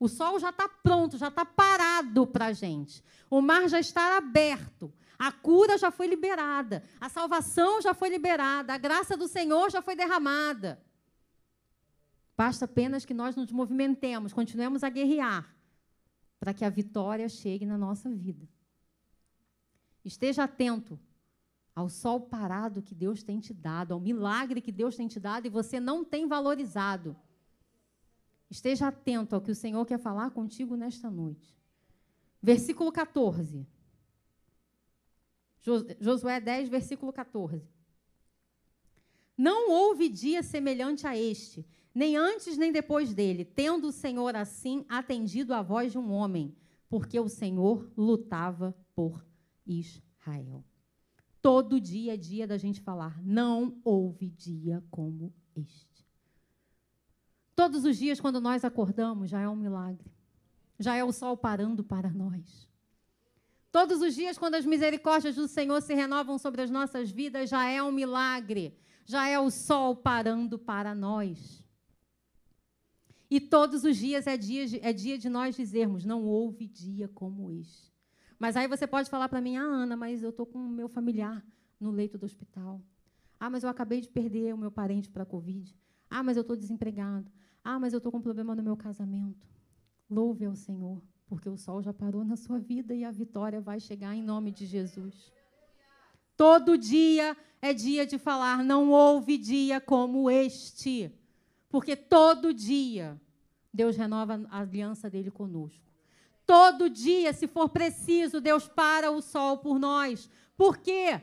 [0.00, 3.04] O sol já está pronto, já está parado para a gente.
[3.28, 4.92] O mar já está aberto.
[5.18, 6.82] A cura já foi liberada.
[7.00, 8.72] A salvação já foi liberada.
[8.72, 10.82] A graça do Senhor já foi derramada.
[12.36, 15.52] Basta apenas que nós nos movimentemos, continuemos a guerrear,
[16.38, 18.48] para que a vitória chegue na nossa vida.
[20.04, 20.96] Esteja atento
[21.78, 25.46] ao sol parado que Deus tem te dado, ao milagre que Deus tem te dado
[25.46, 27.16] e você não tem valorizado.
[28.50, 31.56] Esteja atento ao que o Senhor quer falar contigo nesta noite.
[32.42, 33.64] Versículo 14.
[36.00, 37.62] Josué 10, versículo 14.
[39.36, 41.64] Não houve dia semelhante a este,
[41.94, 46.56] nem antes nem depois dele, tendo o Senhor assim atendido a voz de um homem,
[46.88, 49.24] porque o Senhor lutava por
[49.64, 50.64] Israel.
[51.40, 56.06] Todo dia é dia da gente falar: não houve dia como este.
[57.54, 60.10] Todos os dias, quando nós acordamos, já é um milagre.
[60.78, 62.68] Já é o sol parando para nós.
[63.70, 67.68] Todos os dias, quando as misericórdias do Senhor se renovam sobre as nossas vidas, já
[67.68, 68.78] é um milagre.
[69.04, 71.64] Já é o sol parando para nós.
[73.30, 77.50] E todos os dias é dia, é dia de nós dizermos: não houve dia como
[77.50, 77.92] este.
[78.38, 80.88] Mas aí você pode falar para mim, ah, Ana, mas eu estou com o meu
[80.88, 81.44] familiar
[81.80, 82.80] no leito do hospital.
[83.38, 85.74] Ah, mas eu acabei de perder o meu parente para a Covid.
[86.08, 87.30] Ah, mas eu estou desempregado.
[87.64, 89.46] Ah, mas eu estou com problema no meu casamento.
[90.08, 93.78] Louve ao Senhor, porque o sol já parou na sua vida e a vitória vai
[93.78, 95.32] chegar em nome de Jesus.
[96.36, 101.12] Todo dia é dia de falar, não houve dia como este.
[101.68, 103.20] Porque todo dia
[103.72, 105.87] Deus renova a aliança dele conosco.
[106.48, 110.30] Todo dia, se for preciso, Deus para o sol por nós.
[110.56, 111.20] Por quê?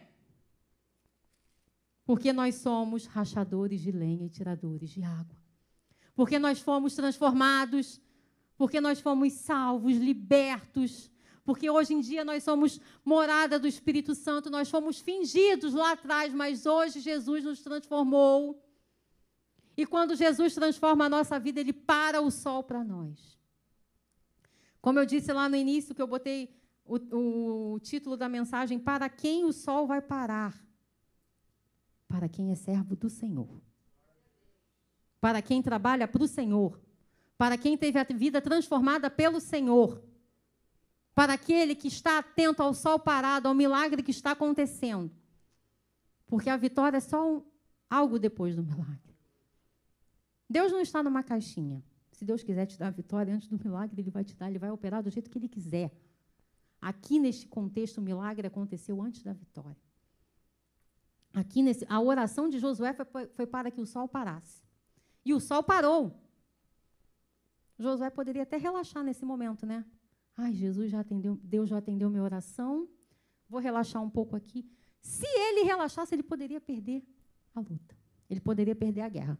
[2.06, 5.36] Porque nós somos rachadores de lenha e tiradores de água.
[6.14, 8.00] Porque nós fomos transformados,
[8.56, 11.10] porque nós fomos salvos, libertos.
[11.44, 16.32] Porque hoje em dia nós somos morada do Espírito Santo, nós fomos fingidos lá atrás,
[16.36, 18.64] mas hoje Jesus nos transformou.
[19.76, 23.36] E quando Jesus transforma a nossa vida, ele para o sol para nós.
[24.86, 26.56] Como eu disse lá no início, que eu botei
[26.86, 30.64] o, o título da mensagem: Para quem o sol vai parar?
[32.08, 33.64] Para quem é servo do Senhor.
[35.20, 36.80] Para quem trabalha para o Senhor.
[37.36, 40.04] Para quem teve a vida transformada pelo Senhor.
[41.16, 45.12] Para aquele que está atento ao sol parado, ao milagre que está acontecendo.
[46.28, 47.44] Porque a vitória é só um,
[47.90, 49.18] algo depois do milagre.
[50.48, 51.84] Deus não está numa caixinha.
[52.16, 54.58] Se Deus quiser te dar a vitória antes do milagre, Ele vai te dar, Ele
[54.58, 55.92] vai operar do jeito que Ele quiser.
[56.82, 59.76] Aqui neste contexto, o milagre aconteceu antes da vitória.
[61.34, 64.64] Aqui nesse, a oração de Josué foi, foi para que o sol parasse.
[65.26, 66.18] E o sol parou.
[67.78, 69.84] Josué poderia até relaxar nesse momento, né?
[70.38, 72.88] Ai, Jesus já atendeu, Deus já atendeu minha oração.
[73.50, 74.66] Vou relaxar um pouco aqui.
[75.02, 77.04] Se ele relaxasse, ele poderia perder
[77.54, 77.94] a luta.
[78.30, 79.38] Ele poderia perder a guerra.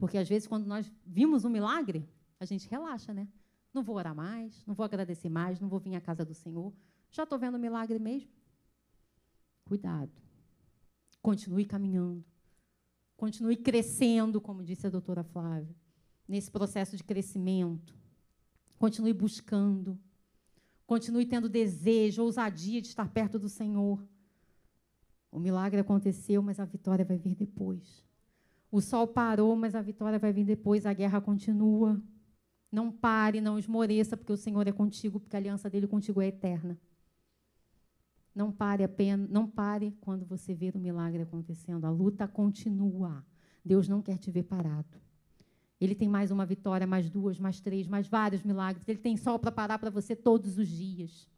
[0.00, 2.08] Porque às vezes, quando nós vimos um milagre,
[2.40, 3.28] a gente relaxa, né?
[3.72, 6.72] Não vou orar mais, não vou agradecer mais, não vou vir à casa do Senhor.
[7.12, 8.30] Já estou vendo o milagre mesmo.
[9.66, 10.10] Cuidado.
[11.20, 12.24] Continue caminhando.
[13.14, 15.76] Continue crescendo, como disse a doutora Flávia,
[16.26, 17.94] nesse processo de crescimento.
[18.78, 20.00] Continue buscando.
[20.86, 24.02] Continue tendo desejo, ousadia de estar perto do Senhor.
[25.30, 28.09] O milagre aconteceu, mas a vitória vai vir depois.
[28.70, 30.86] O sol parou, mas a vitória vai vir depois.
[30.86, 32.00] A guerra continua.
[32.70, 36.28] Não pare, não esmoreça, porque o Senhor é contigo, porque a aliança dele contigo é
[36.28, 36.78] eterna.
[38.32, 41.84] Não pare apenas, não pare quando você ver o milagre acontecendo.
[41.84, 43.24] A luta continua.
[43.64, 45.00] Deus não quer te ver parado.
[45.80, 48.86] Ele tem mais uma vitória, mais duas, mais três, mais vários milagres.
[48.86, 51.28] Ele tem sol para parar para você todos os dias.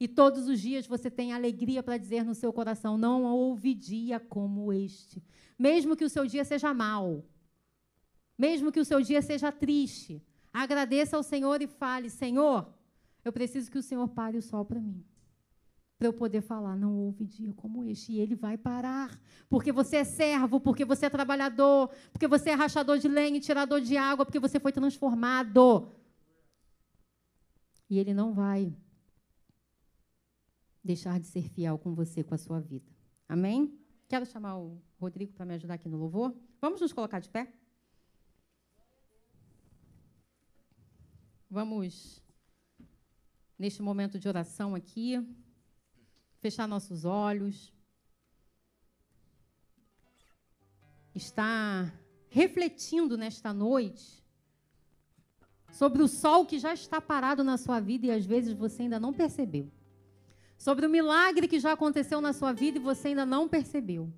[0.00, 4.20] E todos os dias você tem alegria para dizer no seu coração: não houve dia
[4.20, 5.22] como este.
[5.58, 7.24] Mesmo que o seu dia seja mau,
[8.36, 10.22] mesmo que o seu dia seja triste,
[10.52, 12.72] agradeça ao Senhor e fale: Senhor,
[13.24, 15.04] eu preciso que o Senhor pare o sol para mim
[15.98, 18.12] para eu poder falar, não houve dia como este.
[18.12, 22.54] E ele vai parar, porque você é servo, porque você é trabalhador, porque você é
[22.54, 25.92] rachador de lenha e tirador de água, porque você foi transformado.
[27.90, 28.72] E ele não vai
[30.88, 32.90] deixar de ser fiel com você, com a sua vida.
[33.28, 33.78] Amém?
[34.08, 36.34] Quero chamar o Rodrigo para me ajudar aqui no louvor.
[36.62, 37.52] Vamos nos colocar de pé?
[41.50, 42.22] Vamos,
[43.58, 45.10] neste momento de oração aqui,
[46.38, 47.70] fechar nossos olhos,
[51.14, 51.94] estar
[52.30, 54.24] refletindo nesta noite
[55.70, 58.98] sobre o sol que já está parado na sua vida e às vezes você ainda
[58.98, 59.70] não percebeu.
[60.58, 64.12] Sobre o milagre que já aconteceu na sua vida e você ainda não percebeu.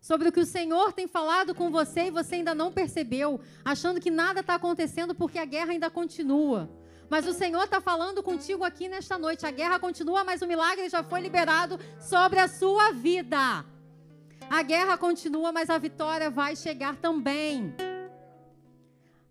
[0.00, 4.00] Sobre o que o Senhor tem falado com você e você ainda não percebeu, achando
[4.00, 6.68] que nada está acontecendo porque a guerra ainda continua.
[7.08, 9.46] Mas o Senhor está falando contigo aqui nesta noite.
[9.46, 13.64] A guerra continua, mas o milagre já foi liberado sobre a sua vida.
[14.50, 17.74] A guerra continua, mas a vitória vai chegar também.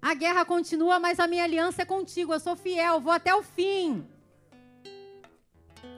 [0.02, 2.34] A guerra continua, mas a minha aliança é contigo.
[2.34, 4.08] Eu sou fiel, vou até o fim.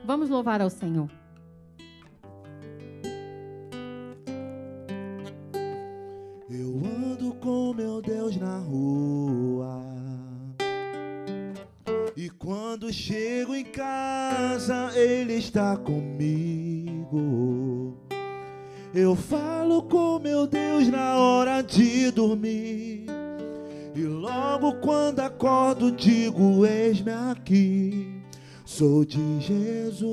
[0.06, 1.10] Vamos louvar ao Senhor.
[6.48, 9.82] Eu ando com meu Deus na rua.
[12.16, 17.16] E quando chego em casa, Ele está comigo.
[18.94, 23.06] Eu falo com meu Deus na hora de dormir.
[23.92, 28.15] E logo quando acordo, digo: Eis-me aqui,
[28.76, 30.06] sou de Jesus.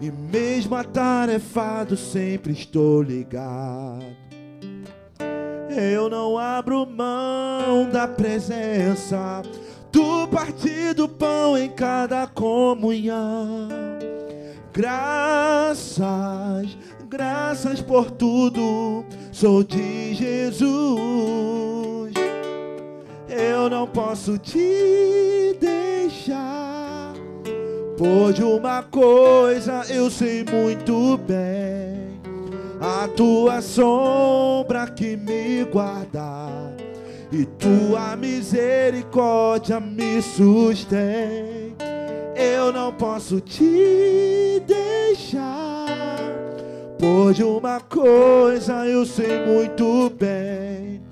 [0.00, 4.26] E mesmo atarefado, sempre estou ligado
[5.76, 9.42] eu não abro mão da presença
[9.92, 13.68] do partir do pão em cada comunhão.
[14.72, 15.98] Graças,
[17.08, 21.85] graças por tudo, sou de Jesus.
[23.38, 27.12] Eu não posso te deixar,
[27.98, 32.18] por de uma coisa eu sei muito bem
[32.80, 36.48] a tua sombra que me guarda
[37.32, 41.74] e tua misericórdia me sustém.
[42.34, 45.86] Eu não posso te deixar,
[46.98, 51.02] por de uma coisa eu sei muito bem,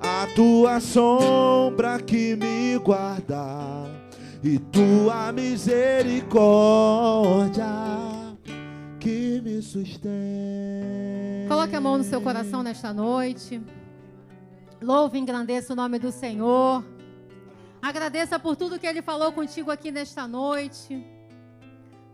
[0.00, 4.00] a tua sombra que me guarda
[4.42, 7.64] e tua misericórdia
[8.98, 10.10] que me sustém.
[11.48, 13.60] Coloque a mão no seu coração nesta noite.
[14.80, 16.82] Louve e engrandeça o nome do Senhor.
[17.82, 21.04] Agradeça por tudo que Ele falou contigo aqui nesta noite.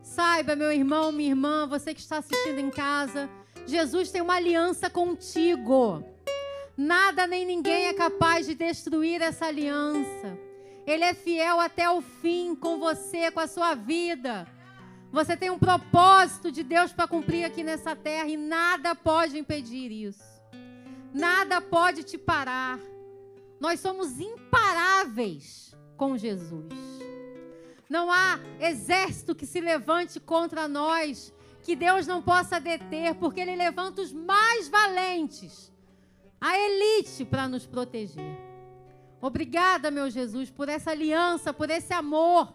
[0.03, 3.29] Saiba, meu irmão, minha irmã, você que está assistindo em casa,
[3.67, 6.03] Jesus tem uma aliança contigo.
[6.77, 10.39] Nada nem ninguém é capaz de destruir essa aliança.
[10.87, 14.47] Ele é fiel até o fim com você, com a sua vida.
[15.11, 19.91] Você tem um propósito de Deus para cumprir aqui nessa terra e nada pode impedir
[19.91, 20.25] isso.
[21.15, 22.79] Nada pode te parar.
[23.59, 26.75] Nós somos imparáveis com Jesus.
[27.89, 31.33] Não há exército que se levante contra nós
[31.63, 35.73] que Deus não possa deter, porque Ele levanta os mais valentes,
[36.41, 38.37] a elite, para nos proteger.
[39.21, 42.55] Obrigada, meu Jesus, por essa aliança, por esse amor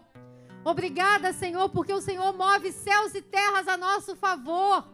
[0.64, 4.86] Obrigada, Senhor, porque o Senhor move céus e terras a nosso favor.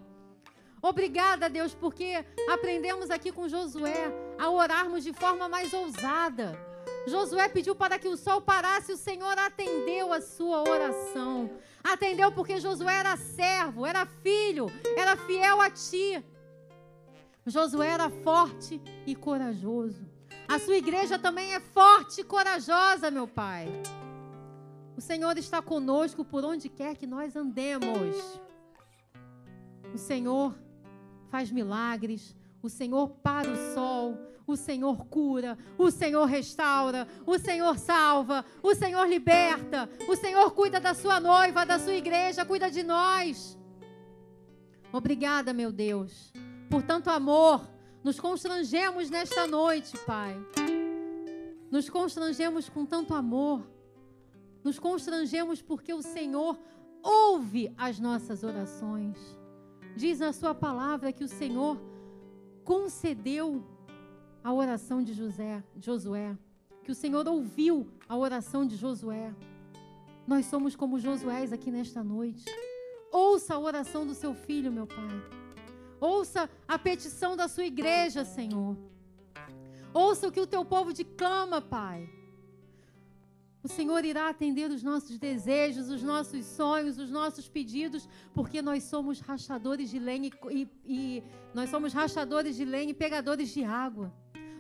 [0.81, 6.59] Obrigada, Deus, porque aprendemos aqui com Josué a orarmos de forma mais ousada.
[7.07, 11.51] Josué pediu para que o sol parasse, o Senhor atendeu a sua oração.
[11.85, 16.25] Atendeu porque Josué era servo, era filho, era fiel a ti.
[17.51, 20.07] Josué era forte e corajoso.
[20.47, 23.69] A sua igreja também é forte e corajosa, meu Pai.
[24.97, 28.41] O Senhor está conosco por onde quer que nós andemos.
[29.95, 30.59] O Senhor
[31.31, 37.79] faz milagres, o Senhor para o sol, o Senhor cura, o Senhor restaura, o Senhor
[37.79, 42.83] salva, o Senhor liberta, o Senhor cuida da sua noiva, da sua igreja, cuida de
[42.83, 43.59] nós.
[44.91, 46.33] Obrigada, meu Deus,
[46.69, 47.69] por tanto amor.
[48.03, 50.37] Nos constrangemos nesta noite, Pai.
[51.71, 53.63] Nos constrangemos com tanto amor.
[54.63, 56.59] Nos constrangemos porque o Senhor
[57.03, 59.17] ouve as nossas orações.
[59.97, 61.79] Diz na sua palavra que o Senhor
[62.65, 63.65] concedeu
[64.45, 66.37] a oração de José, Josué,
[66.85, 69.35] que o Senhor ouviu a oração de Josué.
[70.27, 72.45] Nós somos como Josué aqui nesta noite.
[73.11, 75.38] Ouça a oração do seu filho, meu Pai.
[76.01, 78.77] Ouça a petição da sua igreja, Senhor.
[79.93, 82.09] Ouça o que o teu povo te clama, Pai.
[83.63, 88.85] O Senhor irá atender os nossos desejos, os nossos sonhos, os nossos pedidos, porque nós
[88.85, 91.23] somos rachadores de lenha e, e,
[91.53, 94.13] nós somos rachadores de lenha e pegadores de água.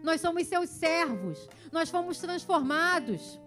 [0.02, 1.48] Nós somos seus servos.
[1.70, 3.40] Nós fomos transformados.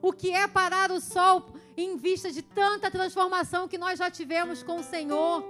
[0.00, 4.62] O que é parar o sol em vista de tanta transformação que nós já tivemos
[4.62, 5.44] com o Senhor?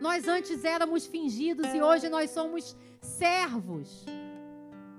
[0.00, 4.04] Nós antes éramos fingidos e hoje nós somos servos.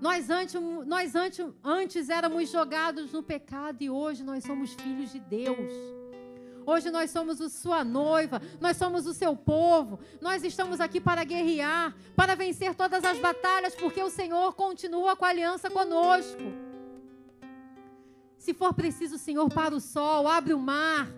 [0.02, 0.56] Nós antes,
[0.86, 5.74] nós antes, antes éramos jogados no pecado e hoje nós somos filhos de Deus.
[6.66, 10.00] Hoje nós somos a sua noiva, nós somos o seu povo.
[10.22, 15.26] Nós estamos aqui para guerrear, para vencer todas as batalhas, porque o Senhor continua com
[15.26, 16.44] a aliança conosco.
[18.38, 21.10] Se for preciso, Senhor, para o sol, abre o mar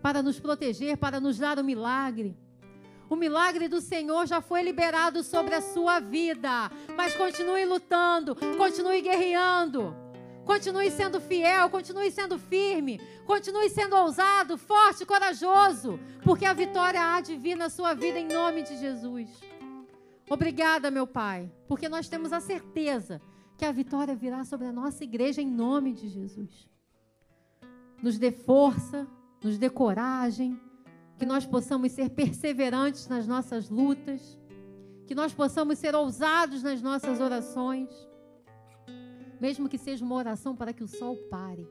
[0.00, 2.36] para nos proteger, para nos dar o milagre.
[3.12, 6.70] O milagre do Senhor já foi liberado sobre a sua vida.
[6.96, 9.94] Mas continue lutando, continue guerreando.
[10.46, 17.20] Continue sendo fiel, continue sendo firme, continue sendo ousado, forte, corajoso, porque a vitória há
[17.20, 19.28] de vir na sua vida em nome de Jesus.
[20.30, 23.20] Obrigada, meu Pai, porque nós temos a certeza
[23.58, 26.66] que a vitória virá sobre a nossa igreja em nome de Jesus.
[28.02, 29.06] Nos dê força,
[29.44, 30.58] nos dê coragem,
[31.22, 34.36] que nós possamos ser perseverantes nas nossas lutas,
[35.06, 37.88] que nós possamos ser ousados nas nossas orações,
[39.40, 41.64] mesmo que seja uma oração para que o sol pare.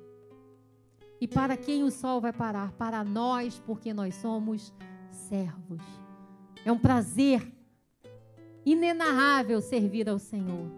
[1.19, 2.71] E para quem o sol vai parar?
[2.77, 4.73] Para nós, porque nós somos
[5.09, 5.83] servos.
[6.63, 7.45] É um prazer
[8.65, 10.71] inenarrável servir ao Senhor.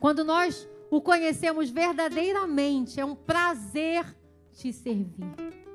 [0.00, 4.04] Quando nós o conhecemos verdadeiramente, é um prazer
[4.52, 5.65] te servir.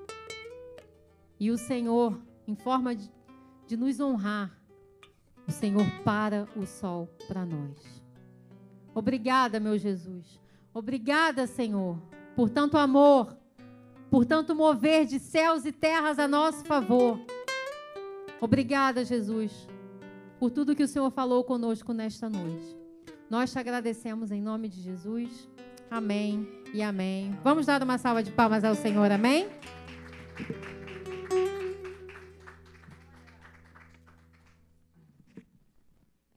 [1.41, 3.11] E o Senhor, em forma de,
[3.65, 4.55] de nos honrar,
[5.47, 8.03] o Senhor para o sol para nós.
[8.93, 10.39] Obrigada, meu Jesus.
[10.71, 11.99] Obrigada, Senhor,
[12.35, 13.35] por tanto amor,
[14.11, 17.19] por tanto mover de céus e terras a nosso favor.
[18.39, 19.67] Obrigada, Jesus,
[20.39, 22.77] por tudo que o Senhor falou conosco nesta noite.
[23.31, 25.49] Nós te agradecemos em nome de Jesus.
[25.89, 27.35] Amém e amém.
[27.43, 29.49] Vamos dar uma salva de palmas ao Senhor, amém?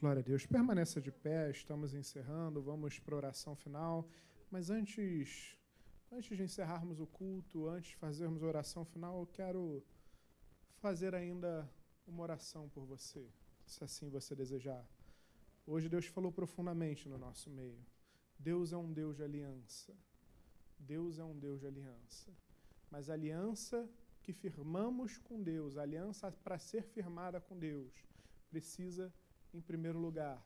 [0.04, 0.44] Glória a Deus.
[0.44, 4.06] Permaneça de pé, estamos encerrando, vamos para a oração final.
[4.50, 5.58] Mas antes,
[6.12, 9.82] antes de encerrarmos o culto, antes de fazermos a oração final, eu quero
[10.76, 11.66] fazer ainda
[12.06, 13.26] uma oração por você,
[13.64, 14.86] se assim você desejar.
[15.66, 17.82] Hoje Deus falou profundamente no nosso meio.
[18.38, 19.96] Deus é um Deus de aliança.
[20.78, 22.30] Deus é um Deus de aliança.
[22.90, 23.88] Mas a aliança
[24.22, 27.90] que firmamos com Deus, a aliança para ser firmada com Deus,
[28.50, 29.10] precisa
[29.54, 30.44] em primeiro lugar,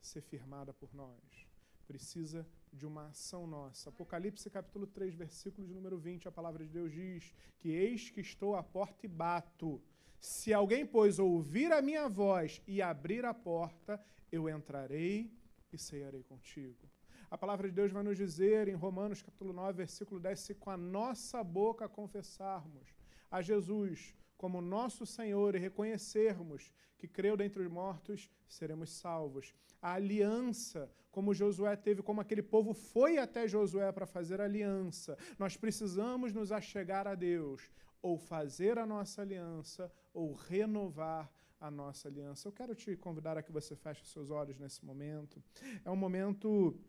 [0.00, 1.48] ser firmada por nós.
[1.86, 3.88] Precisa de uma ação nossa.
[3.88, 8.20] Apocalipse capítulo 3, versículo de número 20, a palavra de Deus diz que eis que
[8.20, 9.82] estou à porta e bato.
[10.20, 14.00] Se alguém, pois, ouvir a minha voz e abrir a porta,
[14.30, 15.32] eu entrarei
[15.72, 16.88] e cearei contigo.
[17.30, 20.70] A palavra de Deus vai nos dizer em Romanos capítulo 9, versículo 10, se com
[20.70, 22.94] a nossa boca confessarmos
[23.30, 29.54] a Jesus como nosso Senhor e reconhecermos que creu dentre os mortos, seremos salvos.
[29.82, 35.58] A aliança, como Josué teve, como aquele povo foi até Josué para fazer aliança, nós
[35.58, 41.30] precisamos nos achegar a Deus, ou fazer a nossa aliança, ou renovar
[41.60, 42.48] a nossa aliança.
[42.48, 45.44] Eu quero te convidar a que você feche seus olhos nesse momento.
[45.84, 46.80] É um momento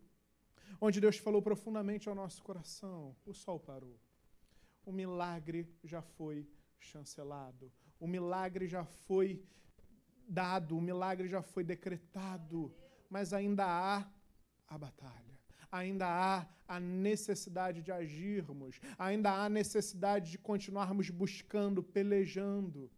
[0.80, 3.14] onde Deus falou profundamente ao nosso coração.
[3.26, 4.00] O sol parou.
[4.86, 6.48] O milagre já foi
[6.84, 7.70] chancelado.
[7.98, 9.42] O milagre já foi
[10.28, 12.74] dado, o milagre já foi decretado,
[13.08, 14.06] mas ainda há
[14.68, 15.32] a batalha.
[15.70, 22.90] Ainda há a necessidade de agirmos, ainda há a necessidade de continuarmos buscando, pelejando.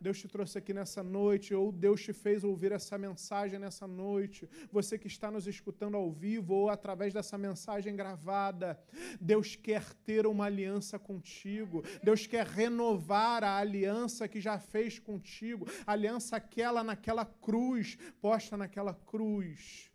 [0.00, 4.48] Deus te trouxe aqui nessa noite, ou Deus te fez ouvir essa mensagem nessa noite.
[4.70, 8.80] Você que está nos escutando ao vivo ou através dessa mensagem gravada,
[9.20, 11.82] Deus quer ter uma aliança contigo.
[12.02, 18.56] Deus quer renovar a aliança que já fez contigo, a aliança aquela naquela cruz, posta
[18.56, 19.90] naquela cruz.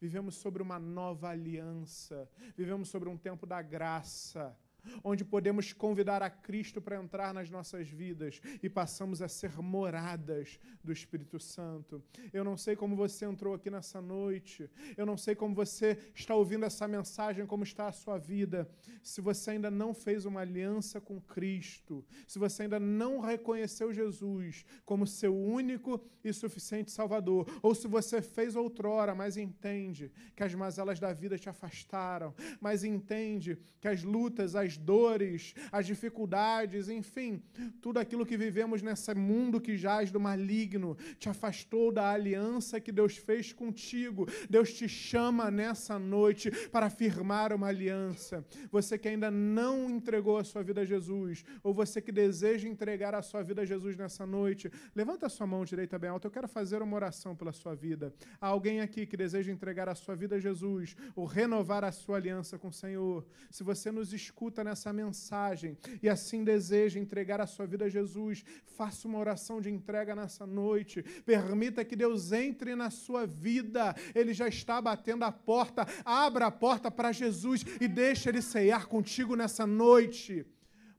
[0.00, 4.56] Vivemos sobre uma nova aliança, vivemos sobre um tempo da graça
[5.02, 10.58] onde podemos convidar a Cristo para entrar nas nossas vidas e passamos a ser moradas
[10.82, 12.02] do Espírito Santo.
[12.32, 16.34] Eu não sei como você entrou aqui nessa noite, eu não sei como você está
[16.34, 18.68] ouvindo essa mensagem, como está a sua vida.
[19.02, 24.64] Se você ainda não fez uma aliança com Cristo, se você ainda não reconheceu Jesus
[24.84, 30.54] como seu único e suficiente Salvador, ou se você fez outrora, mas entende que as
[30.54, 37.42] mazelas da vida te afastaram, mas entende que as lutas, as dores, as dificuldades, enfim,
[37.80, 42.92] tudo aquilo que vivemos nesse mundo que jaz do maligno, te afastou da aliança que
[42.92, 44.26] Deus fez contigo.
[44.48, 48.44] Deus te chama nessa noite para firmar uma aliança.
[48.70, 53.14] Você que ainda não entregou a sua vida a Jesus, ou você que deseja entregar
[53.14, 56.26] a sua vida a Jesus nessa noite, levanta a sua mão direita bem alta.
[56.26, 58.12] Eu quero fazer uma oração pela sua vida.
[58.40, 62.16] Há alguém aqui que deseja entregar a sua vida a Jesus, ou renovar a sua
[62.16, 63.26] aliança com o Senhor.
[63.50, 68.44] Se você nos escuta nessa mensagem e assim deseja entregar a sua vida a Jesus,
[68.76, 71.02] faça uma oração de entrega nessa noite.
[71.24, 73.94] Permita que Deus entre na sua vida.
[74.14, 75.86] Ele já está batendo a porta.
[76.04, 80.46] Abra a porta para Jesus e deixe ele ceiar contigo nessa noite.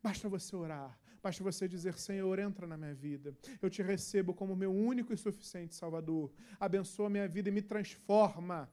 [0.02, 0.98] Basta você orar.
[1.22, 3.36] Basta você dizer: Senhor, entra na minha vida.
[3.62, 6.32] Eu te recebo como meu único e suficiente Salvador.
[6.60, 8.70] Abençoa minha vida e me transforma.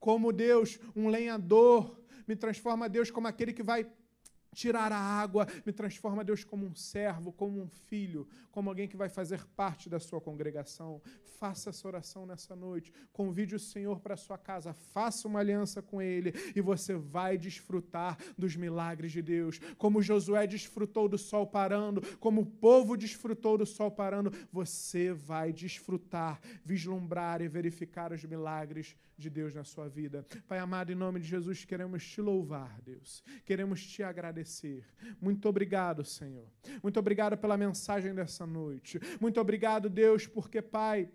[0.00, 3.86] Como Deus, um lenhador, me transforma, Deus, como aquele que vai
[4.54, 8.96] tirar a água, me transforma, Deus, como um servo, como um filho, como alguém que
[8.96, 11.00] vai fazer parte da sua congregação.
[11.38, 12.92] Faça essa oração nessa noite.
[13.12, 17.36] Convide o Senhor para a sua casa, faça uma aliança com Ele e você vai
[17.36, 19.58] desfrutar dos milagres de Deus.
[19.78, 25.52] Como Josué desfrutou do sol parando, como o povo desfrutou do sol parando, você vai
[25.52, 30.26] desfrutar, vislumbrar e verificar os milagres de Deus na sua vida.
[30.48, 33.22] Pai amado, em nome de Jesus, queremos te louvar, Deus.
[33.44, 34.84] Queremos te agradecer.
[35.20, 36.46] Muito obrigado, Senhor.
[36.82, 38.98] Muito obrigado pela mensagem dessa noite.
[39.20, 41.08] Muito obrigado, Deus, porque, Pai,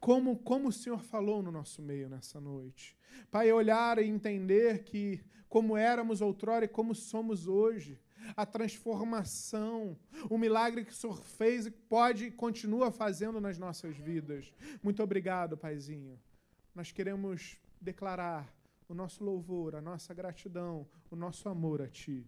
[0.00, 2.96] como, como o Senhor falou no nosso meio nessa noite.
[3.30, 8.00] Pai, olhar e entender que como éramos outrora e como somos hoje
[8.36, 9.96] a transformação,
[10.28, 14.52] o milagre que o Senhor fez e pode e continua fazendo nas nossas vidas.
[14.82, 16.18] Muito obrigado, Paizinho
[16.74, 18.52] nós queremos declarar
[18.88, 22.26] o nosso louvor, a nossa gratidão, o nosso amor a Ti.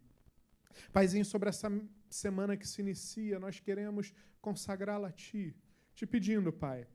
[0.93, 1.71] Paizinho, sobre essa
[2.09, 5.55] semana que se inicia, nós queremos consagrá-la a Ti,
[5.95, 6.87] te pedindo, Pai,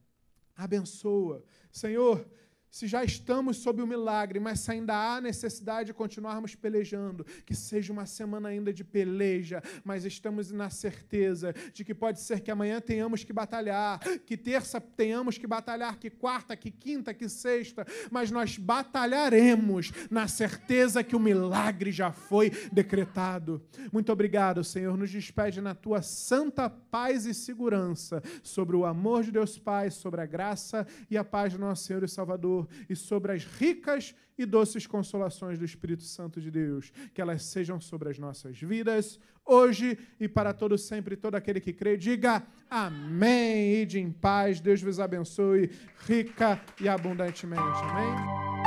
[0.56, 1.44] abençoa.
[1.72, 2.26] Senhor,
[2.72, 7.53] se já estamos sob o milagre, mas se ainda há necessidade de continuarmos pelejando, que
[7.53, 12.49] seja uma semana ainda de peleja, mas estamos na certeza de que pode ser que
[12.49, 17.85] amanhã tenhamos que batalhar, que terça tenhamos que batalhar, que quarta, que quinta, que sexta,
[18.10, 23.61] mas nós batalharemos na certeza que o milagre já foi decretado.
[23.91, 24.95] Muito obrigado, Senhor.
[24.95, 30.22] Nos despede na tua santa paz e segurança sobre o amor de Deus Pai, sobre
[30.22, 34.46] a graça e a paz do nosso Senhor e Salvador e sobre as ricas e
[34.46, 39.98] doces consolações do Espírito Santo de Deus, que elas sejam sobre as nossas vidas, hoje
[40.20, 41.16] e para todo sempre.
[41.16, 43.82] Todo aquele que crê, diga amém.
[43.82, 45.70] E de em paz, Deus vos abençoe
[46.08, 47.62] rica e abundantemente.
[47.62, 48.61] Amém.